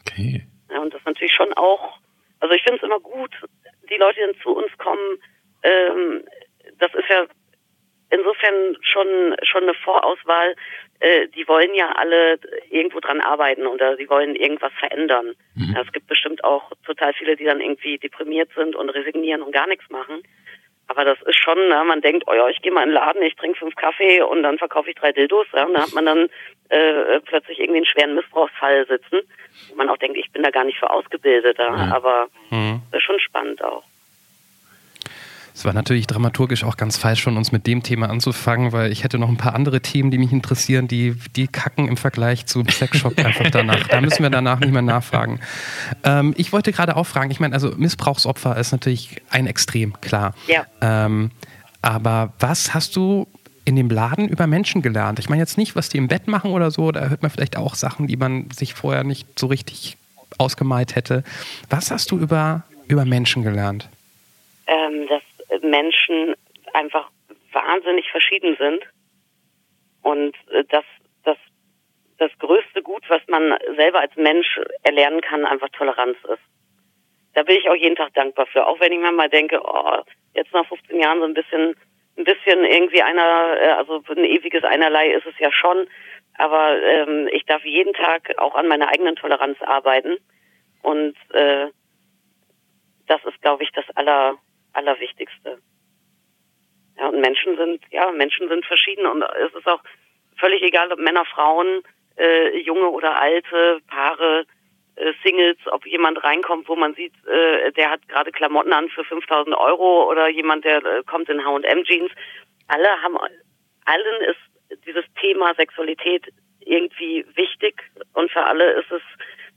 Okay. 0.07 0.41
Ja, 0.71 0.79
und 0.79 0.93
das 0.93 1.03
natürlich 1.05 1.33
schon 1.33 1.51
auch, 1.53 1.99
also 2.39 2.55
ich 2.55 2.63
finde 2.63 2.77
es 2.77 2.83
immer 2.83 3.01
gut, 3.01 3.31
die 3.89 3.97
Leute, 3.97 4.15
die 4.15 4.25
dann 4.27 4.41
zu 4.41 4.55
uns 4.55 4.71
kommen, 4.77 5.17
ähm, 5.63 6.23
das 6.79 6.93
ist 6.93 7.09
ja 7.09 7.25
insofern 8.11 8.77
schon 8.81 9.35
schon 9.43 9.63
eine 9.63 9.73
Vorauswahl. 9.73 10.55
Äh, 11.01 11.27
die 11.27 11.45
wollen 11.49 11.73
ja 11.73 11.91
alle 11.91 12.39
irgendwo 12.69 13.01
dran 13.01 13.19
arbeiten 13.19 13.67
oder 13.67 13.97
sie 13.97 14.09
wollen 14.09 14.35
irgendwas 14.35 14.71
verändern. 14.79 15.35
Mhm. 15.55 15.73
Ja, 15.75 15.81
es 15.81 15.91
gibt 15.91 16.07
bestimmt 16.07 16.45
auch 16.45 16.71
total 16.85 17.13
viele, 17.13 17.35
die 17.35 17.43
dann 17.43 17.59
irgendwie 17.59 17.97
deprimiert 17.97 18.49
sind 18.55 18.75
und 18.75 18.89
resignieren 18.89 19.41
und 19.41 19.51
gar 19.51 19.67
nichts 19.67 19.89
machen. 19.89 20.23
Aber 20.87 21.03
das 21.03 21.17
ist 21.23 21.37
schon, 21.37 21.57
na, 21.69 21.83
man 21.83 22.01
denkt, 22.01 22.25
oh 22.27 22.33
ja, 22.33 22.47
ich 22.47 22.61
gehe 22.61 22.71
mal 22.71 22.83
in 22.83 22.89
den 22.89 22.95
Laden, 22.95 23.21
ich 23.23 23.35
trinke 23.35 23.59
fünf 23.59 23.75
Kaffee 23.75 24.21
und 24.21 24.43
dann 24.43 24.57
verkaufe 24.57 24.89
ich 24.89 24.95
drei 24.95 25.11
Dildos. 25.11 25.47
Ja, 25.53 25.65
und 25.65 25.73
da 25.73 25.81
hat 25.81 25.93
man 25.93 26.05
dann 26.05 26.29
äh, 26.69 27.19
plötzlich 27.21 27.59
irgendwie 27.59 27.77
einen 27.77 27.85
schweren 27.85 28.15
Missbrauchsfall 28.15 28.85
sitzen, 28.87 29.21
wo 29.69 29.75
man 29.75 29.89
auch 29.89 29.97
denkt, 29.97 30.17
ich 30.17 30.31
bin 30.31 30.43
da 30.43 30.51
gar 30.51 30.63
nicht 30.63 30.77
für 30.77 30.89
ausgebildet. 30.89 31.57
Ja, 31.57 31.71
mhm. 31.71 31.91
Aber 31.91 32.27
mhm. 32.51 32.81
das 32.91 32.99
ist 32.99 33.05
schon 33.05 33.19
spannend 33.19 33.63
auch. 33.63 33.83
Es 35.55 35.63
war 35.63 35.71
natürlich 35.71 36.05
dramaturgisch 36.05 36.65
auch 36.65 36.75
ganz 36.75 36.97
falsch 36.97 37.23
von 37.23 37.37
uns 37.37 37.53
mit 37.53 37.65
dem 37.65 37.81
Thema 37.81 38.09
anzufangen, 38.09 38.73
weil 38.73 38.91
ich 38.91 39.05
hätte 39.05 39.17
noch 39.17 39.29
ein 39.29 39.37
paar 39.37 39.55
andere 39.55 39.79
Themen, 39.79 40.11
die 40.11 40.17
mich 40.17 40.33
interessieren, 40.33 40.89
die, 40.89 41.15
die 41.37 41.47
kacken 41.47 41.87
im 41.87 41.95
Vergleich 41.95 42.45
zum 42.45 42.67
Sexshop 42.67 43.17
einfach 43.17 43.49
danach. 43.51 43.87
Da 43.87 44.01
müssen 44.01 44.21
wir 44.21 44.29
danach 44.29 44.59
nicht 44.59 44.73
mehr 44.73 44.81
nachfragen. 44.81 45.39
Ähm, 46.03 46.33
ich 46.35 46.51
wollte 46.51 46.73
gerade 46.73 46.97
auch 46.97 47.05
fragen, 47.05 47.31
ich 47.31 47.39
meine, 47.39 47.53
also 47.53 47.71
Missbrauchsopfer 47.77 48.57
ist 48.57 48.73
natürlich 48.73 49.21
ein 49.29 49.47
Extrem, 49.47 49.93
klar. 50.01 50.33
Ja. 50.47 50.65
Ähm, 50.81 51.31
aber 51.81 52.33
was 52.39 52.73
hast 52.73 52.97
du 52.97 53.25
in 53.63 53.77
dem 53.77 53.89
Laden 53.89 54.27
über 54.27 54.47
Menschen 54.47 54.81
gelernt? 54.81 55.19
Ich 55.19 55.29
meine 55.29 55.41
jetzt 55.41 55.57
nicht, 55.57 55.73
was 55.77 55.87
die 55.87 55.97
im 55.97 56.09
Bett 56.09 56.27
machen 56.27 56.51
oder 56.51 56.69
so, 56.69 56.91
da 56.91 57.07
hört 57.07 57.21
man 57.21 57.31
vielleicht 57.31 57.55
auch 57.55 57.75
Sachen, 57.75 58.07
die 58.07 58.17
man 58.17 58.49
sich 58.51 58.73
vorher 58.73 59.05
nicht 59.05 59.39
so 59.39 59.47
richtig 59.47 59.95
ausgemalt 60.37 60.97
hätte. 60.97 61.23
Was 61.69 61.91
hast 61.91 62.11
du 62.11 62.17
über, 62.17 62.63
über 62.89 63.05
Menschen 63.05 63.41
gelernt? 63.41 63.87
Ähm, 64.67 65.05
das 65.07 65.21
Menschen 65.69 66.35
einfach 66.73 67.09
wahnsinnig 67.51 68.09
verschieden 68.11 68.55
sind 68.59 68.83
und 70.01 70.35
äh, 70.51 70.63
dass 70.65 70.85
das, 71.23 71.37
das 72.17 72.31
größte 72.39 72.81
Gut, 72.83 73.03
was 73.09 73.21
man 73.27 73.57
selber 73.75 73.99
als 73.99 74.15
Mensch 74.15 74.59
erlernen 74.83 75.21
kann, 75.21 75.45
einfach 75.45 75.69
Toleranz 75.69 76.17
ist. 76.25 76.43
Da 77.33 77.43
bin 77.43 77.57
ich 77.57 77.69
auch 77.69 77.75
jeden 77.75 77.95
Tag 77.95 78.13
dankbar 78.13 78.45
für. 78.47 78.65
Auch 78.65 78.79
wenn 78.79 78.93
ich 78.93 78.99
manchmal 78.99 79.29
denke, 79.29 79.59
oh, 79.63 80.01
jetzt 80.33 80.53
nach 80.53 80.65
15 80.67 80.99
Jahren 80.99 81.19
so 81.19 81.25
ein 81.25 81.33
bisschen, 81.33 81.75
ein 82.17 82.23
bisschen 82.23 82.63
irgendwie 82.63 83.01
einer, 83.01 83.57
äh, 83.59 83.71
also 83.71 84.01
ein 84.09 84.23
ewiges 84.23 84.63
Einerlei 84.63 85.11
ist 85.11 85.25
es 85.25 85.37
ja 85.39 85.51
schon. 85.51 85.87
Aber 86.37 86.81
ähm, 86.81 87.29
ich 87.31 87.45
darf 87.45 87.63
jeden 87.65 87.93
Tag 87.93 88.37
auch 88.37 88.55
an 88.55 88.67
meiner 88.67 88.89
eigenen 88.89 89.15
Toleranz 89.15 89.61
arbeiten. 89.61 90.17
Und 90.81 91.15
äh, 91.33 91.67
das 93.07 93.23
ist, 93.25 93.41
glaube 93.41 93.63
ich, 93.63 93.71
das 93.71 93.85
aller, 93.95 94.37
Allerwichtigste. 94.75 95.59
Ja, 96.97 97.09
und 97.09 97.19
Menschen 97.19 97.57
sind, 97.57 97.83
ja, 97.91 98.11
Menschen 98.11 98.47
sind 98.47 98.65
verschieden 98.65 99.05
und 99.05 99.21
es 99.21 99.53
ist 99.53 99.67
auch 99.67 99.81
völlig 100.37 100.61
egal, 100.61 100.91
ob 100.91 100.99
Männer, 100.99 101.25
Frauen, 101.25 101.81
äh, 102.17 102.57
junge 102.59 102.89
oder 102.89 103.19
alte, 103.19 103.81
Paare, 103.87 104.45
äh, 104.95 105.13
Singles, 105.23 105.57
ob 105.71 105.85
jemand 105.85 106.23
reinkommt, 106.23 106.69
wo 106.69 106.75
man 106.75 106.93
sieht, 106.95 107.13
äh, 107.27 107.71
der 107.73 107.91
hat 107.91 108.07
gerade 108.07 108.31
Klamotten 108.31 108.71
an 108.71 108.89
für 108.89 109.03
5000 109.03 109.55
Euro 109.55 110.09
oder 110.09 110.29
jemand, 110.29 110.63
der 110.63 110.83
äh, 110.85 111.03
kommt 111.03 111.29
in 111.29 111.43
H&M 111.43 111.83
Jeans. 111.83 112.11
alle 112.67 113.01
haben, 113.01 113.17
allen 113.85 114.21
ist 114.21 114.85
dieses 114.85 115.05
Thema 115.19 115.53
Sexualität 115.55 116.27
irgendwie 116.61 117.25
wichtig 117.35 117.75
und 118.13 118.31
für 118.31 118.43
alle 118.45 118.71
ist 118.71 118.91
es 118.91 119.01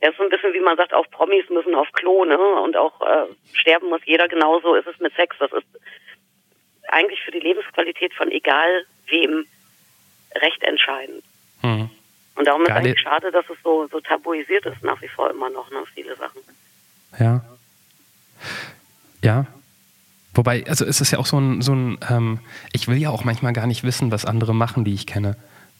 ja 0.01 0.13
so 0.17 0.23
ein 0.23 0.29
bisschen 0.29 0.53
wie 0.53 0.61
man 0.61 0.77
sagt, 0.77 0.95
auch 0.95 1.09
Promis 1.11 1.49
müssen 1.51 1.75
auf 1.75 1.91
Klo, 1.93 2.25
ne? 2.25 2.39
Und 2.39 2.77
auch 2.77 3.01
äh, 3.01 3.27
sterben 3.53 3.89
muss 3.89 4.01
jeder 4.05 4.29
genauso 4.29 4.75
ist 4.75 4.87
es 4.87 4.99
mit 5.01 5.15
Sex. 5.15 5.37
Das 5.39 5.53
ist 5.53 5.67
eigentlich 6.89 7.21
für 7.23 7.33
die 7.33 7.41
Lebensqualität 7.41 8.15
von 8.15 8.31
egal 8.31 8.87
wem 9.09 9.47
recht 10.37 10.63
entscheidend. 10.63 11.25
Mhm. 11.63 11.91
Und 12.37 12.47
darum 12.47 12.63
ist 12.63 12.71
es 12.71 12.77
eigentlich 12.77 13.01
schade, 13.01 13.33
dass 13.33 13.49
es 13.51 13.57
so, 13.65 13.89
so 13.89 14.01
tabuisiert 14.01 14.65
ist 14.67 14.83
nach 14.85 15.01
wie 15.03 15.09
vor 15.09 15.31
immer 15.31 15.51
noch, 15.51 15.71
ne? 15.71 15.83
Viele 15.95 16.15
Sachen. 16.17 16.41
Ja. 17.19 17.45
Ja. 19.23 19.47
Wobei, 20.35 20.65
also 20.69 20.85
es 20.85 21.01
ist 21.01 21.11
ja 21.11 21.19
auch 21.19 21.27
so 21.27 21.39
ein, 21.41 21.63
so 21.63 21.75
ein 21.75 21.99
ähm, 22.09 22.39
ich 22.73 22.87
will 22.87 22.97
ja 22.97 23.11
auch 23.11 23.25
manchmal 23.25 23.53
gar 23.53 23.67
nicht 23.67 23.83
wissen, 23.83 24.13
was 24.13 24.25
andere 24.25 24.55
machen, 24.55 24.85
die 24.85 24.95
ich 24.95 25.07
kenne. 25.07 25.37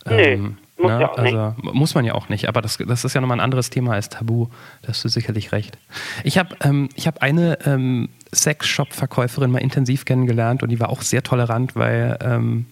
Ähm, 0.07 0.57
muss, 0.79 0.93
ne? 0.93 1.01
ja 1.01 1.13
also, 1.13 1.55
muss 1.61 1.95
man 1.95 2.05
ja 2.05 2.15
auch 2.15 2.29
nicht, 2.29 2.49
aber 2.49 2.63
das, 2.63 2.77
das 2.79 3.05
ist 3.05 3.15
ja 3.15 3.21
nochmal 3.21 3.39
ein 3.39 3.45
anderes 3.45 3.71
Thema 3.71 3.95
als 3.95 4.09
Tabu. 4.09 4.47
Da 4.83 4.89
hast 4.89 5.05
du 5.05 5.09
sicherlich 5.09 5.53
recht. 5.53 5.77
Ich 6.25 6.39
habe 6.39 6.57
ähm, 6.63 6.89
hab 7.05 7.23
eine 7.23 7.59
ähm, 7.67 8.11
Sexshop-Verkäuferin 8.33 9.51
mal 9.51 9.59
intensiv 9.59 10.05
kennengelernt 10.05 10.63
und 10.63 10.69
die 10.69 10.79
war 10.79 10.91
auch 10.91 11.03
sehr 11.03 11.23
tolerant, 11.23 11.75
weil 11.75 12.19
ähm, 12.23 12.67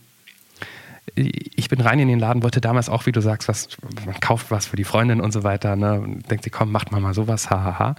ich 1.15 1.69
bin 1.69 1.81
rein 1.81 1.99
in 1.99 2.09
den 2.09 2.19
Laden, 2.19 2.43
wollte 2.43 2.61
damals 2.61 2.89
auch, 2.89 3.07
wie 3.07 3.13
du 3.13 3.21
sagst, 3.21 3.49
was, 3.49 3.69
man 4.05 4.21
kauft 4.21 4.51
was 4.51 4.67
für 4.67 4.77
die 4.77 4.85
Freundin 4.85 5.21
und 5.21 5.33
so 5.33 5.45
weiter. 5.45 5.75
Ne? 5.75 6.01
Und 6.01 6.31
denkt 6.31 6.45
sie, 6.45 6.51
komm, 6.51 6.71
macht 6.71 6.93
mal 6.93 7.01
mal 7.01 7.15
sowas, 7.15 7.49
hahaha. 7.49 7.79
Ha, 7.79 7.89
ha. 7.89 7.97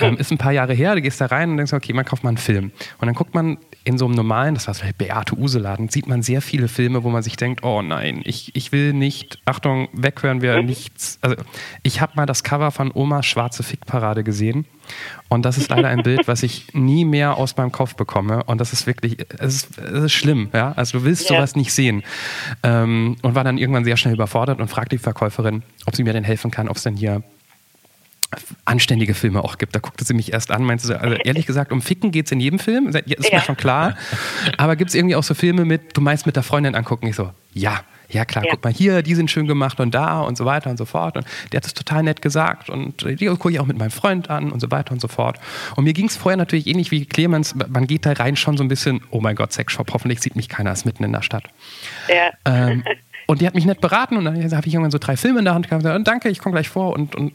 Ähm, 0.00 0.16
ist 0.16 0.30
ein 0.30 0.38
paar 0.38 0.52
Jahre 0.52 0.72
her, 0.72 0.94
du 0.94 1.02
gehst 1.02 1.20
da 1.20 1.26
rein 1.26 1.50
und 1.50 1.56
denkst, 1.58 1.72
okay, 1.72 1.92
man 1.92 2.04
kauft 2.04 2.24
mal 2.24 2.30
einen 2.30 2.38
Film. 2.38 2.72
Und 2.98 3.06
dann 3.06 3.14
guckt 3.14 3.34
man 3.34 3.58
in 3.86 3.98
so 3.98 4.06
einem 4.06 4.16
normalen, 4.16 4.54
das 4.54 4.66
war 4.66 4.74
vielleicht 4.74 4.98
Beate 4.98 5.38
Use-Laden, 5.38 5.88
sieht 5.90 6.08
man 6.08 6.20
sehr 6.20 6.42
viele 6.42 6.66
Filme, 6.66 7.04
wo 7.04 7.10
man 7.10 7.22
sich 7.22 7.36
denkt, 7.36 7.62
oh 7.62 7.82
nein, 7.82 8.20
ich, 8.24 8.50
ich 8.56 8.72
will 8.72 8.92
nicht, 8.92 9.38
Achtung, 9.44 9.88
weghören 9.92 10.42
wir 10.42 10.58
mhm. 10.58 10.66
nichts. 10.66 11.18
Also 11.20 11.36
ich 11.84 12.00
habe 12.00 12.14
mal 12.16 12.26
das 12.26 12.42
Cover 12.42 12.72
von 12.72 12.90
Omas 12.92 13.26
Schwarze 13.26 13.62
Fickparade 13.62 14.24
gesehen 14.24 14.66
und 15.28 15.44
das 15.44 15.56
ist 15.56 15.70
leider 15.70 15.86
ein 15.86 16.02
Bild, 16.02 16.26
was 16.26 16.42
ich 16.42 16.74
nie 16.74 17.04
mehr 17.04 17.36
aus 17.36 17.56
meinem 17.56 17.70
Kopf 17.70 17.94
bekomme. 17.94 18.42
Und 18.44 18.60
das 18.60 18.72
ist 18.72 18.88
wirklich, 18.88 19.18
es 19.38 19.54
ist, 19.54 19.78
es 19.78 20.04
ist 20.04 20.12
schlimm. 20.12 20.48
Ja? 20.52 20.72
Also 20.72 20.98
du 20.98 21.04
willst 21.04 21.30
yeah. 21.30 21.38
sowas 21.38 21.54
nicht 21.54 21.72
sehen. 21.72 22.02
Ähm, 22.64 23.16
und 23.22 23.36
war 23.36 23.44
dann 23.44 23.56
irgendwann 23.56 23.84
sehr 23.84 23.96
schnell 23.96 24.14
überfordert 24.14 24.60
und 24.60 24.68
fragte 24.68 24.96
die 24.96 25.02
Verkäuferin, 25.02 25.62
ob 25.86 25.94
sie 25.94 26.02
mir 26.02 26.12
denn 26.12 26.24
helfen 26.24 26.50
kann, 26.50 26.68
ob 26.68 26.76
es 26.76 26.82
denn 26.82 26.96
hier 26.96 27.22
anständige 28.64 29.14
Filme 29.14 29.42
auch 29.42 29.58
gibt. 29.58 29.74
Da 29.74 29.80
guckte 29.80 30.04
sie 30.04 30.14
mich 30.14 30.32
erst 30.32 30.50
an, 30.50 30.64
meinte 30.64 30.86
sie, 30.86 31.00
also 31.00 31.14
ehrlich 31.16 31.46
gesagt, 31.46 31.72
um 31.72 31.80
Ficken 31.80 32.10
geht 32.10 32.26
es 32.26 32.32
in 32.32 32.40
jedem 32.40 32.58
Film, 32.58 32.88
ist 32.88 33.06
ja. 33.06 33.38
mir 33.38 33.40
schon 33.40 33.56
klar. 33.56 33.96
Aber 34.56 34.76
gibt 34.76 34.90
es 34.90 34.94
irgendwie 34.94 35.16
auch 35.16 35.22
so 35.22 35.34
Filme 35.34 35.64
mit, 35.64 35.96
du 35.96 36.00
meinst 36.00 36.26
mit 36.26 36.36
der 36.36 36.42
Freundin 36.42 36.74
angucken? 36.74 37.06
Ich 37.06 37.16
so, 37.16 37.32
ja 37.52 37.82
ja 38.08 38.24
klar, 38.24 38.44
ja. 38.44 38.50
guck 38.52 38.64
mal 38.64 38.72
hier, 38.72 39.02
die 39.02 39.14
sind 39.14 39.30
schön 39.30 39.46
gemacht 39.46 39.80
und 39.80 39.94
da 39.94 40.20
und 40.20 40.36
so 40.36 40.44
weiter 40.44 40.70
und 40.70 40.76
so 40.76 40.84
fort. 40.84 41.16
Und 41.16 41.26
der 41.52 41.58
hat 41.58 41.66
es 41.66 41.74
total 41.74 42.02
nett 42.02 42.22
gesagt 42.22 42.70
und 42.70 43.02
die 43.20 43.26
gucke 43.26 43.50
ich 43.50 43.60
auch 43.60 43.66
mit 43.66 43.78
meinem 43.78 43.90
Freund 43.90 44.30
an 44.30 44.52
und 44.52 44.60
so 44.60 44.70
weiter 44.70 44.92
und 44.92 45.00
so 45.00 45.08
fort. 45.08 45.38
Und 45.76 45.84
mir 45.84 45.92
ging 45.92 46.06
es 46.06 46.16
vorher 46.16 46.36
natürlich 46.36 46.66
ähnlich 46.66 46.90
wie 46.90 47.04
Clemens, 47.04 47.54
man 47.54 47.86
geht 47.86 48.06
da 48.06 48.12
rein 48.12 48.36
schon 48.36 48.56
so 48.56 48.64
ein 48.64 48.68
bisschen, 48.68 49.00
oh 49.10 49.20
mein 49.20 49.36
Gott, 49.36 49.52
Sexshop, 49.52 49.92
hoffentlich 49.92 50.20
sieht 50.20 50.36
mich 50.36 50.48
keiner, 50.48 50.72
ist 50.72 50.86
mitten 50.86 51.04
in 51.04 51.12
der 51.12 51.22
Stadt. 51.22 51.44
Ja. 52.08 52.30
Ähm, 52.44 52.84
und 53.26 53.40
die 53.40 53.46
hat 53.46 53.54
mich 53.54 53.64
nett 53.64 53.80
beraten 53.80 54.16
und 54.16 54.24
dann 54.24 54.36
habe 54.36 54.66
ich 54.66 54.74
irgendwann 54.74 54.92
so 54.92 54.98
drei 54.98 55.16
Filme 55.16 55.40
in 55.40 55.44
der 55.44 55.54
Hand 55.54 55.68
gehabt. 55.68 55.84
Und 55.84 56.06
danke, 56.06 56.28
ich 56.28 56.38
komme 56.38 56.54
gleich 56.54 56.68
vor 56.68 56.92
und, 56.92 57.16
und 57.16 57.32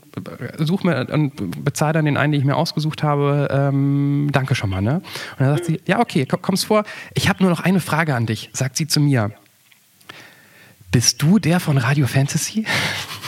suche 0.58 0.88
mir 0.88 1.08
und 1.12 1.64
bezahle 1.66 1.94
dann 1.94 2.06
den 2.06 2.16
einen, 2.16 2.32
den 2.32 2.40
ich 2.40 2.48
mir 2.48 2.56
ausgesucht 2.56 3.04
habe. 3.04 3.50
Ähm, 3.52 4.30
danke 4.32 4.56
schon 4.56 4.70
mal. 4.70 4.82
Ne? 4.82 4.96
Und 4.96 5.40
dann 5.40 5.56
sagt 5.56 5.66
sie, 5.66 5.82
ja 5.86 6.00
okay, 6.00 6.26
kommst 6.26 6.66
vor. 6.66 6.86
Ich 7.14 7.28
habe 7.28 7.44
nur 7.44 7.52
noch 7.52 7.60
eine 7.60 7.82
Frage 7.82 8.16
an 8.16 8.26
dich, 8.26 8.50
sagt 8.54 8.78
sie 8.78 8.88
zu 8.88 9.02
mir. 9.02 9.32
Bist 10.92 11.22
du 11.22 11.40
der 11.40 11.60
von 11.60 11.78
Radio 11.78 12.08
Fantasy? 12.08 12.66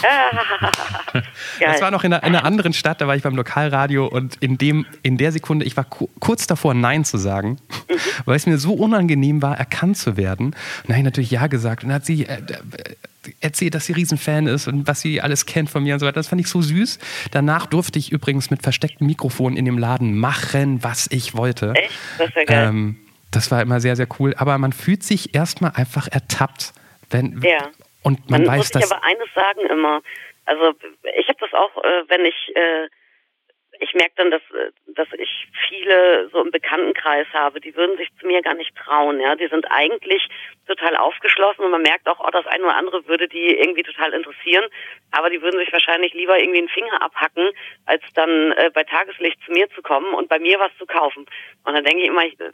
das 1.60 1.82
war 1.82 1.92
noch 1.92 2.04
in 2.04 2.14
einer, 2.14 2.24
in 2.24 2.36
einer, 2.36 2.46
anderen 2.46 2.74
Stadt, 2.74 3.02
da 3.02 3.08
war 3.08 3.16
ich 3.16 3.24
beim 3.24 3.36
Lokalradio 3.36 4.08
und 4.08 4.36
in, 4.40 4.58
dem, 4.58 4.86
in 5.02 5.18
der 5.18 5.32
Sekunde, 5.32 5.66
ich 5.66 5.78
war 5.78 5.86
kurz 6.20 6.48
davor, 6.48 6.74
Nein 6.74 7.06
zu 7.06 7.18
sagen, 7.18 7.58
mhm. 7.90 7.96
weil 8.26 8.36
es 8.36 8.46
mir 8.46 8.58
so 8.58 8.74
unangenehm 8.74 9.42
war, 9.42 9.58
erkannt 9.58 9.98
zu 9.98 10.18
werden. 10.18 10.48
Und 10.48 10.56
dann 10.88 10.96
habe 10.96 11.00
ich 11.00 11.06
natürlich 11.06 11.32
Ja 11.32 11.48
gesagt 11.48 11.84
und 11.84 11.90
dann 11.90 11.96
hat 11.96 12.06
sie 12.06 12.26
äh, 12.26 12.36
äh, 12.36 12.96
erzählt, 13.40 13.76
dass 13.76 13.86
sie 13.86 13.94
Riesenfan 13.94 14.48
ist 14.48 14.68
und 14.68 14.88
was 14.88 15.02
sie 15.02 15.22
alles 15.22 15.46
kennt 15.46 15.70
von 15.70 15.84
mir 15.84 15.94
und 15.94 16.00
so 16.00 16.06
weiter. 16.06 16.16
Das 16.16 16.28
fand 16.28 16.42
ich 16.42 16.48
so 16.48 16.62
süß. 16.62 17.00
Danach 17.32 17.66
durfte 17.66 18.00
ich 18.00 18.12
übrigens 18.12 18.50
mit 18.50 18.62
verstecktem 18.62 19.08
Mikrofon 19.08 19.56
in 19.56 19.66
dem 19.66 19.78
Laden 19.78 20.18
machen, 20.18 20.84
was 20.84 21.08
ich 21.10 21.36
wollte. 21.36 21.74
Echt? 21.76 21.92
Das, 22.18 22.30
ja 22.36 22.44
geil. 22.44 22.70
Ähm, 22.70 22.96
das 23.32 23.50
war 23.50 23.62
immer 23.62 23.80
sehr, 23.80 23.96
sehr 23.96 24.08
cool. 24.20 24.36
Aber 24.38 24.58
man 24.58 24.74
fühlt 24.74 25.04
sich 25.04 25.34
erstmal 25.34 25.72
einfach 25.72 26.08
ertappt 26.08 26.74
wenn, 27.14 27.40
ja. 27.42 27.70
Und 28.04 28.30
man, 28.30 28.42
man 28.44 28.52
weiß, 28.52 28.58
muss 28.58 28.72
dass. 28.72 28.86
Ich 28.86 28.92
aber 28.92 29.04
eines 29.04 29.34
sagen 29.34 29.62
immer. 29.68 30.02
Also 30.46 30.74
ich 31.18 31.28
habe 31.28 31.40
das 31.40 31.54
auch, 31.54 31.84
äh, 31.84 32.04
wenn 32.10 32.26
ich 32.26 32.56
äh, 32.56 32.88
ich 33.80 33.94
merke 33.94 34.14
dann, 34.16 34.32
dass, 34.32 34.42
äh, 34.52 34.72
dass 34.88 35.08
ich 35.18 35.48
viele 35.68 36.30
so 36.30 36.42
im 36.42 36.52
Bekanntenkreis 36.52 37.28
habe, 37.34 37.60
die 37.60 37.76
würden 37.76 37.98
sich 37.98 38.10
zu 38.20 38.28
mir 38.28 38.42
gar 38.42 38.54
nicht 38.54 38.76
trauen. 38.76 39.20
Ja, 39.20 39.36
die 39.36 39.48
sind 39.48 39.70
eigentlich 39.72 40.28
total 40.68 40.96
aufgeschlossen 40.96 41.66
und 41.66 41.72
man 41.72 41.82
merkt 41.82 42.08
auch, 42.08 42.20
oh, 42.20 42.30
das 42.32 42.46
eine 42.48 42.64
oder 42.64 42.76
andere 42.76 43.08
würde 43.08 43.28
die 43.28 43.56
irgendwie 43.58 43.84
total 43.84 44.14
interessieren, 44.14 44.66
aber 45.12 45.30
die 45.30 45.42
würden 45.42 45.60
sich 45.60 45.72
wahrscheinlich 45.74 46.14
lieber 46.14 46.40
irgendwie 46.40 46.60
einen 46.60 46.70
Finger 46.70 47.02
abhacken, 47.02 47.50
als 47.86 48.04
dann 48.14 48.52
äh, 48.54 48.70
bei 48.74 48.84
Tageslicht 48.84 49.40
zu 49.46 49.52
mir 49.52 49.70
zu 49.72 49.82
kommen 49.82 50.14
und 50.14 50.30
bei 50.30 50.40
mir 50.40 50.60
was 50.60 50.72
zu 50.78 50.86
kaufen. 50.86 51.26
Und 51.64 51.74
dann 51.74 51.84
denke 51.84 52.04
ich 52.04 52.10
immer, 52.10 52.26
ich, 52.26 52.40
äh, 52.40 52.52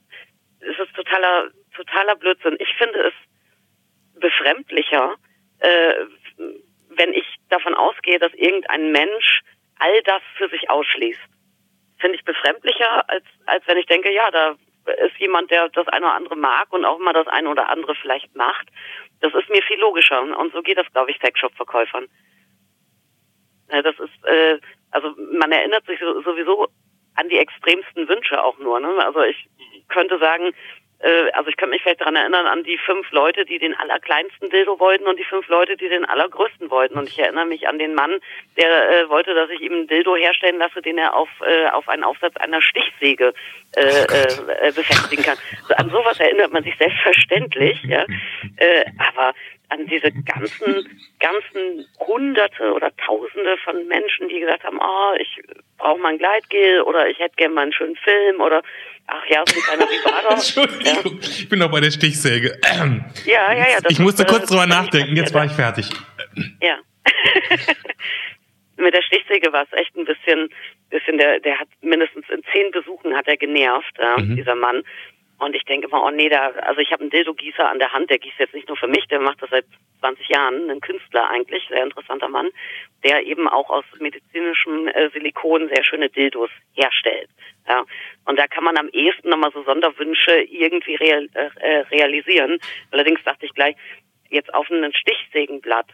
es 0.62 0.80
ist 0.80 0.96
totaler 0.96 1.50
totaler 1.76 2.16
Blödsinn. 2.16 2.58
Ich 2.60 2.74
finde 2.78 3.00
es 3.00 3.14
befremdlicher, 4.20 5.16
äh, 5.60 5.94
wenn 6.90 7.14
ich 7.14 7.26
davon 7.50 7.76
ausgehe, 7.76 8.20
dass 8.20 8.34
irgendein 8.34 8.92
Mensch 8.92 9.42
all 9.78 10.02
das 10.04 10.22
für 10.38 10.50
sich 10.50 10.70
ausschließt. 10.70 11.20
Finde 12.00 12.18
ich 12.18 12.26
befremdlicher, 12.26 13.10
als, 13.10 13.26
als 13.46 13.68
wenn 13.68 13.78
ich 13.78 13.86
denke, 13.86 14.12
ja, 14.12 14.30
da 14.32 14.56
ist 15.06 15.18
jemand, 15.18 15.52
der 15.52 15.70
das 15.70 15.88
eine 15.88 16.06
oder 16.06 16.16
andere 16.16 16.36
mag 16.36 16.72
und 16.72 16.86
auch 16.86 17.00
mal 17.00 17.14
das 17.14 17.28
eine 17.28 17.50
oder 17.50 17.70
andere 17.70 17.96
vielleicht 17.96 18.36
macht. 18.36 18.68
Das 19.22 19.34
ist 19.34 19.50
mir 19.50 19.62
viel 19.64 19.80
logischer. 19.80 20.22
Und 20.22 20.54
so 20.54 20.62
geht 20.62 20.78
das, 20.78 20.92
glaube 20.92 21.12
ich, 21.12 21.20
Sexshop-Verkäufern. 21.20 22.08
Das 23.68 24.00
ist, 24.00 24.26
äh, 24.26 24.60
also 24.92 25.14
man 25.34 25.52
erinnert 25.52 25.86
sich 25.86 26.00
sowieso 26.00 26.68
an 27.16 27.30
die 27.30 27.38
extremsten 27.38 28.08
Wünsche 28.08 28.44
auch 28.44 28.58
nur. 28.60 28.80
Ne? 28.80 29.06
Also 29.06 29.22
ich 29.22 29.48
könnte 29.90 30.18
sagen, 30.20 30.54
also 31.34 31.50
ich 31.50 31.56
kann 31.56 31.70
mich 31.70 31.82
vielleicht 31.82 32.02
daran 32.02 32.16
erinnern 32.16 32.46
an 32.46 32.64
die 32.64 32.78
fünf 32.78 33.10
Leute, 33.12 33.46
die 33.46 33.58
den 33.58 33.74
allerkleinsten 33.74 34.50
Dildo 34.50 34.80
wollten 34.80 35.08
und 35.08 35.18
die 35.18 35.24
fünf 35.24 35.48
Leute, 35.48 35.78
die 35.78 35.88
den 35.88 36.04
allergrößten 36.04 36.70
wollten. 36.70 36.98
Und 36.98 37.08
ich 37.08 37.18
erinnere 37.18 37.46
mich 37.46 37.68
an 37.68 37.80
den 37.80 37.96
Mann, 37.96 38.20
der 38.58 38.90
äh, 38.90 39.10
wollte, 39.10 39.34
dass 39.34 39.50
ich 39.50 39.62
ihm 39.62 39.74
einen 39.74 39.88
Dildo 39.88 40.16
herstellen 40.16 40.58
lasse, 40.58 40.82
den 40.82 40.98
er 40.98 41.16
auf, 41.16 41.30
äh, 41.46 41.68
auf 41.70 41.88
einen 41.88 42.04
Aufsatz 42.04 42.36
einer 42.38 42.62
Stichsäge 42.62 43.34
äh, 43.76 43.82
äh, 43.82 44.68
äh, 44.68 44.72
befestigen 44.72 45.24
kann. 45.24 45.38
So, 45.68 45.76
an 45.76 45.90
sowas 45.90 46.20
erinnert 46.20 46.52
man 46.52 46.64
sich 46.64 46.76
selbstverständlich, 46.78 47.82
ja. 47.84 48.06
Äh, 48.58 48.86
aber 48.98 49.34
an 49.70 49.86
diese 49.86 50.12
ganzen, 50.12 50.88
ganzen 51.20 51.86
Hunderte 52.00 52.74
oder 52.74 52.92
Tausende 52.98 53.58
von 53.64 53.88
Menschen, 53.88 54.28
die 54.30 54.40
gesagt 54.40 54.64
haben, 54.64 54.80
oh, 54.80 55.16
ich 55.20 55.42
brauche 55.78 56.00
mal 56.00 56.10
ein 56.10 56.18
Gleitgel 56.18 56.82
oder 56.82 57.08
ich 57.08 57.20
hätte 57.20 57.36
gerne 57.36 57.54
mal 57.54 57.62
einen 57.62 57.74
schönen 57.74 57.96
Film 57.98 58.42
oder 58.42 58.62
ach 59.08 59.26
ja, 59.28 59.44
so 59.48 59.56
ein 59.56 59.64
kleiner 59.64 59.86
Vibrator. 59.92 60.32
Entschuldigung, 60.32 61.20
ja. 61.22 61.28
ich 61.28 61.50
bin 61.50 61.60
noch 61.60 61.72
bei 61.72 61.80
der 61.80 61.92
Stichsäge. 61.92 62.60
Ja, 63.26 63.54
ja, 63.54 63.70
ja. 63.70 63.78
ich 63.88 64.00
musste 64.00 64.24
ist, 64.24 64.30
kurz 64.30 64.50
drüber 64.50 64.68
nachdenken, 64.68 65.16
jetzt 65.16 65.34
war 65.34 65.46
ich 65.46 65.52
fertig. 65.52 65.90
Ja. 66.62 66.78
Mit 68.78 68.94
der 68.94 69.02
Stichsäge 69.02 69.52
war 69.52 69.64
es 69.64 69.78
echt 69.78 69.96
ein 69.98 70.06
bisschen, 70.06 70.50
bisschen 70.90 71.18
der, 71.18 71.40
der 71.42 71.60
hat 71.60 71.68
mindestens 71.82 72.26
in 72.30 72.42
zehn 72.52 72.72
Besuchen 72.72 73.16
hat 73.16 73.28
er 73.28 73.38
genervt, 73.38 73.94
ja, 74.00 74.18
mhm. 74.18 74.36
dieser 74.36 74.56
Mann. 74.56 74.84
Und 75.40 75.56
ich 75.56 75.64
denke 75.64 75.88
immer, 75.88 76.04
oh 76.04 76.12
nee, 76.12 76.30
da, 76.30 76.50
also 76.50 76.82
ich 76.82 76.92
habe 76.92 77.02
einen 77.02 77.12
Dildo-Gießer 77.12 77.68
an 77.68 77.80
der 77.80 77.94
Hand, 77.94 78.10
der 78.10 78.20
gießt 78.20 78.40
jetzt 78.40 78.54
nicht 78.54 78.68
nur 78.68 78.76
für 78.78 78.88
mich, 78.88 79.08
der 79.08 79.22
macht 79.22 79.42
das 79.42 79.50
seit 79.50 79.66
20 80.02 80.28
Jahren, 80.28 80.70
ein 80.70 80.82
Künstler 80.82 81.30
eigentlich, 81.30 81.66
sehr 81.70 81.84
interessanter 81.84 82.28
Mann, 82.28 82.50
der 83.04 83.26
eben 83.26 83.48
auch 83.48 83.70
aus 83.70 83.86
medizinischem 84.00 84.88
äh, 84.90 85.10
Silikon 85.12 85.70
sehr 85.70 85.84
schöne 85.84 86.10
Dildos 86.10 86.50
herstellt. 86.74 87.30
Ja. 87.68 87.86
Und 88.26 88.38
da 88.38 88.48
kann 88.48 88.66
man 88.66 88.78
am 88.78 88.90
ehesten 88.90 89.30
nochmal 89.30 89.52
so 89.54 89.64
Sonderwünsche 89.64 90.42
irgendwie 90.42 90.96
real, 90.96 91.30
äh, 91.34 91.70
realisieren. 91.92 92.60
Allerdings 92.92 93.24
dachte 93.24 93.46
ich 93.46 93.54
gleich, 93.54 93.76
jetzt 94.30 94.54
auf 94.54 94.70
einem 94.70 94.92
Stichsägenblatt 94.94 95.88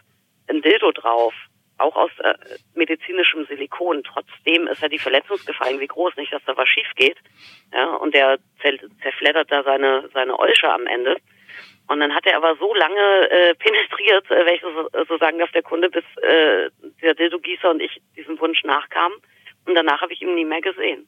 ein 0.48 0.60
Dildo 0.60 0.90
drauf, 0.90 1.34
auch 1.78 1.96
aus 1.96 2.10
äh, 2.18 2.34
medizinischem 2.74 3.46
Silikon. 3.46 4.02
Trotzdem 4.04 4.66
ist 4.66 4.82
ja 4.82 4.88
die 4.88 4.98
Verletzungsgefahr 4.98 5.68
irgendwie 5.68 5.86
groß, 5.86 6.16
nicht, 6.16 6.32
dass 6.32 6.44
da 6.44 6.56
was 6.56 6.68
schief 6.68 6.88
geht. 6.96 7.18
Ja, 7.72 7.94
und 7.96 8.14
der 8.14 8.38
zerfleddert 9.02 9.50
da 9.50 9.62
seine, 9.62 10.08
seine 10.12 10.38
Olsche 10.38 10.72
am 10.72 10.86
Ende. 10.86 11.16
Und 11.88 12.00
dann 12.00 12.14
hat 12.14 12.26
er 12.26 12.36
aber 12.36 12.56
so 12.56 12.74
lange 12.74 13.30
äh, 13.30 13.54
penetriert, 13.54 14.30
äh, 14.30 14.44
wenn 14.46 14.54
ich 14.54 14.62
so, 14.62 14.88
so 15.08 15.18
sagen 15.18 15.38
darf, 15.38 15.52
der 15.52 15.62
Kunde, 15.62 15.88
bis 15.88 16.04
äh, 16.22 16.70
der 17.02 17.14
Dildo-Gießer 17.14 17.70
und 17.70 17.80
ich 17.80 18.00
diesem 18.16 18.38
Wunsch 18.40 18.64
nachkamen. 18.64 19.18
Und 19.66 19.74
danach 19.74 20.00
habe 20.00 20.12
ich 20.12 20.22
ihn 20.22 20.34
nie 20.34 20.44
mehr 20.44 20.60
gesehen. 20.60 21.06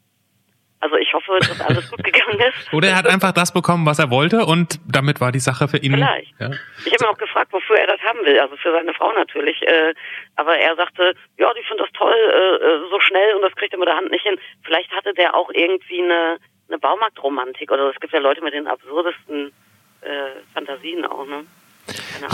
Also 0.80 0.96
ich 0.96 1.12
hoffe, 1.12 1.38
dass 1.40 1.60
alles 1.60 1.90
gut 1.90 2.04
gegangen 2.04 2.38
ist. 2.40 2.72
Oder 2.72 2.88
er 2.88 2.96
hat 2.96 3.06
einfach 3.06 3.32
das 3.32 3.52
bekommen, 3.52 3.84
was 3.84 3.98
er 3.98 4.10
wollte 4.10 4.46
und 4.46 4.78
damit 4.86 5.20
war 5.20 5.32
die 5.32 5.40
Sache 5.40 5.66
für 5.66 5.78
ihn. 5.78 5.94
Vielleicht. 5.94 6.38
Ja. 6.38 6.50
Ich 6.84 6.92
habe 6.92 7.04
ihn 7.04 7.10
auch 7.10 7.18
gefragt, 7.18 7.52
wofür 7.52 7.76
er 7.76 7.88
das 7.88 8.00
haben 8.02 8.20
will. 8.24 8.38
Also 8.38 8.56
für 8.56 8.72
seine 8.72 8.94
Frau 8.94 9.12
natürlich. 9.12 9.60
Äh, 9.62 9.94
aber 10.36 10.56
er 10.56 10.76
sagte, 10.76 11.14
ja, 11.36 11.52
die 11.54 11.64
findet 11.64 11.86
das 11.86 11.92
toll, 11.94 12.14
äh, 12.14 12.64
äh, 12.64 12.90
so 12.90 13.00
schnell 13.00 13.34
und 13.34 13.42
das 13.42 13.54
kriegt 13.56 13.72
er 13.72 13.78
mit 13.78 13.88
der 13.88 13.96
Hand 13.96 14.10
nicht 14.10 14.22
hin. 14.22 14.38
Vielleicht 14.62 14.92
hatte 14.92 15.14
der 15.14 15.34
auch 15.34 15.50
irgendwie 15.52 16.02
eine, 16.02 16.38
eine 16.68 16.78
Baumarktromantik 16.78 17.70
oder 17.72 17.90
es 17.90 17.98
gibt 18.00 18.12
ja 18.12 18.20
Leute 18.20 18.42
mit 18.42 18.54
den 18.54 18.66
absurdesten 18.66 19.52
Fantasien 20.54 21.04
auch, 21.04 21.26
ne? 21.26 21.44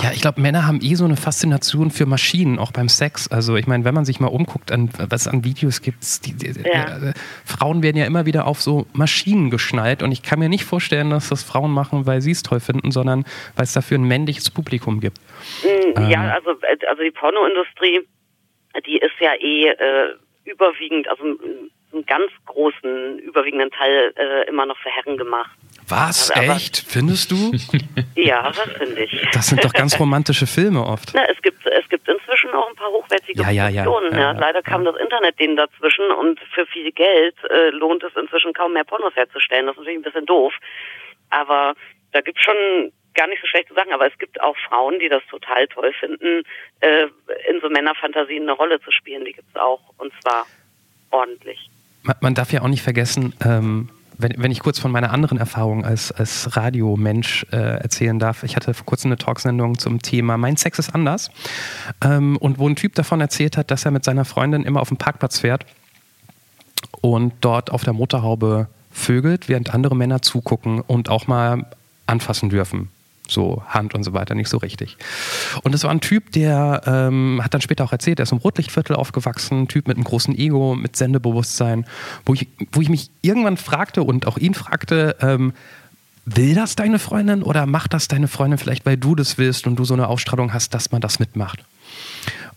Ja, 0.02 0.10
ich 0.12 0.20
glaube, 0.20 0.40
Männer 0.40 0.66
haben 0.66 0.80
eh 0.82 0.94
so 0.94 1.04
eine 1.04 1.16
Faszination 1.16 1.90
für 1.90 2.06
Maschinen, 2.06 2.58
auch 2.58 2.72
beim 2.72 2.88
Sex. 2.88 3.28
Also 3.28 3.56
ich 3.56 3.66
meine, 3.66 3.84
wenn 3.84 3.94
man 3.94 4.04
sich 4.04 4.20
mal 4.20 4.28
umguckt, 4.28 4.72
an, 4.72 4.90
was 4.96 5.22
es 5.22 5.28
an 5.28 5.44
Videos 5.44 5.82
gibt, 5.82 6.26
die, 6.26 6.34
die, 6.34 6.60
ja. 6.68 7.10
äh, 7.10 7.14
Frauen 7.44 7.82
werden 7.82 7.96
ja 7.96 8.06
immer 8.06 8.26
wieder 8.26 8.46
auf 8.46 8.60
so 8.60 8.86
Maschinen 8.92 9.50
geschnallt 9.50 10.02
und 10.02 10.12
ich 10.12 10.22
kann 10.22 10.38
mir 10.38 10.48
nicht 10.48 10.64
vorstellen, 10.64 11.10
dass 11.10 11.28
das 11.28 11.42
Frauen 11.42 11.70
machen, 11.70 12.06
weil 12.06 12.20
sie 12.20 12.32
es 12.32 12.42
toll 12.42 12.60
finden, 12.60 12.90
sondern 12.90 13.24
weil 13.56 13.64
es 13.64 13.72
dafür 13.72 13.98
ein 13.98 14.04
männliches 14.04 14.50
Publikum 14.50 15.00
gibt. 15.00 15.18
Mhm, 15.62 16.10
ja, 16.10 16.24
ähm. 16.24 16.32
also, 16.32 16.50
äh, 16.62 16.86
also 16.88 17.02
die 17.02 17.10
Pornoindustrie, 17.10 18.00
die 18.86 18.98
ist 18.98 19.14
ja 19.20 19.34
eh 19.34 19.68
äh, 19.68 20.14
überwiegend, 20.44 21.08
also 21.08 21.22
einen 21.22 22.06
ganz 22.06 22.30
großen, 22.46 23.18
überwiegenden 23.20 23.70
Teil 23.70 24.12
äh, 24.16 24.48
immer 24.48 24.66
noch 24.66 24.76
für 24.78 24.90
Herren 24.90 25.16
gemacht. 25.16 25.56
Was? 25.88 26.30
Aber, 26.30 26.54
Echt? 26.54 26.78
Findest 26.86 27.30
du? 27.30 27.52
ja, 28.14 28.50
das 28.50 28.70
finde 28.78 29.04
ich. 29.04 29.28
Das 29.32 29.48
sind 29.48 29.64
doch 29.64 29.72
ganz 29.72 29.98
romantische 29.98 30.46
Filme 30.46 30.84
oft. 30.84 31.10
Na, 31.14 31.24
es 31.24 31.40
gibt 31.42 31.66
es 31.66 31.88
gibt 31.88 32.08
inzwischen 32.08 32.50
auch 32.50 32.68
ein 32.68 32.76
paar 32.76 32.90
hochwertige 32.90 33.42
ja, 33.42 33.50
ja, 33.50 33.68
ja, 33.68 33.84
Produktionen. 33.84 34.18
Ja, 34.18 34.32
Leider 34.32 34.62
kam 34.62 34.84
das 34.84 34.96
Internet 34.96 35.38
denen 35.38 35.56
dazwischen 35.56 36.10
und 36.18 36.40
für 36.54 36.66
viel 36.66 36.90
Geld 36.92 37.36
äh, 37.50 37.70
lohnt 37.70 38.02
es 38.02 38.14
inzwischen 38.16 38.52
kaum 38.52 38.72
mehr 38.72 38.84
Pornos 38.84 39.14
herzustellen. 39.14 39.66
Das 39.66 39.74
ist 39.74 39.80
natürlich 39.80 39.98
ein 39.98 40.02
bisschen 40.02 40.26
doof. 40.26 40.52
Aber 41.30 41.74
da 42.12 42.20
gibt 42.20 42.38
es 42.38 42.44
schon 42.44 42.92
gar 43.14 43.26
nicht 43.28 43.40
so 43.40 43.46
schlechte 43.46 43.74
Sachen, 43.74 43.92
aber 43.92 44.06
es 44.06 44.18
gibt 44.18 44.40
auch 44.40 44.56
Frauen, 44.68 44.98
die 44.98 45.08
das 45.08 45.22
total 45.30 45.66
toll 45.68 45.92
finden, 45.98 46.42
äh, 46.80 47.06
in 47.48 47.60
so 47.60 47.68
Männerfantasien 47.68 48.42
eine 48.42 48.52
Rolle 48.52 48.80
zu 48.80 48.90
spielen. 48.90 49.24
Die 49.24 49.32
gibt 49.32 49.48
es 49.54 49.56
auch 49.60 49.80
und 49.98 50.12
zwar 50.22 50.46
ordentlich. 51.10 51.70
Man, 52.02 52.16
man 52.20 52.34
darf 52.34 52.52
ja 52.52 52.62
auch 52.62 52.68
nicht 52.68 52.82
vergessen, 52.82 53.34
ähm, 53.44 53.88
wenn, 54.18 54.34
wenn 54.36 54.50
ich 54.50 54.60
kurz 54.60 54.78
von 54.78 54.90
meiner 54.90 55.12
anderen 55.12 55.38
Erfahrung 55.38 55.84
als, 55.84 56.12
als 56.12 56.56
Radiomensch 56.56 57.46
äh, 57.50 57.56
erzählen 57.56 58.18
darf. 58.18 58.42
Ich 58.42 58.56
hatte 58.56 58.74
vor 58.74 58.86
kurzem 58.86 59.08
eine 59.08 59.18
Talksendung 59.18 59.78
zum 59.78 60.00
Thema 60.02 60.36
Mein 60.38 60.56
Sex 60.56 60.78
ist 60.78 60.94
anders 60.94 61.30
ähm, 62.02 62.36
und 62.36 62.58
wo 62.58 62.68
ein 62.68 62.76
Typ 62.76 62.94
davon 62.94 63.20
erzählt 63.20 63.56
hat, 63.56 63.70
dass 63.70 63.84
er 63.84 63.90
mit 63.90 64.04
seiner 64.04 64.24
Freundin 64.24 64.62
immer 64.62 64.80
auf 64.80 64.88
den 64.88 64.96
Parkplatz 64.96 65.38
fährt 65.38 65.66
und 67.00 67.32
dort 67.40 67.70
auf 67.70 67.84
der 67.84 67.92
Motorhaube 67.92 68.68
vögelt, 68.90 69.48
während 69.48 69.74
andere 69.74 69.96
Männer 69.96 70.22
zugucken 70.22 70.80
und 70.80 71.08
auch 71.08 71.26
mal 71.26 71.66
anfassen 72.06 72.50
dürfen 72.50 72.90
so 73.28 73.62
Hand 73.66 73.94
und 73.94 74.02
so 74.02 74.12
weiter 74.12 74.34
nicht 74.34 74.48
so 74.48 74.58
richtig. 74.58 74.96
Und 75.62 75.74
es 75.74 75.84
war 75.84 75.90
ein 75.90 76.00
Typ, 76.00 76.32
der 76.32 76.82
ähm, 76.86 77.40
hat 77.42 77.54
dann 77.54 77.60
später 77.60 77.84
auch 77.84 77.92
erzählt, 77.92 78.20
er 78.20 78.24
ist 78.24 78.32
im 78.32 78.38
Rotlichtviertel 78.38 78.96
aufgewachsen, 78.96 79.62
ein 79.62 79.68
Typ 79.68 79.88
mit 79.88 79.96
einem 79.96 80.04
großen 80.04 80.36
Ego, 80.36 80.74
mit 80.74 80.96
Sendebewusstsein, 80.96 81.86
wo 82.26 82.34
ich, 82.34 82.48
wo 82.72 82.80
ich 82.80 82.88
mich 82.88 83.10
irgendwann 83.22 83.56
fragte 83.56 84.02
und 84.02 84.26
auch 84.26 84.38
ihn 84.38 84.54
fragte, 84.54 85.16
ähm, 85.20 85.52
will 86.26 86.54
das 86.54 86.76
deine 86.76 86.98
Freundin 86.98 87.42
oder 87.42 87.66
macht 87.66 87.92
das 87.92 88.08
deine 88.08 88.28
Freundin 88.28 88.58
vielleicht, 88.58 88.86
weil 88.86 88.96
du 88.96 89.14
das 89.14 89.38
willst 89.38 89.66
und 89.66 89.76
du 89.76 89.84
so 89.84 89.94
eine 89.94 90.08
Ausstrahlung 90.08 90.52
hast, 90.52 90.74
dass 90.74 90.92
man 90.92 91.00
das 91.00 91.18
mitmacht? 91.18 91.64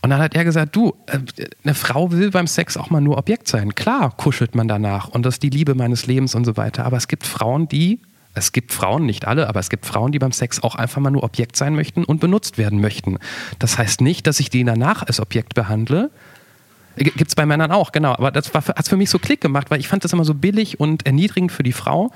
Und 0.01 0.11
dann 0.11 0.19
hat 0.19 0.35
er 0.35 0.43
gesagt, 0.43 0.75
du, 0.75 0.95
äh, 1.07 1.19
eine 1.63 1.73
Frau 1.73 2.11
will 2.11 2.31
beim 2.31 2.47
Sex 2.47 2.77
auch 2.77 2.89
mal 2.89 3.01
nur 3.01 3.17
Objekt 3.17 3.47
sein. 3.47 3.75
Klar 3.75 4.11
kuschelt 4.15 4.55
man 4.55 4.67
danach 4.67 5.07
und 5.07 5.25
das 5.25 5.35
ist 5.35 5.43
die 5.43 5.49
Liebe 5.49 5.75
meines 5.75 6.05
Lebens 6.07 6.35
und 6.35 6.45
so 6.45 6.57
weiter. 6.57 6.85
Aber 6.85 6.97
es 6.97 7.07
gibt 7.07 7.25
Frauen, 7.25 7.67
die 7.67 7.99
es 8.37 8.51
gibt 8.51 8.71
Frauen, 8.71 9.05
nicht 9.05 9.25
alle, 9.25 9.47
aber 9.47 9.59
es 9.59 9.69
gibt 9.69 9.85
Frauen, 9.85 10.11
die 10.11 10.19
beim 10.19 10.31
Sex 10.31 10.61
auch 10.61 10.75
einfach 10.75 11.01
mal 11.01 11.11
nur 11.11 11.23
Objekt 11.23 11.55
sein 11.55 11.75
möchten 11.75 12.03
und 12.03 12.19
benutzt 12.19 12.57
werden 12.57 12.79
möchten. 12.79 13.17
Das 13.59 13.77
heißt 13.77 14.01
nicht, 14.01 14.27
dass 14.27 14.39
ich 14.39 14.49
die 14.49 14.63
danach 14.63 15.03
als 15.03 15.19
Objekt 15.19 15.55
behandle. 15.55 16.11
Gibt 16.97 17.27
es 17.27 17.35
bei 17.35 17.45
Männern 17.45 17.71
auch, 17.71 17.91
genau. 17.91 18.13
Aber 18.13 18.31
das 18.31 18.51
hat 18.53 18.63
für, 18.63 18.73
für 18.89 18.97
mich 18.97 19.11
so 19.11 19.19
Klick 19.19 19.39
gemacht, 19.39 19.69
weil 19.69 19.79
ich 19.79 19.87
fand 19.87 20.03
das 20.03 20.13
immer 20.13 20.25
so 20.25 20.33
billig 20.33 20.79
und 20.79 21.05
erniedrigend 21.05 21.51
für 21.51 21.61
die 21.61 21.73
Frau. 21.73 22.11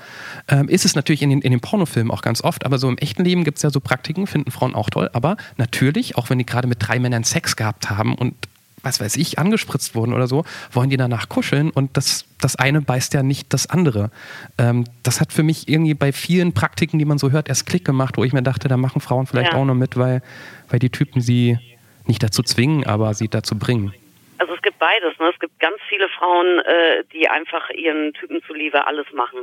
Ähm, 0.48 0.68
ist 0.68 0.84
es 0.84 0.96
natürlich 0.96 1.22
in 1.22 1.30
den, 1.30 1.40
in 1.40 1.52
den 1.52 1.60
Pornofilmen 1.60 2.10
auch 2.10 2.22
ganz 2.22 2.42
oft, 2.42 2.66
aber 2.66 2.78
so 2.78 2.88
im 2.88 2.98
echten 2.98 3.24
Leben 3.24 3.44
gibt 3.44 3.58
es 3.58 3.62
ja 3.62 3.70
so 3.70 3.78
Praktiken, 3.78 4.26
finden 4.26 4.50
Frauen 4.50 4.74
auch 4.74 4.90
toll. 4.90 5.08
Aber 5.12 5.36
natürlich, 5.56 6.16
auch 6.16 6.30
wenn 6.30 6.38
die 6.38 6.46
gerade 6.46 6.66
mit 6.66 6.78
drei 6.80 6.98
Männern 6.98 7.22
Sex 7.22 7.54
gehabt 7.54 7.90
haben 7.90 8.16
und 8.16 8.34
was 8.82 9.00
weiß 9.00 9.16
ich, 9.16 9.38
angespritzt 9.38 9.94
wurden 9.94 10.12
oder 10.12 10.26
so, 10.26 10.44
wollen 10.72 10.90
die 10.90 10.96
danach 10.96 11.28
kuscheln 11.28 11.70
und 11.70 11.96
das, 11.96 12.26
das 12.40 12.56
eine 12.56 12.80
beißt 12.80 13.14
ja 13.14 13.22
nicht 13.22 13.52
das 13.52 13.68
andere. 13.68 14.10
Ähm, 14.58 14.84
das 15.02 15.20
hat 15.20 15.32
für 15.32 15.42
mich 15.42 15.68
irgendwie 15.68 15.94
bei 15.94 16.12
vielen 16.12 16.52
Praktiken, 16.52 16.98
die 16.98 17.04
man 17.04 17.18
so 17.18 17.30
hört, 17.30 17.48
erst 17.48 17.66
Klick 17.66 17.84
gemacht, 17.84 18.16
wo 18.16 18.24
ich 18.24 18.32
mir 18.32 18.42
dachte, 18.42 18.68
da 18.68 18.76
machen 18.76 19.00
Frauen 19.00 19.26
vielleicht 19.26 19.52
ja. 19.52 19.58
auch 19.58 19.64
noch 19.64 19.74
mit, 19.74 19.96
weil, 19.96 20.22
weil 20.68 20.78
die 20.78 20.90
Typen 20.90 21.20
sie 21.20 21.58
nicht 22.06 22.22
dazu 22.22 22.42
zwingen, 22.42 22.86
aber 22.86 23.14
sie 23.14 23.28
dazu 23.28 23.58
bringen. 23.58 23.94
Also 24.38 24.54
es 24.54 24.62
gibt 24.62 24.78
beides. 24.78 25.16
Ne? 25.20 25.30
Es 25.32 25.38
gibt 25.38 25.58
ganz 25.60 25.76
viele 25.88 26.08
Frauen, 26.08 26.58
äh, 26.60 27.04
die 27.12 27.28
einfach 27.28 27.70
ihren 27.70 28.12
Typen 28.14 28.42
zuliebe 28.46 28.86
alles 28.86 29.06
machen. 29.12 29.38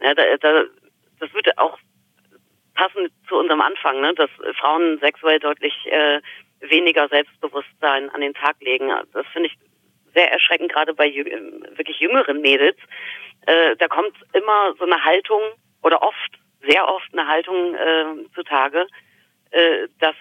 Ja, 0.00 0.14
da, 0.14 0.22
da, 0.40 0.62
das 1.18 1.34
würde 1.34 1.50
auch 1.56 1.76
passen 2.74 3.08
zu 3.28 3.36
unserem 3.36 3.60
Anfang, 3.60 4.00
ne? 4.00 4.14
dass 4.14 4.30
Frauen 4.60 4.98
sexuell 5.00 5.40
deutlich 5.40 5.74
äh, 5.86 6.20
weniger 6.60 7.08
Selbstbewusstsein 7.08 8.10
an 8.10 8.20
den 8.20 8.34
Tag 8.34 8.56
legen. 8.60 8.90
Das 9.12 9.26
finde 9.32 9.48
ich 9.48 9.58
sehr 10.14 10.32
erschreckend, 10.32 10.72
gerade 10.72 10.94
bei 10.94 11.06
jü 11.06 11.24
wirklich 11.76 12.00
jüngeren 12.00 12.40
Mädels. 12.40 12.76
Äh, 13.46 13.76
da 13.76 13.88
kommt 13.88 14.14
immer 14.32 14.74
so 14.78 14.84
eine 14.84 15.04
Haltung 15.04 15.40
oder 15.82 16.02
oft, 16.02 16.38
sehr 16.66 16.88
oft 16.88 17.08
eine 17.12 17.26
Haltung 17.26 17.74
äh, 17.74 18.04
zutage, 18.34 18.86
äh, 19.50 19.88
dass 20.00 20.16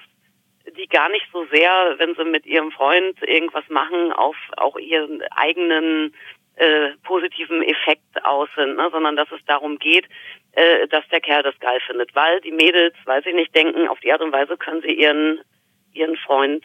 die 0.77 0.87
gar 0.87 1.09
nicht 1.09 1.25
so 1.31 1.45
sehr, 1.45 1.95
wenn 1.97 2.15
sie 2.15 2.25
mit 2.25 2.45
ihrem 2.45 2.71
Freund 2.71 3.21
irgendwas 3.23 3.67
machen, 3.69 4.11
auf 4.11 4.35
auch 4.57 4.77
ihren 4.77 5.23
eigenen 5.31 6.13
äh, 6.57 6.89
positiven 7.03 7.63
Effekt 7.63 8.25
aus 8.25 8.49
sind, 8.55 8.75
ne? 8.75 8.89
sondern 8.91 9.15
dass 9.15 9.31
es 9.31 9.43
darum 9.45 9.77
geht, 9.77 10.05
äh, 10.53 10.87
dass 10.87 11.07
der 11.09 11.21
Kerl 11.21 11.43
das 11.43 11.57
geil 11.59 11.79
findet, 11.85 12.13
weil 12.15 12.41
die 12.41 12.51
Mädels, 12.51 12.95
weiß 13.05 13.25
ich 13.25 13.35
nicht, 13.35 13.55
denken, 13.55 13.87
auf 13.87 13.99
die 13.99 14.11
Art 14.11 14.21
und 14.21 14.31
Weise 14.31 14.57
können 14.57 14.81
sie 14.81 14.93
ihren 14.93 15.41
ihren 15.93 16.17
Freund 16.17 16.63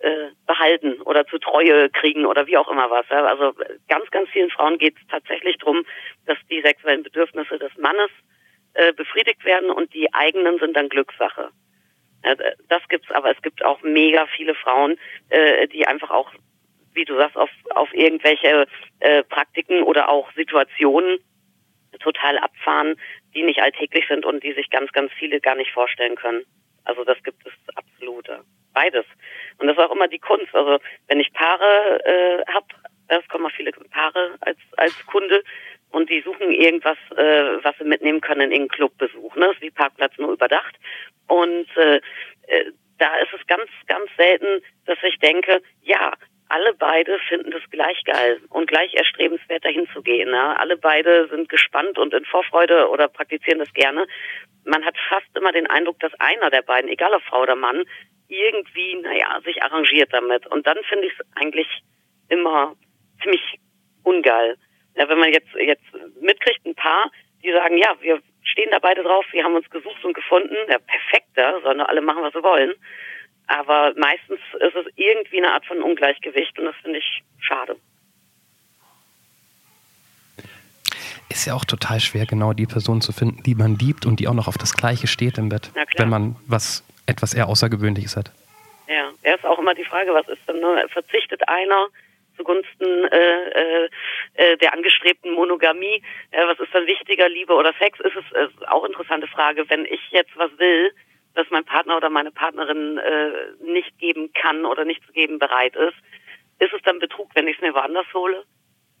äh, 0.00 0.28
behalten 0.46 1.00
oder 1.02 1.26
zu 1.26 1.38
Treue 1.38 1.90
kriegen 1.90 2.26
oder 2.26 2.46
wie 2.46 2.56
auch 2.56 2.68
immer 2.68 2.90
was. 2.90 3.06
Ja. 3.10 3.24
Also 3.24 3.52
ganz, 3.88 4.10
ganz 4.10 4.28
vielen 4.30 4.50
Frauen 4.50 4.78
geht 4.78 4.96
es 4.96 5.06
tatsächlich 5.08 5.58
darum, 5.58 5.84
dass 6.26 6.38
die 6.50 6.62
sexuellen 6.62 7.02
Bedürfnisse 7.02 7.58
des 7.58 7.76
Mannes 7.76 8.10
äh, 8.74 8.92
befriedigt 8.92 9.44
werden 9.44 9.70
und 9.70 9.92
die 9.92 10.12
eigenen 10.14 10.58
sind 10.58 10.76
dann 10.76 10.88
Glückssache. 10.88 11.50
Ja, 12.24 12.34
das 12.68 12.82
gibt's, 12.88 13.10
aber 13.10 13.30
es 13.30 13.42
gibt 13.42 13.64
auch 13.64 13.82
mega 13.82 14.26
viele 14.36 14.54
Frauen, 14.54 14.96
äh, 15.30 15.66
die 15.68 15.86
einfach 15.86 16.10
auch, 16.10 16.30
wie 16.92 17.04
du 17.04 17.16
sagst, 17.16 17.36
auf, 17.36 17.50
auf 17.70 17.92
irgendwelche 17.94 18.66
äh, 19.00 19.22
Praktiken 19.24 19.82
oder 19.82 20.08
auch 20.08 20.30
Situationen 20.32 21.18
total 21.98 22.38
abfahren, 22.38 22.96
die 23.34 23.42
nicht 23.42 23.60
alltäglich 23.62 24.06
sind 24.08 24.24
und 24.24 24.42
die 24.42 24.52
sich 24.52 24.70
ganz, 24.70 24.92
ganz 24.92 25.12
viele 25.18 25.40
gar 25.40 25.56
nicht 25.56 25.72
vorstellen 25.72 26.14
können. 26.14 26.42
Also 26.84 27.04
das 27.04 27.22
gibt 27.22 27.46
es 27.46 27.52
absolut. 27.76 28.28
Beides. 28.72 29.04
Und 29.58 29.66
das 29.66 29.76
ist 29.76 29.82
auch 29.82 29.92
immer 29.92 30.08
die 30.08 30.18
Kunst. 30.18 30.54
Also 30.54 30.78
wenn 31.08 31.20
ich 31.20 31.32
Paare 31.32 32.00
äh, 32.04 32.52
habe, 32.52 32.66
es 33.08 33.26
kommen 33.28 33.44
mal 33.44 33.50
viele 33.50 33.72
Paare 33.72 34.36
als, 34.40 34.58
als 34.76 34.94
Kunde 35.06 35.42
und 35.90 36.08
die 36.08 36.20
suchen 36.22 36.52
irgendwas, 36.52 36.98
äh, 37.16 37.64
was 37.64 37.76
sie 37.78 37.84
mitnehmen 37.84 38.20
können 38.20 38.42
in 38.42 38.52
irgendeinen 38.52 38.76
Clubbesuch. 38.76 39.34
Ne? 39.34 39.46
Das 39.46 39.56
ist 39.56 39.62
wie 39.62 39.70
Parkplatz 39.70 40.12
nur 40.18 40.32
überdacht. 40.32 40.76
Und 41.26 41.68
äh, 41.76 41.96
äh, 42.46 42.72
da 42.98 43.16
ist 43.16 43.32
es 43.32 43.46
ganz, 43.46 43.68
ganz 43.86 44.08
selten, 44.16 44.62
dass 44.86 44.98
ich 45.02 45.18
denke, 45.18 45.62
ja, 45.82 46.12
alle 46.50 46.74
beide 46.74 47.18
finden 47.28 47.50
das 47.50 47.62
gleich 47.70 48.02
geil 48.04 48.40
und 48.50 48.68
gleich 48.68 48.94
erstrebenswert 48.94 49.64
dahin 49.64 49.88
zu 49.92 50.02
gehen. 50.02 50.30
Ne? 50.30 50.58
Alle 50.58 50.76
beide 50.76 51.28
sind 51.28 51.48
gespannt 51.48 51.98
und 51.98 52.12
in 52.12 52.24
Vorfreude 52.24 52.88
oder 52.88 53.08
praktizieren 53.08 53.60
das 53.60 53.72
gerne. 53.72 54.06
Man 54.64 54.84
hat 54.84 54.96
fast 55.08 55.28
immer 55.36 55.52
den 55.52 55.68
Eindruck, 55.68 55.98
dass 56.00 56.12
einer 56.18 56.50
der 56.50 56.62
beiden, 56.62 56.90
egal 56.90 57.14
ob 57.14 57.22
Frau 57.22 57.42
oder 57.42 57.56
Mann, 57.56 57.84
irgendwie, 58.28 58.96
naja, 58.96 59.40
sich 59.44 59.62
arrangiert 59.62 60.12
damit. 60.12 60.46
Und 60.46 60.66
dann 60.66 60.78
finde 60.88 61.06
ich 61.06 61.12
es 61.18 61.26
eigentlich 61.36 61.68
immer 62.28 62.74
ziemlich 63.22 63.58
ungeil. 64.04 64.56
Ja, 64.96 65.08
wenn 65.08 65.18
man 65.18 65.32
jetzt, 65.32 65.52
jetzt 65.54 65.84
mitkriegt, 66.20 66.64
ein 66.66 66.74
Paar, 66.74 67.10
die 67.42 67.52
sagen, 67.52 67.76
ja, 67.78 67.94
wir 68.00 68.20
stehen 68.42 68.70
da 68.70 68.78
beide 68.78 69.02
drauf, 69.02 69.24
wir 69.32 69.44
haben 69.44 69.54
uns 69.54 69.68
gesucht 69.70 70.04
und 70.04 70.14
gefunden, 70.14 70.56
ja, 70.68 70.78
perfekter, 70.78 71.60
sollen 71.62 71.78
doch 71.78 71.88
alle 71.88 72.00
machen, 72.00 72.22
was 72.22 72.32
sie 72.32 72.42
wollen. 72.42 72.74
Aber 73.50 73.92
meistens 73.96 74.38
ist 74.60 74.76
es 74.76 74.86
irgendwie 74.94 75.38
eine 75.38 75.52
Art 75.52 75.66
von 75.66 75.82
Ungleichgewicht 75.82 76.56
und 76.60 76.66
das 76.66 76.76
finde 76.82 77.00
ich 77.00 77.22
schade. 77.40 77.74
Ist 81.28 81.46
ja 81.46 81.54
auch 81.54 81.64
total 81.64 81.98
schwer, 81.98 82.26
genau 82.26 82.52
die 82.52 82.66
Person 82.66 83.00
zu 83.00 83.10
finden, 83.12 83.42
die 83.42 83.56
man 83.56 83.76
liebt 83.76 84.06
und 84.06 84.20
die 84.20 84.28
auch 84.28 84.34
noch 84.34 84.46
auf 84.46 84.56
das 84.56 84.74
Gleiche 84.74 85.08
steht 85.08 85.36
im 85.36 85.48
Bett, 85.48 85.72
wenn 85.96 86.08
man 86.08 86.36
was 86.46 86.84
etwas 87.06 87.34
eher 87.34 87.48
Außergewöhnliches 87.48 88.16
hat. 88.16 88.30
Ja, 88.86 89.10
er 89.22 89.34
ist 89.34 89.44
auch 89.44 89.58
immer 89.58 89.74
die 89.74 89.84
Frage, 89.84 90.14
was 90.14 90.28
ist 90.28 90.42
denn, 90.46 90.60
ne? 90.60 90.86
verzichtet 90.92 91.48
einer 91.48 91.88
zugunsten 92.36 93.04
äh, 93.10 93.48
äh, 93.48 93.88
äh, 94.34 94.56
der 94.58 94.74
angestrebten 94.74 95.32
Monogamie. 95.32 96.02
Äh, 96.30 96.46
was 96.46 96.60
ist 96.60 96.72
dann 96.72 96.86
wichtiger, 96.86 97.28
Liebe 97.28 97.52
oder 97.54 97.72
Sex? 97.80 97.98
Ist 97.98 98.16
es 98.16 98.32
äh, 98.32 98.66
auch 98.68 98.84
interessante 98.84 99.26
Frage. 99.26 99.68
Wenn 99.68 99.86
ich 99.86 100.00
jetzt 100.12 100.36
was 100.36 100.56
will, 100.58 100.92
was 101.34 101.46
mein 101.50 101.64
Partner 101.64 101.96
oder 101.96 102.10
meine 102.10 102.30
Partnerin 102.30 102.98
äh, 102.98 103.30
nicht 103.62 103.98
geben 103.98 104.32
kann 104.32 104.64
oder 104.64 104.84
nicht 104.84 105.04
zu 105.06 105.12
geben 105.12 105.38
bereit 105.38 105.76
ist, 105.76 105.96
ist 106.58 106.72
es 106.72 106.82
dann 106.82 106.98
Betrug, 106.98 107.30
wenn 107.34 107.48
ich 107.48 107.56
es 107.56 107.62
mir 107.62 107.74
woanders 107.74 108.06
hole? 108.12 108.44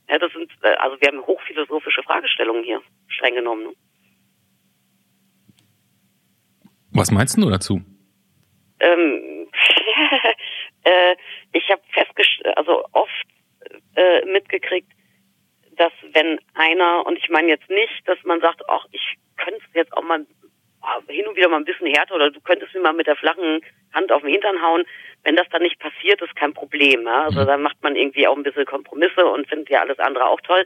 Ja, 0.08 0.18
das 0.18 0.32
sind, 0.32 0.50
äh, 0.62 0.74
also 0.74 1.00
wir 1.00 1.08
haben 1.08 1.26
hochphilosophische 1.26 2.02
Fragestellungen 2.02 2.64
hier, 2.64 2.82
streng 3.08 3.34
genommen. 3.34 3.64
Ne? 3.64 3.72
Was 6.92 7.10
meinst 7.10 7.36
du 7.36 7.48
dazu? 7.48 7.80
Ähm, 8.80 9.48
äh, 10.84 11.16
ich 11.52 11.70
habe 11.70 11.82
festgestellt, 11.92 12.56
also 12.56 12.84
oft 12.92 13.26
äh, 13.94 14.24
mitgekriegt, 14.26 14.90
dass 15.76 15.92
wenn 16.12 16.38
einer, 16.54 17.06
und 17.06 17.16
ich 17.18 17.28
meine 17.28 17.48
jetzt 17.48 17.68
nicht, 17.70 18.06
dass 18.06 18.18
man 18.24 18.40
sagt, 18.40 18.62
ach, 18.68 18.86
ich 18.90 19.16
könnte 19.36 19.60
es 19.68 19.74
jetzt 19.74 19.92
auch 19.92 20.02
mal 20.02 20.26
hin 21.08 21.26
und 21.26 21.36
wieder 21.36 21.48
mal 21.48 21.58
ein 21.58 21.64
bisschen 21.64 21.86
härter 21.86 22.14
oder 22.14 22.30
du 22.30 22.40
könntest 22.40 22.74
mir 22.74 22.80
mal 22.80 22.92
mit 22.92 23.06
der 23.06 23.16
flachen 23.16 23.60
Hand 23.92 24.12
auf 24.12 24.22
den 24.22 24.30
Hintern 24.30 24.62
hauen. 24.62 24.84
Wenn 25.24 25.36
das 25.36 25.48
dann 25.50 25.62
nicht 25.62 25.78
passiert, 25.78 26.22
ist 26.22 26.34
kein 26.36 26.54
Problem. 26.54 27.04
Ja? 27.04 27.24
Also 27.24 27.42
mhm. 27.42 27.46
dann 27.46 27.62
macht 27.62 27.82
man 27.82 27.96
irgendwie 27.96 28.26
auch 28.26 28.36
ein 28.36 28.42
bisschen 28.42 28.64
Kompromisse 28.64 29.26
und 29.26 29.48
findet 29.48 29.70
ja 29.70 29.80
alles 29.80 29.98
andere 29.98 30.26
auch 30.26 30.40
toll. 30.40 30.64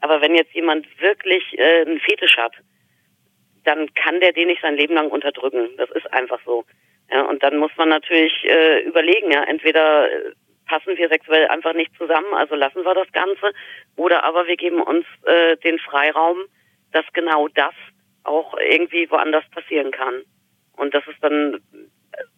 Aber 0.00 0.20
wenn 0.20 0.34
jetzt 0.34 0.52
jemand 0.52 0.86
wirklich 1.00 1.44
äh, 1.58 1.82
einen 1.82 2.00
Fetisch 2.00 2.36
hat, 2.36 2.54
dann 3.64 3.92
kann 3.94 4.20
der 4.20 4.32
den 4.32 4.48
nicht 4.48 4.62
sein 4.62 4.76
Leben 4.76 4.94
lang 4.94 5.08
unterdrücken. 5.08 5.70
Das 5.76 5.90
ist 5.90 6.12
einfach 6.12 6.40
so. 6.44 6.64
Ja, 7.10 7.22
und 7.22 7.42
dann 7.42 7.56
muss 7.58 7.72
man 7.76 7.88
natürlich 7.88 8.32
äh, 8.44 8.80
überlegen, 8.80 9.30
ja, 9.30 9.44
entweder 9.44 10.10
äh, 10.10 10.32
passen 10.66 10.96
wir 10.96 11.08
sexuell 11.08 11.46
einfach 11.48 11.74
nicht 11.74 11.94
zusammen, 11.96 12.32
also 12.34 12.54
lassen 12.54 12.84
wir 12.84 12.94
das 12.94 13.10
Ganze, 13.12 13.52
oder 13.96 14.24
aber 14.24 14.46
wir 14.46 14.56
geben 14.56 14.80
uns 14.80 15.04
äh, 15.24 15.56
den 15.58 15.78
Freiraum, 15.78 16.38
dass 16.92 17.04
genau 17.12 17.48
das 17.48 17.74
auch 18.24 18.54
irgendwie 18.70 19.10
woanders 19.10 19.44
passieren 19.50 19.90
kann. 19.90 20.14
Und 20.76 20.94
das 20.94 21.04
ist 21.06 21.22
dann 21.22 21.60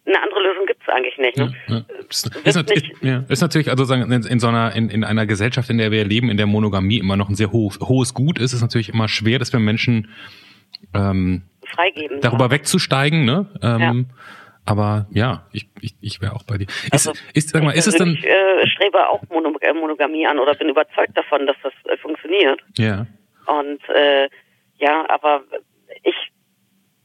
eine 0.05 0.21
andere 0.21 0.41
Lösung 0.41 0.65
gibt 0.65 0.81
es 0.81 0.89
eigentlich 0.89 1.17
nicht. 1.17 1.37
Ne? 1.37 1.53
Ja, 1.67 1.75
ja. 1.75 1.85
Ist, 2.09 2.25
ist, 2.45 2.69
nicht 2.69 3.03
ja, 3.03 3.23
ist, 3.27 3.41
natürlich, 3.41 3.69
also 3.69 3.83
sagen, 3.83 4.09
in, 4.11 4.23
in 4.23 4.39
so 4.39 4.47
einer, 4.47 4.73
in, 4.73 4.89
in 4.89 5.03
einer 5.03 5.25
Gesellschaft, 5.25 5.69
in 5.69 5.77
der 5.77 5.91
wir 5.91 6.05
leben, 6.05 6.29
in 6.29 6.37
der 6.37 6.47
Monogamie 6.47 6.97
immer 6.97 7.17
noch 7.17 7.29
ein 7.29 7.35
sehr 7.35 7.51
hohes, 7.51 7.79
hohes 7.79 8.13
Gut 8.13 8.39
ist, 8.39 8.45
ist 8.45 8.53
es 8.53 8.61
natürlich 8.61 8.89
immer 8.89 9.07
schwer, 9.07 9.37
dass 9.39 9.51
wir 9.51 9.59
Menschen 9.59 10.09
ähm, 10.93 11.43
freigeben. 11.65 12.21
Darüber 12.21 12.45
ja. 12.45 12.51
wegzusteigen, 12.51 13.25
ne? 13.25 13.47
Ähm. 13.61 14.07
Aber 14.65 15.07
ja, 15.11 15.47
ich, 15.53 15.69
ich, 15.79 15.95
ich 16.01 16.21
wäre 16.21 16.35
auch 16.35 16.43
bei 16.43 16.57
dir. 16.57 16.65
Ist, 16.65 16.91
also, 16.91 17.13
ist, 17.33 17.51
sag 17.51 17.63
mal, 17.63 17.71
ist 17.71 17.87
es 17.87 17.95
dann. 17.95 18.09
Ich 18.09 18.25
äh, 18.25 18.67
strebe 18.67 19.07
auch 19.07 19.23
äh, 19.23 19.73
Monogamie 19.73 20.27
an 20.27 20.39
oder 20.39 20.55
bin 20.55 20.67
überzeugt 20.67 21.15
davon, 21.17 21.47
dass 21.47 21.55
das 21.63 21.71
äh, 21.85 21.95
funktioniert. 21.95 22.59
Ja. 22.77 23.07
Und 23.45 23.79
äh, 23.87 24.27
ja, 24.77 25.05
aber 25.09 25.43
ich 26.03 26.31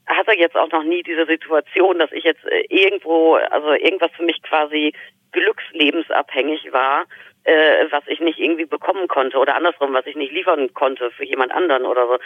hatte 0.05 0.37
jetzt 0.37 0.55
auch 0.55 0.71
noch 0.71 0.83
nie 0.83 1.03
diese 1.03 1.25
Situation, 1.25 1.99
dass 1.99 2.11
ich 2.11 2.23
jetzt 2.23 2.43
äh, 2.45 2.65
irgendwo, 2.69 3.35
also 3.35 3.73
irgendwas 3.73 4.11
für 4.11 4.23
mich 4.23 4.41
quasi 4.43 4.93
glückslebensabhängig 5.31 6.71
war, 6.71 7.05
äh, 7.43 7.85
was 7.89 8.03
ich 8.07 8.19
nicht 8.19 8.39
irgendwie 8.39 8.65
bekommen 8.65 9.07
konnte 9.07 9.37
oder 9.37 9.55
andersrum, 9.55 9.93
was 9.93 10.05
ich 10.05 10.15
nicht 10.15 10.31
liefern 10.31 10.73
konnte 10.73 11.11
für 11.11 11.25
jemand 11.25 11.51
anderen 11.51 11.85
oder 11.85 12.07
so. 12.07 12.17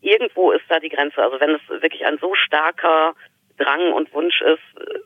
Irgendwo 0.00 0.52
ist 0.52 0.64
da 0.68 0.80
die 0.80 0.88
Grenze. 0.88 1.22
Also 1.22 1.40
wenn 1.40 1.54
es 1.54 1.68
wirklich 1.68 2.04
ein 2.04 2.18
so 2.18 2.34
starker 2.34 3.14
Drang 3.58 3.92
und 3.92 4.12
Wunsch 4.12 4.40
ist, 4.42 4.80
äh, 4.80 5.00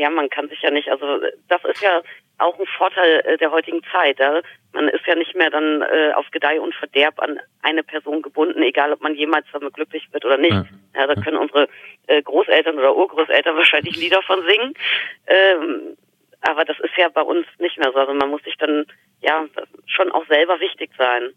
ja, 0.00 0.10
man 0.10 0.28
kann 0.28 0.48
sich 0.48 0.62
ja 0.62 0.70
nicht, 0.70 0.88
also 0.90 1.20
das 1.48 1.64
ist 1.64 1.82
ja 1.82 2.02
auch 2.40 2.58
ein 2.58 2.66
Vorteil 2.66 3.20
äh, 3.24 3.38
der 3.38 3.50
heutigen 3.50 3.82
Zeit. 3.92 4.18
Ja? 4.18 4.40
Man 4.72 4.88
ist 4.88 5.06
ja 5.06 5.14
nicht 5.14 5.34
mehr 5.34 5.50
dann 5.50 5.82
äh, 5.82 6.12
auf 6.14 6.30
Gedeih 6.30 6.60
und 6.60 6.74
Verderb 6.74 7.20
an 7.20 7.40
eine 7.62 7.82
Person 7.82 8.22
gebunden, 8.22 8.62
egal 8.62 8.92
ob 8.92 9.00
man 9.00 9.14
jemals 9.14 9.46
damit 9.52 9.74
glücklich 9.74 10.08
wird 10.12 10.24
oder 10.24 10.38
nicht. 10.38 10.52
Ja, 10.52 10.66
ja 10.94 11.06
da 11.06 11.20
können 11.20 11.36
unsere 11.36 11.68
äh, 12.06 12.22
Großeltern 12.22 12.78
oder 12.78 12.96
Urgroßeltern 12.96 13.56
wahrscheinlich 13.56 13.96
Lieder 13.96 14.22
von 14.22 14.44
singen. 14.46 14.74
Ähm, 15.26 15.96
aber 16.42 16.64
das 16.64 16.78
ist 16.80 16.96
ja 16.96 17.08
bei 17.08 17.22
uns 17.22 17.46
nicht 17.58 17.78
mehr 17.78 17.92
so. 17.92 17.98
Also 17.98 18.14
man 18.14 18.30
muss 18.30 18.42
sich 18.42 18.56
dann 18.56 18.86
ja 19.20 19.46
schon 19.86 20.10
auch 20.12 20.26
selber 20.26 20.60
wichtig 20.60 20.90
sein. 20.96 21.30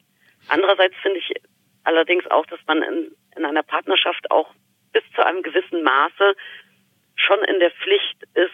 Andererseits 0.47 0.95
finde 1.01 1.19
ich 1.19 1.33
allerdings 1.83 2.25
auch, 2.31 2.45
dass 2.45 2.59
man 2.67 2.81
in, 2.81 3.11
in 3.35 3.45
einer 3.45 3.63
Partnerschaft 3.63 4.31
auch 4.31 4.49
bis 4.93 5.03
zu 5.15 5.25
einem 5.25 5.41
gewissen 5.41 5.83
Maße 5.83 6.35
schon 7.15 7.43
in 7.43 7.59
der 7.59 7.71
Pflicht 7.71 8.23
ist, 8.33 8.51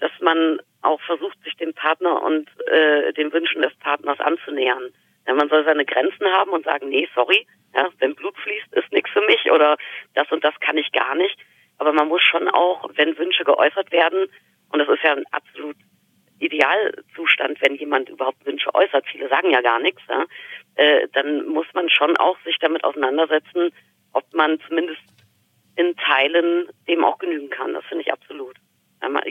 dass 0.00 0.12
man 0.20 0.60
auch 0.82 1.00
versucht, 1.02 1.42
sich 1.44 1.56
dem 1.56 1.74
Partner 1.74 2.22
und 2.22 2.48
äh, 2.68 3.12
den 3.12 3.32
Wünschen 3.32 3.62
des 3.62 3.74
Partners 3.76 4.20
anzunähern. 4.20 4.92
Ja, 5.26 5.34
man 5.34 5.48
soll 5.48 5.64
seine 5.64 5.84
Grenzen 5.84 6.26
haben 6.26 6.50
und 6.52 6.64
sagen, 6.64 6.88
nee, 6.88 7.08
sorry, 7.14 7.46
ja, 7.74 7.88
wenn 7.98 8.14
Blut 8.14 8.36
fließt, 8.38 8.72
ist 8.72 8.92
nichts 8.92 9.10
für 9.10 9.20
mich 9.22 9.50
oder 9.50 9.76
das 10.14 10.30
und 10.30 10.42
das 10.44 10.58
kann 10.60 10.78
ich 10.78 10.90
gar 10.92 11.14
nicht. 11.14 11.36
Aber 11.78 11.92
man 11.92 12.08
muss 12.08 12.22
schon 12.22 12.48
auch, 12.48 12.88
wenn 12.94 13.18
Wünsche 13.18 13.44
geäußert 13.44 13.92
werden, 13.92 14.26
und 14.70 14.78
das 14.78 14.88
ist 14.88 15.02
ja 15.02 15.12
ein 15.12 15.24
absolut 15.30 15.76
Idealzustand, 16.40 17.60
wenn 17.62 17.76
jemand 17.76 18.08
überhaupt 18.08 18.44
Wünsche 18.46 18.74
äußert, 18.74 19.06
viele 19.06 19.28
sagen 19.28 19.50
ja 19.50 19.60
gar 19.60 19.80
nichts, 19.80 20.02
ja, 20.08 20.24
äh, 20.76 21.08
dann 21.12 21.46
muss 21.48 21.66
man 21.74 21.88
schon 21.90 22.16
auch 22.16 22.38
sich 22.44 22.58
damit 22.60 22.84
auseinandersetzen, 22.84 23.70
ob 24.12 24.32
man 24.32 24.60
zumindest 24.66 25.00
in 25.76 25.94
Teilen 25.96 26.68
dem 26.88 27.04
auch 27.04 27.18
genügen 27.18 27.50
kann. 27.50 27.74
Das 27.74 27.84
finde 27.86 28.02
ich 28.02 28.12
absolut. 28.12 28.56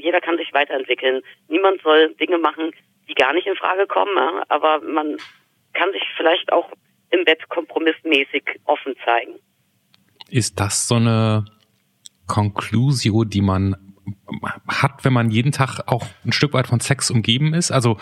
Jeder 0.01 0.21
kann 0.21 0.37
sich 0.37 0.53
weiterentwickeln. 0.53 1.21
Niemand 1.47 1.81
soll 1.81 2.13
Dinge 2.15 2.37
machen, 2.37 2.71
die 3.07 3.13
gar 3.13 3.33
nicht 3.33 3.47
in 3.47 3.55
Frage 3.55 3.87
kommen, 3.87 4.17
aber 4.49 4.81
man 4.81 5.17
kann 5.73 5.91
sich 5.91 6.03
vielleicht 6.15 6.51
auch 6.51 6.71
im 7.09 7.23
Bett 7.25 7.47
kompromissmäßig 7.49 8.43
offen 8.65 8.95
zeigen. 9.05 9.35
Ist 10.29 10.59
das 10.59 10.87
so 10.87 10.95
eine 10.95 11.45
Conclusio, 12.27 13.23
die 13.23 13.41
man 13.41 13.75
hat, 14.67 15.03
wenn 15.03 15.13
man 15.13 15.31
jeden 15.31 15.51
Tag 15.51 15.81
auch 15.87 16.05
ein 16.25 16.31
Stück 16.31 16.53
weit 16.53 16.67
von 16.67 16.79
Sex 16.79 17.11
umgeben 17.11 17.53
ist? 17.53 17.71
Also 17.71 17.97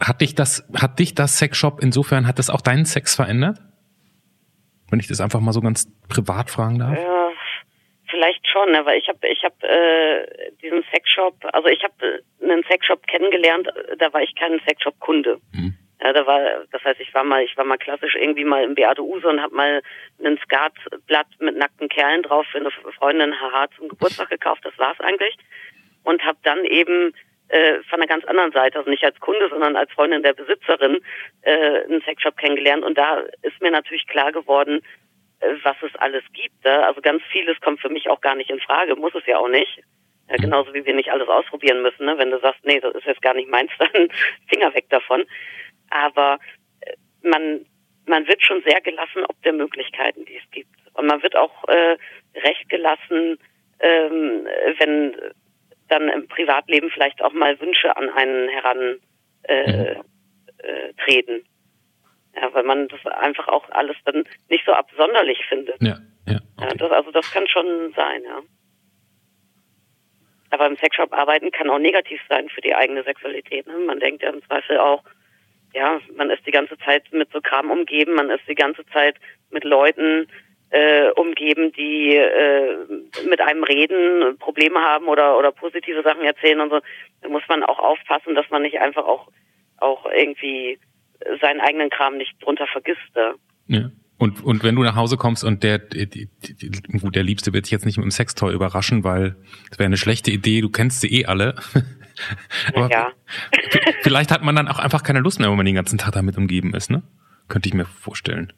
hat 0.00 0.20
dich 0.20 0.34
das, 0.34 0.68
hat 0.74 0.98
dich 0.98 1.14
das 1.14 1.38
Sexshop 1.38 1.80
insofern, 1.82 2.26
hat 2.26 2.38
das 2.38 2.50
auch 2.50 2.60
deinen 2.60 2.84
Sex 2.84 3.14
verändert? 3.14 3.58
Wenn 4.90 5.00
ich 5.00 5.08
das 5.08 5.20
einfach 5.20 5.40
mal 5.40 5.52
so 5.52 5.60
ganz 5.60 5.88
privat 6.08 6.50
fragen 6.50 6.78
darf. 6.78 6.98
Ja, 6.98 7.31
vielleicht 8.12 8.46
schon, 8.46 8.70
ne? 8.70 8.84
weil 8.84 8.98
ich 8.98 9.08
habe 9.08 9.26
ich 9.26 9.42
hab, 9.42 9.54
äh, 9.64 10.52
diesen 10.62 10.84
Sexshop, 10.92 11.34
also 11.52 11.68
ich 11.68 11.82
habe 11.82 12.22
äh, 12.40 12.44
einen 12.44 12.62
Sexshop 12.64 13.06
kennengelernt, 13.06 13.68
da 13.98 14.12
war 14.12 14.22
ich 14.22 14.34
kein 14.36 14.60
Sexshop-Kunde. 14.68 15.40
Mhm. 15.52 15.74
Ja, 16.02 16.12
da 16.12 16.26
war, 16.26 16.40
das 16.70 16.84
heißt, 16.84 17.00
ich 17.00 17.14
war 17.14 17.24
mal, 17.24 17.42
ich 17.42 17.56
war 17.56 17.64
mal 17.64 17.78
klassisch 17.78 18.16
irgendwie 18.16 18.44
mal 18.44 18.64
im 18.64 18.74
Beate 18.74 19.02
Use 19.02 19.26
und 19.26 19.40
habe 19.40 19.54
mal 19.54 19.82
ein 20.24 20.38
Skatblatt 20.44 21.28
mit 21.38 21.56
nackten 21.56 21.88
Kerlen 21.88 22.22
drauf 22.22 22.44
für 22.50 22.58
eine 22.58 22.70
Freundin 22.98 23.40
haha 23.40 23.68
zum 23.76 23.88
Geburtstag 23.88 24.28
gekauft. 24.28 24.64
Das 24.64 24.76
war's 24.78 25.00
eigentlich 25.00 25.36
und 26.04 26.22
habe 26.24 26.38
dann 26.42 26.64
eben 26.64 27.14
äh, 27.48 27.80
von 27.88 28.00
einer 28.00 28.08
ganz 28.08 28.24
anderen 28.24 28.52
Seite, 28.52 28.78
also 28.78 28.90
nicht 28.90 29.04
als 29.04 29.18
Kunde, 29.20 29.48
sondern 29.48 29.76
als 29.76 29.92
Freundin 29.92 30.22
der 30.22 30.32
Besitzerin, 30.32 30.98
äh, 31.42 31.84
einen 31.84 32.02
Sexshop 32.02 32.36
kennengelernt. 32.36 32.84
Und 32.84 32.98
da 32.98 33.22
ist 33.42 33.60
mir 33.60 33.70
natürlich 33.70 34.06
klar 34.06 34.32
geworden, 34.32 34.78
äh, 34.78 35.11
was 35.62 35.76
es 35.82 35.94
alles 35.96 36.24
gibt. 36.32 36.64
Äh? 36.64 36.70
Also 36.70 37.00
ganz 37.00 37.22
vieles 37.30 37.60
kommt 37.60 37.80
für 37.80 37.88
mich 37.88 38.08
auch 38.08 38.20
gar 38.20 38.34
nicht 38.34 38.50
in 38.50 38.60
Frage, 38.60 38.96
muss 38.96 39.14
es 39.14 39.26
ja 39.26 39.38
auch 39.38 39.48
nicht. 39.48 39.80
Ja, 40.28 40.36
genauso 40.36 40.72
wie 40.72 40.84
wir 40.84 40.94
nicht 40.94 41.10
alles 41.10 41.28
ausprobieren 41.28 41.82
müssen. 41.82 42.06
Ne? 42.06 42.16
Wenn 42.16 42.30
du 42.30 42.38
sagst, 42.40 42.64
nee, 42.64 42.80
das 42.80 42.94
ist 42.94 43.06
jetzt 43.06 43.22
gar 43.22 43.34
nicht 43.34 43.48
meins, 43.48 43.70
dann 43.78 44.08
Finger 44.48 44.72
weg 44.74 44.88
davon. 44.88 45.24
Aber 45.90 46.38
äh, 46.80 46.94
man, 47.22 47.66
man 48.06 48.26
wird 48.26 48.42
schon 48.42 48.62
sehr 48.62 48.80
gelassen 48.80 49.24
ob 49.28 49.40
der 49.42 49.52
Möglichkeiten, 49.52 50.24
die 50.24 50.36
es 50.36 50.50
gibt. 50.50 50.70
Und 50.94 51.06
man 51.06 51.22
wird 51.22 51.36
auch 51.36 51.68
äh, 51.68 51.96
recht 52.36 52.68
gelassen, 52.68 53.38
ähm, 53.80 54.46
wenn 54.78 55.16
dann 55.88 56.08
im 56.08 56.28
Privatleben 56.28 56.90
vielleicht 56.90 57.22
auch 57.22 57.32
mal 57.32 57.60
Wünsche 57.60 57.96
an 57.96 58.08
einen 58.10 58.48
heran 58.48 58.98
äh, 59.42 59.94
mhm. 59.94 60.02
äh. 60.58 61.42
Ja, 62.34 62.52
weil 62.54 62.64
man 62.64 62.88
das 62.88 63.04
einfach 63.06 63.48
auch 63.48 63.68
alles 63.70 63.96
dann 64.04 64.24
nicht 64.48 64.64
so 64.64 64.72
absonderlich 64.72 65.44
findet. 65.48 65.80
Ja, 65.82 65.98
ja. 66.26 66.40
Okay. 66.56 66.68
ja 66.68 66.74
das, 66.74 66.90
also 66.90 67.10
das 67.10 67.30
kann 67.30 67.46
schon 67.46 67.92
sein, 67.94 68.22
ja. 68.24 68.40
Aber 70.50 70.66
im 70.66 70.76
Sexshop 70.76 71.12
arbeiten 71.12 71.50
kann 71.50 71.70
auch 71.70 71.78
negativ 71.78 72.20
sein 72.28 72.48
für 72.50 72.60
die 72.60 72.74
eigene 72.74 73.02
Sexualität. 73.04 73.66
Ne? 73.66 73.74
Man 73.86 74.00
denkt 74.00 74.22
ja 74.22 74.30
im 74.30 74.42
Zweifel 74.42 74.78
auch, 74.78 75.02
ja, 75.74 76.00
man 76.14 76.30
ist 76.30 76.46
die 76.46 76.50
ganze 76.50 76.76
Zeit 76.78 77.04
mit 77.12 77.30
so 77.32 77.40
Kram 77.40 77.70
umgeben, 77.70 78.14
man 78.14 78.30
ist 78.30 78.46
die 78.46 78.54
ganze 78.54 78.84
Zeit 78.86 79.16
mit 79.50 79.64
Leuten 79.64 80.26
äh, 80.70 81.10
umgeben, 81.12 81.72
die 81.72 82.16
äh, 82.16 82.76
mit 83.28 83.40
einem 83.40 83.62
reden, 83.62 84.38
Probleme 84.38 84.80
haben 84.80 85.08
oder 85.08 85.38
oder 85.38 85.52
positive 85.52 86.02
Sachen 86.02 86.22
erzählen 86.22 86.60
und 86.60 86.70
so, 86.70 86.80
da 87.20 87.28
muss 87.28 87.42
man 87.48 87.62
auch 87.62 87.78
aufpassen, 87.78 88.34
dass 88.34 88.48
man 88.50 88.62
nicht 88.62 88.80
einfach 88.80 89.04
auch 89.04 89.28
auch 89.78 90.06
irgendwie 90.06 90.78
seinen 91.40 91.60
eigenen 91.60 91.90
Kram 91.90 92.16
nicht 92.16 92.32
drunter 92.42 92.66
vergisst. 92.66 93.00
Ja. 93.14 93.34
ja. 93.68 93.90
Und, 94.18 94.42
und 94.44 94.62
wenn 94.62 94.76
du 94.76 94.82
nach 94.84 94.94
Hause 94.94 95.16
kommst 95.16 95.42
und 95.42 95.64
der, 95.64 95.80
gut, 95.80 97.16
der 97.16 97.24
Liebste 97.24 97.52
wird 97.52 97.66
sich 97.66 97.72
jetzt 97.72 97.84
nicht 97.86 97.96
mit 97.96 98.04
dem 98.04 98.10
Sextoy 98.12 98.52
überraschen, 98.54 99.02
weil 99.02 99.34
das 99.70 99.78
wäre 99.80 99.86
eine 99.86 99.96
schlechte 99.96 100.30
Idee, 100.30 100.60
du 100.60 100.70
kennst 100.70 101.00
sie 101.00 101.12
eh 101.20 101.26
alle. 101.26 101.56
Aber 102.74 102.88
Ja. 102.90 103.10
vielleicht 104.02 104.30
hat 104.30 104.42
man 104.42 104.54
dann 104.54 104.68
auch 104.68 104.78
einfach 104.78 105.02
keine 105.02 105.18
Lust 105.20 105.40
mehr, 105.40 105.48
wenn 105.50 105.56
man 105.56 105.66
den 105.66 105.74
ganzen 105.74 105.98
Tag 105.98 106.12
damit 106.12 106.36
umgeben 106.38 106.72
ist, 106.74 106.90
ne? 106.90 107.02
Könnte 107.48 107.68
ich 107.68 107.74
mir 107.74 107.84
vorstellen. 107.84 108.52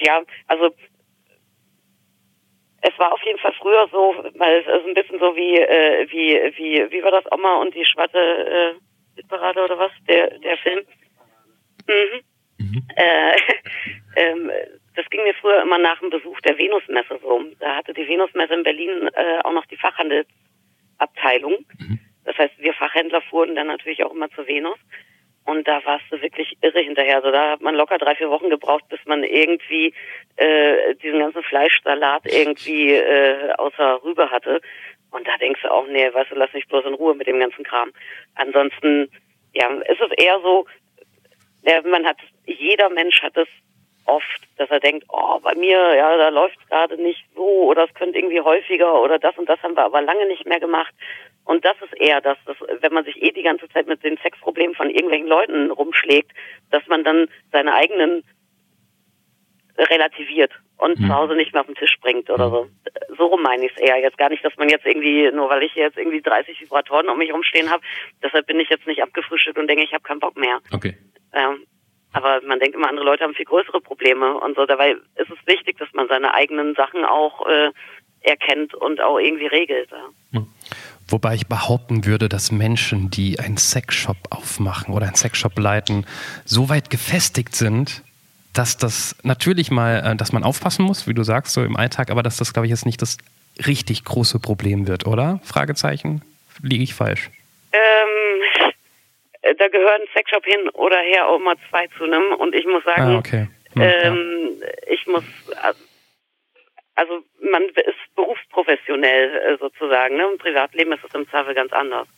Ja, 0.00 0.22
also 0.46 0.72
es 2.82 2.96
war 2.98 3.12
auf 3.12 3.20
jeden 3.24 3.38
Fall 3.40 3.52
früher 3.60 3.88
so, 3.90 4.14
weil 4.38 4.60
es 4.60 4.66
ist 4.66 4.86
ein 4.86 4.94
bisschen 4.94 5.18
so 5.18 5.34
wie, 5.34 5.56
äh, 5.58 6.06
wie, 6.10 6.38
wie, 6.56 6.92
wie 6.92 7.02
war 7.02 7.10
das 7.10 7.24
Oma 7.32 7.56
und 7.60 7.74
die 7.74 7.84
schwarze 7.84 8.16
äh, 8.18 8.74
Hitparade 9.16 9.64
oder 9.64 9.76
was, 9.78 9.90
der, 10.08 10.38
der 10.38 10.56
Film? 10.58 10.80
Mhm. 12.58 12.82
Äh, 12.96 13.36
ähm, 14.16 14.50
das 14.96 15.08
ging 15.10 15.22
mir 15.22 15.34
früher 15.34 15.62
immer 15.62 15.78
nach 15.78 16.00
dem 16.00 16.10
Besuch 16.10 16.40
der 16.40 16.58
Venusmesse 16.58 17.18
so. 17.22 17.44
Da 17.60 17.76
hatte 17.76 17.94
die 17.94 18.08
Venusmesse 18.08 18.54
in 18.54 18.62
Berlin 18.62 19.08
äh, 19.14 19.38
auch 19.44 19.52
noch 19.52 19.66
die 19.66 19.76
Fachhandelsabteilung. 19.76 21.64
Das 22.24 22.36
heißt, 22.36 22.58
wir 22.58 22.74
Fachhändler 22.74 23.22
fuhren 23.22 23.54
dann 23.54 23.68
natürlich 23.68 24.04
auch 24.04 24.12
immer 24.12 24.28
zur 24.30 24.46
Venus. 24.46 24.78
Und 25.44 25.66
da 25.66 25.82
warst 25.86 26.04
du 26.10 26.20
wirklich 26.20 26.58
irre 26.60 26.80
hinterher. 26.80 27.16
Also 27.16 27.30
da 27.30 27.52
hat 27.52 27.62
man 27.62 27.74
locker 27.74 27.96
drei, 27.96 28.14
vier 28.16 28.28
Wochen 28.28 28.50
gebraucht, 28.50 28.86
bis 28.90 29.00
man 29.06 29.24
irgendwie 29.24 29.94
äh, 30.36 30.94
diesen 30.96 31.20
ganzen 31.20 31.42
Fleischsalat 31.42 32.26
irgendwie 32.26 32.92
äh, 32.92 33.52
außer 33.56 34.02
Rübe 34.04 34.30
hatte. 34.30 34.60
Und 35.10 35.26
da 35.26 35.38
denkst 35.38 35.62
du 35.62 35.72
auch, 35.72 35.86
nee, 35.86 36.12
weißt 36.12 36.32
du, 36.32 36.34
lass 36.34 36.52
mich 36.52 36.68
bloß 36.68 36.84
in 36.84 36.92
Ruhe 36.92 37.14
mit 37.14 37.26
dem 37.26 37.40
ganzen 37.40 37.64
Kram. 37.64 37.92
Ansonsten, 38.34 39.10
ja, 39.54 39.68
ist 39.68 40.02
es 40.02 40.10
eher 40.22 40.38
so, 40.42 40.66
ja, 41.62 41.82
man 41.82 42.06
hat, 42.06 42.18
jeder 42.46 42.88
Mensch 42.90 43.22
hat 43.22 43.36
es 43.36 43.48
oft, 44.08 44.48
dass 44.56 44.70
er 44.70 44.80
denkt, 44.80 45.06
oh, 45.10 45.38
bei 45.40 45.54
mir, 45.54 45.94
ja, 45.94 46.16
da 46.16 46.28
läuft 46.30 46.58
gerade 46.68 47.00
nicht 47.00 47.24
so 47.34 47.42
oder 47.42 47.84
es 47.84 47.94
könnte 47.94 48.18
irgendwie 48.18 48.40
häufiger 48.40 49.00
oder 49.02 49.18
das 49.18 49.36
und 49.36 49.48
das 49.48 49.62
haben 49.62 49.76
wir 49.76 49.84
aber 49.84 50.00
lange 50.00 50.26
nicht 50.26 50.46
mehr 50.46 50.60
gemacht. 50.60 50.92
Und 51.44 51.64
das 51.64 51.76
ist 51.82 51.98
eher 51.98 52.20
das, 52.20 52.36
dass, 52.46 52.56
wenn 52.80 52.92
man 52.92 53.04
sich 53.04 53.22
eh 53.22 53.30
die 53.30 53.42
ganze 53.42 53.68
Zeit 53.68 53.86
mit 53.86 54.02
den 54.02 54.18
Sexproblemen 54.18 54.74
von 54.74 54.90
irgendwelchen 54.90 55.28
Leuten 55.28 55.70
rumschlägt, 55.70 56.32
dass 56.70 56.86
man 56.88 57.04
dann 57.04 57.28
seine 57.52 57.74
eigenen 57.74 58.24
relativiert 59.78 60.52
und 60.78 60.96
zu 60.96 61.08
Hause 61.08 61.34
nicht 61.34 61.52
mehr 61.52 61.60
auf 61.60 61.66
den 61.66 61.76
Tisch 61.76 61.96
bringt 62.00 62.28
oder 62.30 62.50
so. 62.50 62.68
So 63.16 63.26
rum 63.26 63.42
meine 63.42 63.66
ich 63.66 63.72
es 63.76 63.82
eher. 63.82 63.98
Jetzt 64.00 64.18
gar 64.18 64.28
nicht, 64.28 64.44
dass 64.44 64.56
man 64.56 64.68
jetzt 64.68 64.86
irgendwie, 64.86 65.30
nur 65.32 65.48
weil 65.50 65.62
ich 65.62 65.74
jetzt 65.74 65.96
irgendwie 65.96 66.20
30 66.20 66.60
Vibratoren 66.60 67.08
um 67.08 67.18
mich 67.18 67.32
rumstehen 67.32 67.70
habe, 67.70 67.82
deshalb 68.22 68.46
bin 68.46 68.60
ich 68.60 68.68
jetzt 68.68 68.86
nicht 68.86 69.02
abgefrühstückt 69.02 69.58
und 69.58 69.68
denke, 69.68 69.84
ich 69.84 69.92
habe 69.92 70.02
keinen 70.02 70.20
Bock 70.20 70.36
mehr. 70.36 70.60
Okay. 70.72 70.96
Ähm, 71.32 71.66
aber 72.12 72.40
man 72.46 72.58
denkt 72.58 72.74
immer, 72.74 72.88
andere 72.88 73.04
Leute 73.04 73.24
haben 73.24 73.34
viel 73.34 73.44
größere 73.44 73.80
Probleme 73.80 74.34
und 74.34 74.56
so. 74.56 74.66
Dabei 74.66 74.92
ist 74.92 75.30
es 75.30 75.46
wichtig, 75.46 75.78
dass 75.78 75.92
man 75.92 76.08
seine 76.08 76.34
eigenen 76.34 76.74
Sachen 76.74 77.04
auch 77.04 77.46
äh, 77.46 77.70
erkennt 78.22 78.74
und 78.74 79.00
auch 79.00 79.18
irgendwie 79.18 79.46
regelt. 79.46 79.90
Ja. 80.32 80.42
Wobei 81.06 81.34
ich 81.34 81.46
behaupten 81.46 82.04
würde, 82.04 82.28
dass 82.28 82.52
Menschen, 82.52 83.10
die 83.10 83.38
einen 83.38 83.56
Sexshop 83.56 84.16
aufmachen 84.30 84.92
oder 84.92 85.06
einen 85.06 85.14
Sexshop 85.14 85.58
leiten, 85.58 86.06
so 86.44 86.68
weit 86.68 86.90
gefestigt 86.90 87.54
sind, 87.54 88.02
dass 88.52 88.76
das 88.76 89.16
natürlich 89.22 89.70
mal, 89.70 90.02
äh, 90.04 90.16
dass 90.16 90.32
man 90.32 90.44
aufpassen 90.44 90.84
muss, 90.84 91.06
wie 91.06 91.14
du 91.14 91.22
sagst, 91.22 91.54
so 91.54 91.62
im 91.62 91.76
Alltag, 91.76 92.10
aber 92.10 92.22
dass 92.22 92.36
das, 92.36 92.52
glaube 92.52 92.66
ich, 92.66 92.70
jetzt 92.70 92.86
nicht 92.86 93.00
das 93.00 93.18
richtig 93.66 94.04
große 94.04 94.38
Problem 94.38 94.86
wird, 94.86 95.06
oder? 95.06 95.40
Fragezeichen? 95.44 96.22
Liege 96.62 96.84
ich 96.84 96.94
falsch? 96.94 97.30
Ähm, 97.72 97.80
äh, 97.80 98.17
da 99.58 99.68
gehören 99.68 100.02
Sexshop 100.12 100.44
hin 100.44 100.68
oder 100.70 100.98
her 100.98 101.28
auch 101.28 101.38
mal 101.38 101.56
zwei 101.70 101.86
zu 101.96 102.04
einem 102.04 102.32
und 102.34 102.54
ich 102.54 102.66
muss 102.66 102.84
sagen, 102.84 103.02
Ah, 103.02 103.18
okay. 103.18 103.48
Hm, 103.74 103.82
ja. 103.82 103.88
ähm, 104.02 104.62
ich 104.90 105.06
muss, 105.06 105.24
äh, 105.62 105.72
also 106.94 107.22
man 107.50 107.62
ist 107.64 108.14
berufsprofessionell 108.16 109.36
äh, 109.54 109.58
sozusagen, 109.58 110.16
ne? 110.16 110.26
Im 110.32 110.38
Privatleben 110.38 110.92
ist 110.92 111.04
es 111.04 111.14
im 111.14 111.28
Zweifel 111.28 111.54
ganz 111.54 111.72
anders. 111.72 112.08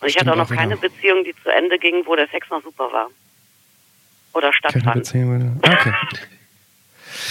Und 0.00 0.06
ich 0.08 0.14
Stimmt 0.14 0.28
hatte 0.30 0.32
auch 0.32 0.36
noch 0.38 0.46
auch 0.46 0.50
wieder. 0.50 0.60
keine 0.62 0.76
Beziehung, 0.76 1.24
die 1.24 1.34
zu 1.42 1.48
Ende 1.48 1.78
ging, 1.78 2.04
wo 2.06 2.14
der 2.16 2.28
Sex 2.28 2.48
noch 2.50 2.62
super 2.62 2.92
war. 2.92 3.10
Oder 4.34 4.50
Keine 4.50 4.54
stattfand. 4.54 4.94
Beziehung. 4.94 5.60
Okay. 5.64 5.92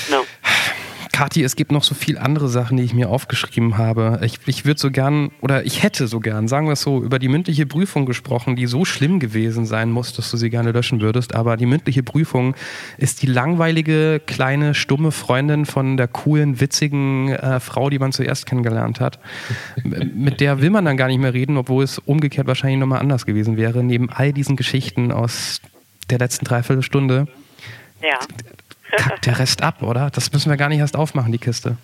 No. 0.09 0.25
Kathi, 1.22 1.43
es 1.43 1.55
gibt 1.55 1.72
noch 1.72 1.84
so 1.84 1.93
viel 1.93 2.17
andere 2.17 2.47
Sachen, 2.47 2.78
die 2.78 2.84
ich 2.84 2.95
mir 2.95 3.07
aufgeschrieben 3.09 3.78
habe. 3.78 4.19
Ich, 4.24 4.39
ich 4.47 4.65
würde 4.65 4.80
so 4.80 4.89
gern, 4.89 5.30
oder 5.41 5.63
ich 5.67 5.84
hätte 5.84 6.07
so 6.07 6.19
gern, 6.19 6.47
sagen 6.47 6.65
wir 6.65 6.74
es 6.74 6.82
so, 6.82 7.03
über 7.03 7.19
die 7.19 7.28
mündliche 7.28 7.67
Prüfung 7.67 8.07
gesprochen, 8.07 8.55
die 8.55 8.65
so 8.65 8.86
schlimm 8.86 9.19
gewesen 9.19 9.67
sein 9.67 9.91
muss, 9.91 10.13
dass 10.13 10.32
du 10.32 10.38
sie 10.38 10.49
gerne 10.49 10.72
löschen 10.72 10.99
würdest. 10.99 11.36
Aber 11.36 11.57
die 11.57 11.67
mündliche 11.67 12.01
Prüfung 12.01 12.55
ist 12.97 13.22
die 13.22 13.28
langweilige, 13.28 14.19
kleine, 14.26 14.74
stumme 14.74 15.11
Freundin 15.11 15.67
von 15.67 15.95
der 15.95 16.07
coolen, 16.07 16.59
witzigen 16.59 17.30
äh, 17.30 17.59
Frau, 17.59 17.91
die 17.91 17.99
man 17.99 18.11
zuerst 18.13 18.47
kennengelernt 18.47 18.99
hat. 18.99 19.19
Mit 19.84 20.39
der 20.39 20.59
will 20.59 20.72
man 20.72 20.86
dann 20.86 20.97
gar 20.97 21.07
nicht 21.07 21.19
mehr 21.19 21.36
reden, 21.36 21.55
obwohl 21.57 21.84
es 21.84 21.99
umgekehrt 21.99 22.47
wahrscheinlich 22.47 22.80
nochmal 22.80 22.99
anders 22.99 23.28
gewesen 23.28 23.57
wäre. 23.57 23.84
Neben 23.84 24.09
all 24.09 24.34
diesen 24.34 24.55
Geschichten 24.55 25.11
aus 25.11 25.61
der 26.09 26.17
letzten 26.17 26.45
Dreiviertelstunde 26.45 27.28
Ja. 28.01 28.17
Kackt 28.98 29.26
der 29.26 29.39
Rest 29.39 29.62
ab, 29.62 29.82
oder? 29.82 30.10
Das 30.10 30.32
müssen 30.32 30.50
wir 30.50 30.58
gar 30.58 30.70
nicht 30.70 30.80
erst 30.80 30.96
aufmachen, 30.96 31.32
die 31.32 31.38
Kiste. 31.38 31.78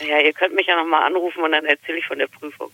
Ja, 0.00 0.18
ihr 0.24 0.32
könnt 0.32 0.54
mich 0.54 0.66
ja 0.66 0.76
nochmal 0.76 1.04
anrufen 1.06 1.42
und 1.42 1.52
dann 1.52 1.64
erzähle 1.64 1.98
ich 1.98 2.06
von 2.06 2.18
der 2.18 2.26
Prüfung. 2.26 2.68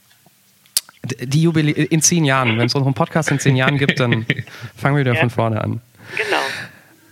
Die 1.21 1.43
Jubiläe 1.43 1.73
in 1.73 2.03
zehn 2.03 2.25
Jahren, 2.25 2.59
wenn 2.59 2.67
es 2.67 2.75
unseren 2.75 2.95
Podcast 2.95 3.31
in 3.31 3.39
zehn 3.39 3.57
Jahren 3.57 3.79
gibt, 3.79 3.99
dann 4.01 4.27
fangen 4.77 4.97
wir 4.97 5.01
wieder 5.01 5.15
Ja. 5.15 5.21
von 5.21 5.31
vorne 5.31 5.61
an. 5.63 5.81
Genau. 6.17 6.43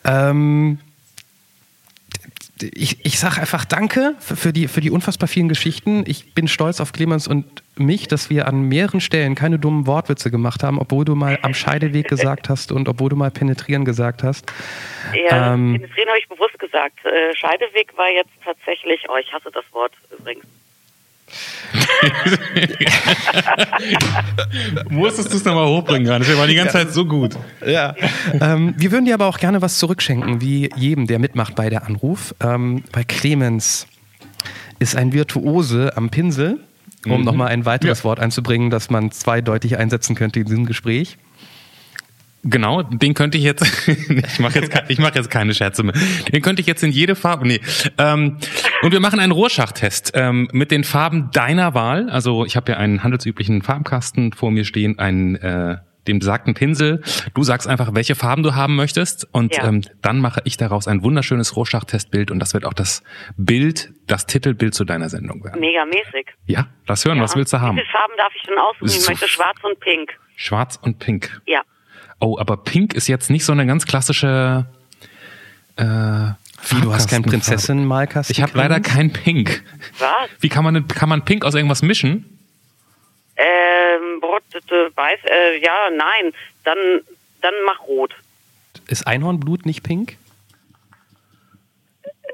Ähm, 0.05 0.79
ich, 2.63 3.05
ich 3.05 3.19
sage 3.19 3.41
einfach 3.41 3.65
Danke 3.65 4.15
für 4.21 4.37
für 4.37 4.53
die, 4.53 4.69
für 4.69 4.81
die 4.81 4.91
unfassbar 4.91 5.29
vielen 5.29 5.49
Geschichten. 5.49 6.05
Ich 6.07 6.35
bin 6.35 6.47
stolz 6.49 6.81
auf 6.81 6.93
Clemens 6.93 7.27
und 7.29 7.45
mich, 7.77 8.07
dass 8.09 8.31
wir 8.31 8.47
an 8.47 8.63
mehreren 8.63 9.01
Stellen 9.01 9.35
keine 9.35 9.59
dummen 9.59 9.87
Wortwitze 9.87 10.31
gemacht 10.31 10.63
haben, 10.63 10.79
obwohl 10.79 11.05
du 11.05 11.15
mal 11.17 11.39
am 11.43 11.53
Scheideweg 11.55 12.09
gesagt 12.09 12.49
hast 12.49 12.71
und 12.73 12.89
obwohl 12.89 13.11
du 13.11 13.17
mal 13.17 13.31
penetrieren 13.31 13.85
gesagt 13.85 14.23
hast. 14.23 14.47
Ja, 15.29 15.55
Ähm, 15.55 15.75
penetrieren 15.81 16.09
habe 16.09 16.19
ich 16.19 16.29
bewusst 16.29 16.54
gesagt. 16.75 17.05
Äh, 17.05 17.35
Scheideweg 17.37 17.97
war 17.97 18.09
jetzt 18.11 18.31
tatsächlich, 18.45 19.01
oh, 19.09 19.17
ich 19.17 19.33
hasse 19.33 19.51
das 19.53 19.65
Wort 19.73 19.93
übrigens. 20.19 20.45
Musstest 24.91 25.33
du 25.33 25.37
es 25.37 25.45
nochmal 25.45 25.67
hochbringen 25.67 26.05
gerade? 26.05 26.25
Das 26.25 26.37
war 26.37 26.47
die 26.47 26.55
ganze 26.55 26.73
Zeit 26.75 26.93
so 26.93 27.05
gut. 27.07 27.37
Ja. 27.67 27.95
ähm, 28.41 28.75
wir 28.77 28.93
würden 28.93 29.05
dir 29.07 29.15
aber 29.15 29.27
auch 29.27 29.39
gerne 29.39 29.63
was 29.63 29.79
zurückschenken, 29.79 30.41
wie 30.41 30.71
jedem, 30.77 31.07
der 31.07 31.19
mitmacht 31.19 31.55
bei 31.55 31.71
der 31.71 31.87
Anruf. 31.87 32.35
Ähm, 32.41 32.85
bei 32.93 33.05
Clemens 33.05 33.87
ist 34.79 34.97
ein 34.97 35.13
Virtuose 35.13 35.97
am 35.97 36.11
Pinsel, 36.11 36.61
um 37.07 37.19
Mhm. 37.21 37.25
nochmal 37.25 37.49
ein 37.49 37.65
weiteres 37.65 38.01
Ja. 38.01 38.05
Wort 38.05 38.21
einzubringen, 38.21 38.71
das 38.71 38.91
man 38.91 39.11
zweideutig 39.11 39.79
einsetzen 39.79 40.15
könnte 40.15 40.41
in 40.41 40.47
diesem 40.47 40.67
Gespräch. 40.67 41.17
Genau, 42.45 42.83
den 42.83 43.15
könnte 43.15 43.39
ich 43.39 43.45
jetzt, 43.45 43.65
ich 43.89 44.39
mache 44.39 44.61
jetzt, 44.61 44.83
ich 44.89 44.99
mache 44.99 45.15
jetzt 45.15 45.31
keine 45.31 45.55
Scherze 45.55 45.83
mehr. 45.83 45.95
Den 46.33 46.43
könnte 46.43 46.61
ich 46.61 46.67
jetzt 46.67 46.83
in 46.83 46.91
jede 46.91 47.15
Farbe, 47.17 47.47
nee. 47.47 47.61
Ähm, 47.99 48.39
und 48.83 48.93
wir 48.93 49.01
machen 49.01 49.19
einen 49.19 49.33
Rorschach-Test 49.33 50.13
ähm, 50.15 50.49
mit 50.53 50.71
den 50.71 50.85
Farben 50.85 51.31
deiner 51.33 51.75
Wahl. 51.75 52.11
Also 52.11 52.45
ich 52.45 52.57
habe 52.57 52.73
ja 52.73 52.79
einen 52.79 53.03
handelsüblichen 53.03 53.63
Farbkasten 53.63 54.33
vor 54.33 54.51
mir 54.51 54.65
stehen, 54.65 54.99
einen 54.99 55.37
äh, 55.37 55.79
dem 56.07 56.19
besagten 56.19 56.53
Pinsel. 56.53 57.03
Du 57.33 57.43
sagst 57.45 57.67
einfach, 57.67 57.95
welche 57.95 58.15
Farben 58.15 58.43
du 58.43 58.55
haben 58.55 58.77
möchtest 58.77 59.27
und 59.33 59.57
Ja. 59.57 59.67
ähm, 59.67 59.81
dann 60.03 60.21
mache 60.21 60.43
ich 60.45 60.59
daraus 60.59 60.87
ein 60.87 61.03
wunderschönes 61.03 61.57
Rorschach-Testbild 61.57 62.31
und 62.31 62.41
das 62.41 62.53
wird 62.53 62.67
auch 62.67 62.75
das 62.75 63.03
Bild, 63.39 63.91
das 64.07 64.27
Titelbild 64.27 64.75
zu 64.75 64.85
deiner 64.85 65.09
Sendung 65.09 65.43
werden. 65.43 65.61
Megamäßig. 65.61 66.27
Ja, 66.45 66.67
lass 66.87 67.07
hören, 67.07 67.23
was 67.23 67.33
Ja. 67.33 67.39
willst 67.39 67.55
du 67.55 67.61
haben? 67.63 67.79
Wie 67.79 67.81
viele 67.81 67.91
Farben 67.93 68.13
darf 68.19 68.33
ich 68.37 68.43
denn 68.43 68.59
aussuchen? 68.59 68.87
Ich 69.01 69.09
möchte 69.09 69.29
schwarz 69.29 69.57
und 69.63 69.81
pink. 69.81 70.11
Schwarz 70.37 70.79
und 70.83 70.99
Pink. 70.99 71.41
Ja. 71.47 71.63
Oh, 72.21 72.39
aber 72.39 72.57
Pink 72.57 72.95
ist 72.95 73.09
jetzt 73.09 73.31
nicht 73.31 73.45
so 73.45 73.53
eine 73.53 73.67
ganz 73.67 73.87
klassische. 73.87 74.67
Äh, 75.77 75.83
Wie, 75.83 76.81
du 76.81 76.93
hast 76.93 77.11
Farbkastenfarbe. 77.11 77.31
Prinzessin-Malkasten? 77.31 78.33
Ich 78.33 78.43
habe 78.43 78.57
leider 78.57 78.81
kein 78.81 79.13
Pink. 79.13 79.63
Was? 79.99 80.31
Wie 80.41 80.49
kann 80.49 80.65
man 80.65 80.87
kann 80.89 81.09
man 81.09 81.25
Pink 81.25 81.45
aus 81.45 81.55
irgendwas 81.55 81.83
mischen? 81.83 82.39
Ähm, 83.37 84.21
Brot, 84.21 84.43
äh, 84.55 84.97
weiß, 84.97 85.21
äh, 85.25 85.61
ja, 85.63 85.91
nein. 85.91 86.33
Dann, 86.63 86.79
dann 87.41 87.55
mach 87.67 87.81
rot. 87.81 88.15
Ist 88.89 89.07
Einhornblut 89.07 89.67
nicht 89.67 89.83
pink? 89.83 90.17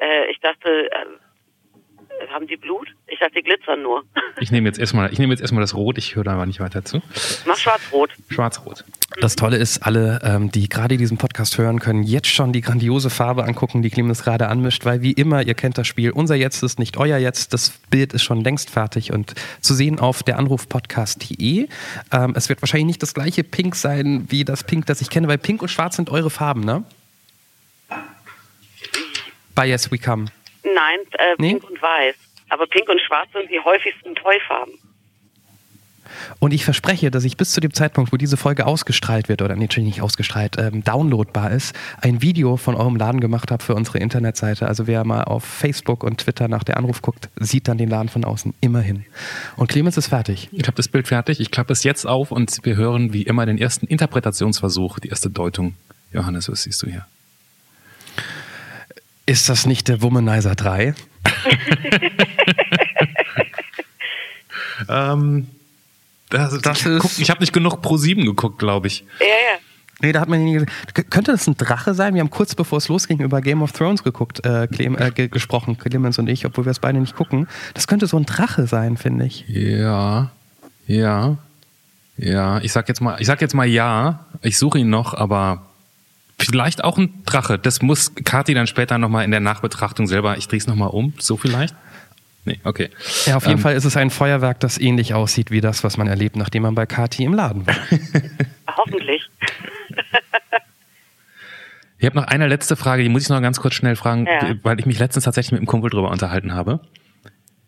Äh, 0.00 0.30
ich 0.30 0.40
dachte, 0.40 0.90
äh, 0.90 2.26
haben 2.28 2.46
die 2.46 2.56
Blut? 2.56 2.88
Ich 3.20 3.26
dachte, 3.26 3.34
die 3.38 3.42
glitzern 3.42 3.82
nur. 3.82 4.02
Ich 4.40 4.50
nehme 4.50 4.66
jetzt 4.66 4.78
erstmal, 4.78 5.12
ich 5.12 5.18
nehme 5.18 5.34
jetzt 5.34 5.42
erstmal 5.42 5.60
das 5.60 5.74
Rot. 5.74 5.98
Ich 5.98 6.16
höre 6.16 6.24
da 6.24 6.32
aber 6.32 6.46
nicht 6.46 6.58
weiter 6.58 6.86
zu. 6.86 7.02
mach 7.44 7.54
schwarz-rot. 7.58 8.14
Schwarz-Rot. 8.30 8.82
Das 9.20 9.36
Tolle 9.36 9.58
ist, 9.58 9.82
alle, 9.84 10.20
ähm, 10.24 10.50
die 10.50 10.70
gerade 10.70 10.96
diesen 10.96 11.18
Podcast 11.18 11.58
hören, 11.58 11.80
können 11.80 12.02
jetzt 12.02 12.28
schon 12.28 12.54
die 12.54 12.62
grandiose 12.62 13.10
Farbe 13.10 13.44
angucken, 13.44 13.82
die 13.82 13.90
Clemens 13.90 14.22
gerade 14.24 14.48
anmischt, 14.48 14.86
weil 14.86 15.02
wie 15.02 15.12
immer, 15.12 15.42
ihr 15.42 15.52
kennt 15.52 15.76
das 15.76 15.86
Spiel, 15.86 16.12
unser 16.12 16.34
Jetzt 16.34 16.62
ist 16.62 16.78
nicht 16.78 16.96
euer 16.96 17.18
Jetzt, 17.18 17.52
das 17.52 17.74
Bild 17.90 18.14
ist 18.14 18.22
schon 18.22 18.42
längst 18.42 18.70
fertig 18.70 19.12
und 19.12 19.34
zu 19.60 19.74
sehen 19.74 19.98
auf 19.98 20.22
der 20.22 20.38
Anrufpodcast.de. 20.38 21.68
Ähm, 22.12 22.32
es 22.34 22.48
wird 22.48 22.62
wahrscheinlich 22.62 22.86
nicht 22.86 23.02
das 23.02 23.12
gleiche 23.12 23.44
Pink 23.44 23.76
sein, 23.76 24.24
wie 24.30 24.46
das 24.46 24.64
Pink, 24.64 24.86
das 24.86 25.02
ich 25.02 25.10
kenne, 25.10 25.28
weil 25.28 25.36
Pink 25.36 25.60
und 25.60 25.68
Schwarz 25.68 25.96
sind 25.96 26.08
eure 26.08 26.30
Farben, 26.30 26.62
ne? 26.62 26.84
Bei 29.54 29.66
Yes 29.66 29.92
We 29.92 29.98
Come. 29.98 30.24
Nein, 30.62 31.00
äh, 31.18 31.34
Nee? 31.36 31.50
pink 31.50 31.68
und 31.68 31.82
weiß. 31.82 32.14
Aber 32.50 32.66
pink 32.66 32.88
und 32.88 33.00
schwarz 33.00 33.28
sind 33.32 33.50
die 33.50 33.60
häufigsten 33.60 34.14
Toyfarben. 34.14 34.74
Und 36.38 36.52
ich 36.52 36.64
verspreche, 36.64 37.10
dass 37.10 37.24
ich 37.24 37.36
bis 37.36 37.52
zu 37.52 37.60
dem 37.60 37.72
Zeitpunkt, 37.72 38.12
wo 38.12 38.16
diese 38.16 38.36
Folge 38.36 38.66
ausgestrahlt 38.66 39.28
wird, 39.28 39.42
oder 39.42 39.56
nee, 39.56 39.68
nicht 39.76 40.02
ausgestrahlt, 40.02 40.56
ähm, 40.58 40.82
downloadbar 40.84 41.50
ist, 41.50 41.74
ein 42.00 42.22
Video 42.22 42.56
von 42.56 42.74
eurem 42.74 42.96
Laden 42.96 43.20
gemacht 43.20 43.50
habe 43.50 43.62
für 43.62 43.74
unsere 43.74 43.98
Internetseite. 43.98 44.66
Also 44.66 44.86
wer 44.86 45.04
mal 45.04 45.24
auf 45.24 45.44
Facebook 45.44 46.02
und 46.02 46.18
Twitter 46.18 46.48
nach 46.48 46.64
der 46.64 46.76
Anruf 46.76 47.02
guckt, 47.02 47.28
sieht 47.36 47.68
dann 47.68 47.78
den 47.78 47.88
Laden 47.88 48.08
von 48.08 48.24
außen. 48.24 48.54
Immerhin. 48.60 49.04
Und 49.56 49.68
Clemens 49.68 49.96
ist 49.96 50.08
fertig. 50.08 50.48
Ich 50.52 50.66
habe 50.66 50.76
das 50.76 50.88
Bild 50.88 51.08
fertig. 51.08 51.40
Ich 51.40 51.50
klappe 51.50 51.72
es 51.72 51.84
jetzt 51.84 52.06
auf 52.06 52.30
und 52.30 52.58
wir 52.64 52.76
hören 52.76 53.12
wie 53.12 53.22
immer 53.22 53.46
den 53.46 53.58
ersten 53.58 53.86
Interpretationsversuch, 53.86 54.98
die 54.98 55.08
erste 55.08 55.30
Deutung. 55.30 55.74
Johannes, 56.12 56.50
was 56.50 56.64
siehst 56.64 56.82
du 56.82 56.88
hier? 56.88 57.06
Ist 59.26 59.48
das 59.48 59.66
nicht 59.66 59.88
der 59.88 60.02
Womanizer 60.02 60.56
3? 60.56 60.94
ähm, 64.90 65.46
das, 66.30 66.58
das 66.60 66.78
ich 66.86 66.98
guck, 66.98 67.18
ich 67.18 67.30
habe 67.30 67.40
nicht 67.40 67.52
genug 67.52 67.82
Pro 67.82 67.96
7 67.96 68.24
geguckt, 68.24 68.58
glaube 68.58 68.86
ich. 68.86 69.04
Ja, 69.20 69.26
ja. 69.26 69.58
Nee, 70.02 70.12
da 70.12 70.20
hat 70.20 70.28
man 70.28 70.42
nie 70.42 70.64
Könnte 70.94 71.32
das 71.32 71.46
ein 71.46 71.56
Drache 71.56 71.92
sein? 71.92 72.14
Wir 72.14 72.20
haben 72.20 72.30
kurz 72.30 72.54
bevor 72.54 72.78
es 72.78 72.88
losging 72.88 73.20
über 73.20 73.42
Game 73.42 73.60
of 73.62 73.72
Thrones 73.72 74.02
geguckt, 74.02 74.44
äh, 74.46 74.66
Clem, 74.66 74.96
äh, 74.96 75.10
gesprochen, 75.10 75.76
Clemens 75.76 76.18
und 76.18 76.28
ich, 76.28 76.46
obwohl 76.46 76.64
wir 76.64 76.70
es 76.70 76.78
beide 76.78 76.98
nicht 76.98 77.16
gucken. 77.16 77.48
Das 77.74 77.86
könnte 77.86 78.06
so 78.06 78.16
ein 78.16 78.24
Drache 78.24 78.66
sein, 78.66 78.96
finde 78.96 79.26
ich. 79.26 79.44
Ja, 79.48 80.30
ja, 80.86 81.36
ja. 82.16 82.60
Ich 82.60 82.72
sag 82.72 82.88
jetzt 82.88 83.00
mal, 83.00 83.20
ich 83.20 83.26
sag 83.26 83.42
jetzt 83.42 83.54
mal 83.54 83.66
ja. 83.66 84.24
Ich 84.40 84.56
suche 84.56 84.78
ihn 84.78 84.88
noch, 84.88 85.12
aber 85.12 85.66
vielleicht 86.38 86.82
auch 86.82 86.96
ein 86.96 87.22
Drache. 87.26 87.58
Das 87.58 87.82
muss 87.82 88.12
Kati 88.24 88.54
dann 88.54 88.66
später 88.66 88.96
nochmal 88.96 89.24
in 89.24 89.30
der 89.30 89.40
Nachbetrachtung 89.40 90.06
selber. 90.06 90.38
Ich 90.38 90.48
drehe 90.48 90.58
es 90.58 90.66
nochmal 90.66 90.88
um. 90.88 91.12
So 91.18 91.36
vielleicht. 91.36 91.74
Nee, 92.44 92.58
okay. 92.64 92.88
Ja, 93.26 93.36
auf 93.36 93.44
jeden 93.44 93.58
ähm, 93.58 93.62
Fall 93.62 93.74
ist 93.74 93.84
es 93.84 93.96
ein 93.96 94.10
Feuerwerk, 94.10 94.60
das 94.60 94.78
ähnlich 94.78 95.12
aussieht 95.14 95.50
wie 95.50 95.60
das, 95.60 95.84
was 95.84 95.96
man 95.96 96.06
erlebt, 96.06 96.36
nachdem 96.36 96.62
man 96.62 96.74
bei 96.74 96.86
Kati 96.86 97.24
im 97.24 97.34
Laden 97.34 97.66
war. 97.66 97.76
Hoffentlich. 98.76 99.28
Ich 101.98 102.06
habe 102.06 102.16
noch 102.16 102.24
eine 102.24 102.48
letzte 102.48 102.76
Frage, 102.76 103.02
die 103.02 103.10
muss 103.10 103.24
ich 103.24 103.28
noch 103.28 103.42
ganz 103.42 103.60
kurz 103.60 103.74
schnell 103.74 103.94
fragen, 103.94 104.26
ja. 104.26 104.54
weil 104.62 104.80
ich 104.80 104.86
mich 104.86 104.98
letztens 104.98 105.24
tatsächlich 105.24 105.52
mit 105.52 105.58
einem 105.60 105.66
Kumpel 105.66 105.90
drüber 105.90 106.10
unterhalten 106.10 106.54
habe. 106.54 106.80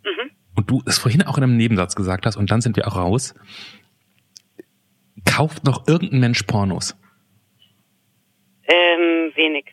Mhm. 0.04 0.30
Und 0.54 0.70
du 0.70 0.82
es 0.86 0.98
vorhin 0.98 1.22
auch 1.22 1.36
in 1.36 1.44
einem 1.44 1.58
Nebensatz 1.58 1.94
gesagt 1.94 2.24
hast, 2.24 2.36
und 2.36 2.50
dann 2.50 2.62
sind 2.62 2.76
wir 2.76 2.88
auch 2.88 2.96
raus. 2.96 3.34
Kauft 5.26 5.64
noch 5.64 5.86
irgendein 5.86 6.20
Mensch 6.20 6.42
Pornos? 6.44 6.96
Ähm, 8.64 9.32
wenig. 9.34 9.66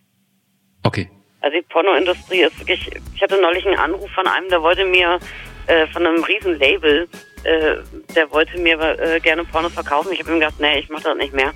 Okay. 0.83 1.09
Also 1.41 1.57
die 1.57 1.63
Pornoindustrie 1.63 2.41
ist 2.41 2.59
wirklich, 2.59 2.89
ich 3.15 3.21
hatte 3.21 3.41
neulich 3.41 3.65
einen 3.65 3.79
Anruf 3.79 4.09
von 4.11 4.27
einem, 4.27 4.49
der 4.49 4.61
wollte 4.61 4.85
mir 4.85 5.19
äh, 5.67 5.87
von 5.87 6.05
einem 6.05 6.23
riesen 6.23 6.59
Label, 6.59 7.07
äh, 7.43 7.77
der 8.15 8.29
wollte 8.31 8.57
mir 8.59 8.79
äh, 8.79 9.19
gerne 9.19 9.43
Pornos 9.45 9.73
verkaufen. 9.73 10.11
Ich 10.11 10.19
habe 10.19 10.31
ihm 10.31 10.39
gesagt, 10.39 10.59
nee, 10.59 10.79
ich 10.79 10.89
mache 10.89 11.03
das 11.03 11.17
nicht 11.17 11.33
mehr. 11.33 11.53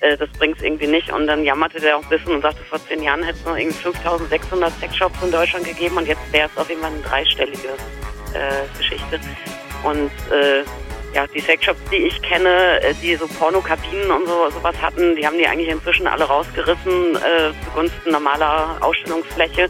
Äh, 0.00 0.16
das 0.16 0.28
bringt 0.32 0.58
es 0.58 0.62
irgendwie 0.62 0.86
nicht. 0.86 1.12
Und 1.12 1.26
dann 1.26 1.44
jammerte 1.44 1.80
der 1.80 1.96
auch 1.96 2.02
ein 2.02 2.08
bisschen 2.08 2.34
und 2.34 2.42
sagte, 2.42 2.62
vor 2.64 2.84
zehn 2.86 3.02
Jahren 3.02 3.22
hätte 3.22 3.38
es 3.38 3.44
noch 3.44 3.56
irgendwie 3.56 3.78
5600 3.78 4.72
Sexshops 4.80 5.22
in 5.22 5.30
Deutschland 5.30 5.64
gegeben 5.66 5.96
und 5.96 6.06
jetzt 6.06 6.32
wäre 6.32 6.48
es 6.52 6.58
auf 6.60 6.68
jeden 6.68 6.82
Fall 6.82 6.92
eine 6.92 7.02
dreistellige 7.02 7.68
äh, 8.34 8.78
Geschichte. 8.78 9.20
Und 9.84 10.10
äh, 10.30 10.64
ja, 11.14 11.26
die 11.26 11.40
Sexshops, 11.40 11.80
die 11.90 11.96
ich 11.96 12.22
kenne, 12.22 12.80
äh, 12.82 12.94
die 13.02 13.16
so 13.16 13.26
Pornokabinen 13.26 14.10
und 14.10 14.26
so 14.26 14.50
sowas 14.50 14.74
hatten, 14.80 15.16
die 15.16 15.26
haben 15.26 15.38
die 15.38 15.46
eigentlich 15.46 15.68
inzwischen 15.68 16.06
alle 16.06 16.24
rausgerissen 16.24 17.16
äh, 17.16 17.52
zugunsten 17.66 18.12
normaler 18.12 18.76
Ausstellungsfläche. 18.80 19.68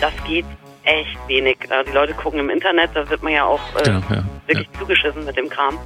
Das 0.00 0.12
geht 0.26 0.46
echt 0.84 1.18
wenig. 1.28 1.58
Äh, 1.68 1.84
die 1.84 1.92
Leute 1.92 2.14
gucken 2.14 2.40
im 2.40 2.50
Internet, 2.50 2.90
da 2.94 3.08
wird 3.08 3.22
man 3.22 3.32
ja 3.32 3.44
auch 3.44 3.60
äh, 3.76 3.84
genau, 3.84 4.00
ja, 4.10 4.24
wirklich 4.46 4.68
ja. 4.72 4.80
zugeschissen 4.80 5.24
mit 5.24 5.36
dem 5.36 5.48
Kram. 5.48 5.78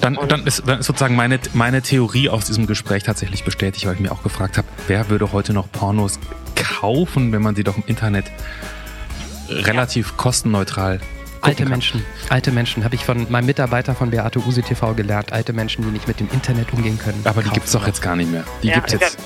Dann, 0.00 0.18
dann, 0.28 0.46
ist, 0.46 0.68
dann 0.68 0.80
ist 0.80 0.86
sozusagen 0.86 1.16
meine, 1.16 1.40
meine 1.54 1.80
Theorie 1.80 2.28
aus 2.28 2.44
diesem 2.44 2.66
Gespräch 2.66 3.02
tatsächlich 3.02 3.44
bestätigt, 3.44 3.86
weil 3.86 3.94
ich 3.94 4.00
mir 4.00 4.12
auch 4.12 4.22
gefragt 4.22 4.58
habe, 4.58 4.68
wer 4.88 5.08
würde 5.08 5.32
heute 5.32 5.54
noch 5.54 5.72
Pornos 5.72 6.20
kaufen, 6.54 7.32
wenn 7.32 7.40
man 7.40 7.56
sie 7.56 7.64
doch 7.64 7.78
im 7.78 7.84
Internet 7.86 8.26
relativ 9.48 10.18
kostenneutral 10.18 11.00
Alte 11.46 11.62
kann. 11.62 11.70
Menschen, 11.70 12.04
alte 12.28 12.52
Menschen, 12.52 12.84
habe 12.84 12.94
ich 12.94 13.04
von 13.04 13.30
meinem 13.30 13.46
Mitarbeiter 13.46 13.94
von 13.94 14.10
Beate 14.10 14.38
Usi 14.40 14.62
TV 14.62 14.94
gelernt. 14.94 15.32
Alte 15.32 15.52
Menschen, 15.52 15.84
die 15.84 15.90
nicht 15.90 16.08
mit 16.08 16.20
dem 16.20 16.28
Internet 16.32 16.72
umgehen 16.72 16.98
können. 16.98 17.20
Aber 17.24 17.42
die 17.42 17.50
gibt 17.50 17.66
es 17.66 17.72
doch 17.72 17.86
jetzt 17.86 18.02
gar 18.02 18.16
nicht 18.16 18.30
mehr. 18.30 18.44
Die 18.62 18.68
ja, 18.68 18.74
gibt's 18.74 18.92
jetzt. 18.92 19.18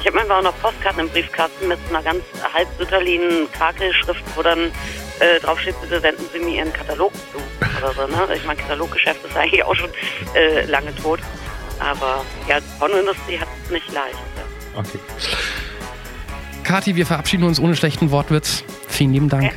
Ich 0.00 0.06
habe 0.06 0.16
manchmal 0.18 0.40
auch 0.40 0.52
noch 0.52 0.60
Postkarten 0.60 1.00
im 1.00 1.08
Briefkasten 1.08 1.66
mit 1.66 1.78
einer 1.88 2.02
ganz 2.02 2.22
halb 2.52 2.68
sütterlinen 2.78 3.50
Krakelschrift, 3.52 4.22
wo 4.36 4.42
dann 4.42 4.70
äh, 5.18 5.40
draufsteht, 5.40 5.80
bitte 5.80 6.00
senden 6.00 6.26
Sie 6.32 6.40
mir 6.40 6.56
Ihren 6.56 6.72
Katalog 6.72 7.12
zu 7.32 7.38
oder 7.78 7.94
so. 7.94 8.06
Ne? 8.06 8.34
Ich 8.34 8.44
meine, 8.44 8.60
Kataloggeschäft 8.60 9.24
ist 9.24 9.36
eigentlich 9.36 9.64
auch 9.64 9.74
schon 9.74 9.90
äh, 10.34 10.66
lange 10.66 10.94
tot. 10.96 11.20
Aber 11.78 12.24
ja, 12.48 12.60
die 12.60 12.78
Pornoindustrie 12.78 13.38
hat 13.38 13.48
es 13.64 13.70
nicht 13.70 13.92
leicht. 13.92 14.18
Okay. 14.76 14.98
Kathi, 16.64 16.96
wir 16.96 17.06
verabschieden 17.06 17.44
uns 17.44 17.58
ohne 17.58 17.76
schlechten 17.76 18.10
Wortwitz. 18.10 18.64
Vielen 18.88 19.12
lieben 19.12 19.28
Dank. 19.28 19.44
Okay. 19.44 19.54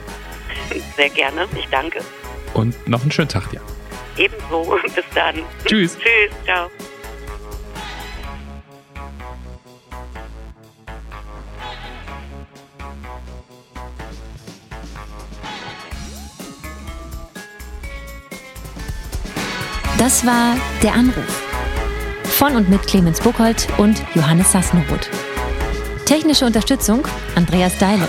Sehr 0.96 1.10
gerne. 1.10 1.48
Ich 1.56 1.68
danke. 1.70 2.00
Und 2.54 2.88
noch 2.88 3.02
einen 3.02 3.12
schönen 3.12 3.30
Tag 3.30 3.50
dir. 3.50 3.62
Ebenso. 4.18 4.78
Bis 4.96 5.06
dann. 5.14 5.36
Tschüss. 5.66 5.98
Tschüss. 5.98 6.32
Ciao. 6.46 6.70
Das 19.98 20.26
war 20.26 20.56
der 20.84 20.94
Anruf. 20.94 21.44
Von 22.24 22.56
und 22.56 22.70
mit 22.70 22.86
Clemens 22.86 23.20
Buchholz 23.20 23.68
und 23.78 24.04
Johannes 24.14 24.52
Sassenroth. 24.52 25.10
Technische 26.06 26.46
Unterstützung 26.46 27.04
Andreas 27.36 27.78
Deile. 27.80 28.08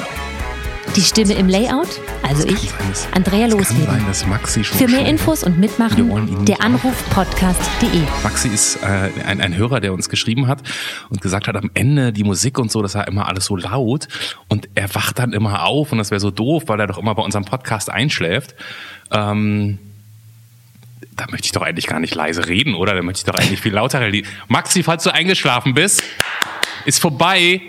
Die 0.96 1.00
Stimme 1.02 1.34
im 1.34 1.48
Layout, 1.48 1.88
also 2.22 2.48
ich, 2.48 2.70
Andrea 3.14 3.46
Losleben. 3.46 3.86
Für 4.64 4.88
mehr 4.88 5.06
Infos 5.06 5.44
und 5.44 5.58
Mitmachen, 5.58 6.44
der 6.44 6.62
Anruf 6.62 6.94
podcast.de. 7.10 8.02
Maxi 8.22 8.48
ist 8.48 8.76
äh, 8.82 9.10
ein, 9.24 9.40
ein 9.40 9.56
Hörer, 9.56 9.80
der 9.80 9.92
uns 9.92 10.08
geschrieben 10.08 10.48
hat 10.48 10.62
und 11.10 11.20
gesagt 11.20 11.46
hat, 11.46 11.56
am 11.56 11.70
Ende 11.74 12.12
die 12.12 12.24
Musik 12.24 12.58
und 12.58 12.72
so, 12.72 12.82
das 12.82 12.94
war 12.94 13.06
immer 13.06 13.28
alles 13.28 13.44
so 13.44 13.56
laut 13.56 14.08
und 14.48 14.68
er 14.74 14.92
wacht 14.94 15.18
dann 15.18 15.32
immer 15.32 15.64
auf 15.64 15.92
und 15.92 15.98
das 15.98 16.10
wäre 16.10 16.20
so 16.20 16.30
doof, 16.30 16.64
weil 16.66 16.80
er 16.80 16.86
doch 16.86 16.98
immer 16.98 17.14
bei 17.14 17.22
unserem 17.22 17.44
Podcast 17.44 17.90
einschläft. 17.90 18.54
Ähm, 19.10 19.78
da 21.16 21.26
möchte 21.30 21.46
ich 21.46 21.52
doch 21.52 21.62
eigentlich 21.62 21.86
gar 21.86 22.00
nicht 22.00 22.14
leise 22.14 22.48
reden, 22.48 22.74
oder? 22.74 22.94
Da 22.94 23.02
möchte 23.02 23.20
ich 23.20 23.24
doch 23.24 23.38
eigentlich 23.38 23.60
viel 23.60 23.74
lauter 23.74 24.00
reden. 24.00 24.26
Maxi, 24.48 24.82
falls 24.82 25.04
du 25.04 25.12
eingeschlafen 25.12 25.74
bist, 25.74 26.02
ist 26.84 27.00
vorbei. 27.00 27.60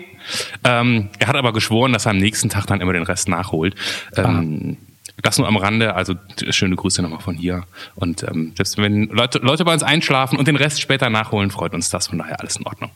Ähm, 0.64 1.08
er 1.18 1.26
hat 1.28 1.36
aber 1.36 1.52
geschworen, 1.52 1.92
dass 1.92 2.06
er 2.06 2.10
am 2.10 2.18
nächsten 2.18 2.48
Tag 2.48 2.66
dann 2.66 2.80
immer 2.80 2.92
den 2.92 3.02
Rest 3.02 3.28
nachholt. 3.28 3.74
Ähm, 4.16 4.76
das 5.22 5.38
nur 5.38 5.46
am 5.46 5.56
Rande, 5.56 5.94
also 5.94 6.14
schöne 6.48 6.76
Grüße 6.76 7.02
nochmal 7.02 7.20
von 7.20 7.34
hier. 7.34 7.64
Und 7.94 8.22
ähm, 8.22 8.52
selbst 8.56 8.78
wenn 8.78 9.08
Leute, 9.08 9.38
Leute 9.38 9.64
bei 9.64 9.72
uns 9.72 9.82
einschlafen 9.82 10.38
und 10.38 10.48
den 10.48 10.56
Rest 10.56 10.80
später 10.80 11.10
nachholen, 11.10 11.50
freut 11.50 11.74
uns 11.74 11.90
das. 11.90 12.08
Von 12.08 12.18
daher 12.18 12.40
alles 12.40 12.56
in 12.56 12.66
Ordnung 12.66 12.90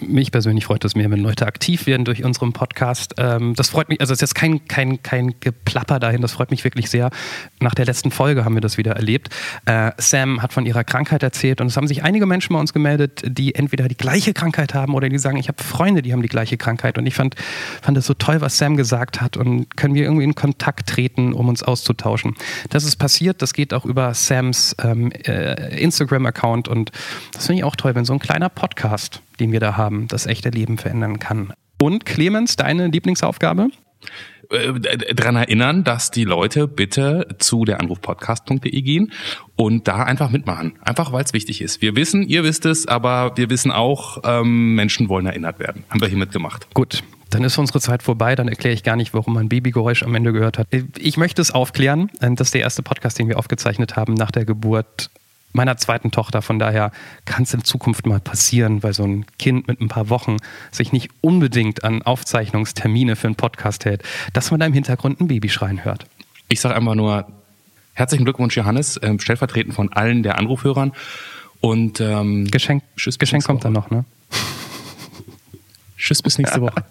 mich 0.00 0.32
persönlich 0.32 0.64
freut 0.64 0.84
es 0.84 0.94
mehr, 0.94 1.10
wenn 1.10 1.20
Leute 1.20 1.46
aktiv 1.46 1.86
werden 1.86 2.04
durch 2.04 2.24
unseren 2.24 2.52
Podcast. 2.52 3.14
Ähm, 3.18 3.54
das 3.54 3.70
freut 3.70 3.88
mich, 3.88 4.00
also 4.00 4.12
es 4.12 4.18
ist 4.18 4.20
jetzt 4.30 4.34
kein, 4.34 4.66
kein, 4.68 5.02
kein 5.02 5.34
Geplapper 5.40 5.98
dahin, 5.98 6.22
das 6.22 6.32
freut 6.32 6.50
mich 6.50 6.64
wirklich 6.64 6.90
sehr. 6.90 7.10
Nach 7.60 7.74
der 7.74 7.86
letzten 7.86 8.10
Folge 8.10 8.44
haben 8.44 8.54
wir 8.54 8.60
das 8.60 8.78
wieder 8.78 8.92
erlebt. 8.92 9.30
Äh, 9.66 9.92
Sam 9.98 10.42
hat 10.42 10.52
von 10.52 10.66
ihrer 10.66 10.84
Krankheit 10.84 11.22
erzählt 11.22 11.60
und 11.60 11.68
es 11.68 11.76
haben 11.76 11.88
sich 11.88 12.02
einige 12.02 12.26
Menschen 12.26 12.54
bei 12.54 12.60
uns 12.60 12.72
gemeldet, 12.72 13.22
die 13.26 13.54
entweder 13.54 13.88
die 13.88 13.96
gleiche 13.96 14.32
Krankheit 14.34 14.74
haben 14.74 14.94
oder 14.94 15.08
die 15.08 15.18
sagen, 15.18 15.38
ich 15.38 15.48
habe 15.48 15.62
Freunde, 15.62 16.02
die 16.02 16.12
haben 16.12 16.22
die 16.22 16.28
gleiche 16.28 16.56
Krankheit. 16.56 16.98
Und 16.98 17.06
ich 17.06 17.14
fand, 17.14 17.34
fand 17.82 17.96
es 17.98 18.06
so 18.06 18.14
toll, 18.14 18.40
was 18.40 18.58
Sam 18.58 18.76
gesagt 18.76 19.20
hat 19.20 19.36
und 19.36 19.76
können 19.76 19.94
wir 19.94 20.04
irgendwie 20.04 20.24
in 20.24 20.34
Kontakt 20.34 20.88
treten, 20.88 21.32
um 21.32 21.48
uns 21.48 21.62
auszutauschen. 21.62 22.34
Das 22.70 22.84
ist 22.84 22.96
passiert, 22.96 23.42
das 23.42 23.52
geht 23.52 23.74
auch 23.74 23.84
über 23.84 24.14
Sams 24.14 24.74
ähm, 24.82 25.12
äh, 25.12 25.78
Instagram-Account 25.80 26.68
und 26.68 26.92
das 27.32 27.46
finde 27.46 27.60
ich 27.60 27.64
auch 27.64 27.76
toll, 27.76 27.94
wenn 27.94 28.04
so 28.04 28.12
ein 28.12 28.18
kleiner 28.18 28.48
Podcast 28.48 29.22
den 29.38 29.52
wir 29.52 29.60
da 29.60 29.76
haben, 29.76 30.08
das 30.08 30.26
echte 30.26 30.50
Leben 30.50 30.78
verändern 30.78 31.18
kann. 31.18 31.52
Und 31.80 32.04
Clemens, 32.04 32.56
deine 32.56 32.88
Lieblingsaufgabe? 32.88 33.68
Äh, 34.50 35.14
daran 35.14 35.36
erinnern, 35.36 35.84
dass 35.84 36.10
die 36.10 36.24
Leute 36.24 36.68
bitte 36.68 37.28
zu 37.38 37.64
der 37.66 37.80
Anrufpodcast.de 37.80 38.82
gehen 38.82 39.12
und 39.56 39.88
da 39.88 40.04
einfach 40.04 40.30
mitmachen. 40.30 40.74
Einfach 40.82 41.12
weil 41.12 41.22
es 41.22 41.34
wichtig 41.34 41.60
ist. 41.60 41.82
Wir 41.82 41.96
wissen, 41.96 42.22
ihr 42.22 42.44
wisst 42.44 42.64
es, 42.64 42.86
aber 42.86 43.36
wir 43.36 43.50
wissen 43.50 43.70
auch, 43.70 44.22
ähm, 44.24 44.74
Menschen 44.74 45.10
wollen 45.10 45.26
erinnert 45.26 45.58
werden. 45.58 45.84
Haben 45.90 46.00
wir 46.00 46.08
hiermit 46.08 46.32
gemacht. 46.32 46.66
Gut. 46.72 47.02
Dann 47.28 47.44
ist 47.44 47.58
unsere 47.58 47.80
Zeit 47.80 48.02
vorbei, 48.02 48.34
dann 48.36 48.48
erkläre 48.48 48.72
ich 48.72 48.82
gar 48.82 48.96
nicht, 48.96 49.12
warum 49.12 49.34
man 49.34 49.50
Babygeräusch 49.50 50.02
am 50.02 50.14
Ende 50.14 50.32
gehört 50.32 50.56
hat. 50.56 50.68
Ich 50.96 51.18
möchte 51.18 51.42
es 51.42 51.50
aufklären. 51.50 52.10
Das 52.20 52.48
ist 52.48 52.54
der 52.54 52.62
erste 52.62 52.82
Podcast, 52.82 53.18
den 53.18 53.28
wir 53.28 53.38
aufgezeichnet 53.38 53.96
haben 53.96 54.14
nach 54.14 54.30
der 54.30 54.46
Geburt 54.46 55.10
meiner 55.52 55.76
zweiten 55.76 56.10
Tochter. 56.10 56.42
Von 56.42 56.58
daher 56.58 56.92
kann 57.24 57.42
es 57.42 57.54
in 57.54 57.64
Zukunft 57.64 58.06
mal 58.06 58.20
passieren, 58.20 58.82
weil 58.82 58.92
so 58.92 59.04
ein 59.04 59.26
Kind 59.38 59.68
mit 59.68 59.80
ein 59.80 59.88
paar 59.88 60.10
Wochen 60.10 60.36
sich 60.70 60.92
nicht 60.92 61.10
unbedingt 61.20 61.84
an 61.84 62.02
Aufzeichnungstermine 62.02 63.16
für 63.16 63.28
einen 63.28 63.36
Podcast 63.36 63.84
hält, 63.84 64.02
dass 64.32 64.50
man 64.50 64.60
da 64.60 64.66
im 64.66 64.72
Hintergrund 64.72 65.20
ein 65.20 65.28
Baby 65.28 65.48
schreien 65.48 65.84
hört. 65.84 66.06
Ich 66.48 66.60
sage 66.60 66.74
einfach 66.74 66.94
nur 66.94 67.26
herzlichen 67.94 68.24
Glückwunsch, 68.24 68.56
Johannes, 68.56 68.98
ähm, 69.02 69.18
stellvertretend 69.18 69.74
von 69.74 69.92
allen 69.92 70.22
der 70.22 70.38
Anrufhörern. 70.38 70.92
Und 71.60 72.00
ähm, 72.00 72.46
Geschenk, 72.50 72.84
Tschüss, 72.96 73.18
Geschenk 73.18 73.44
kommt 73.44 73.64
dann 73.64 73.74
Woche. 73.74 73.94
noch, 73.94 73.98
ne? 73.98 74.04
Tschüss 75.96 76.22
bis 76.22 76.38
nächste 76.38 76.60
Woche. 76.62 76.84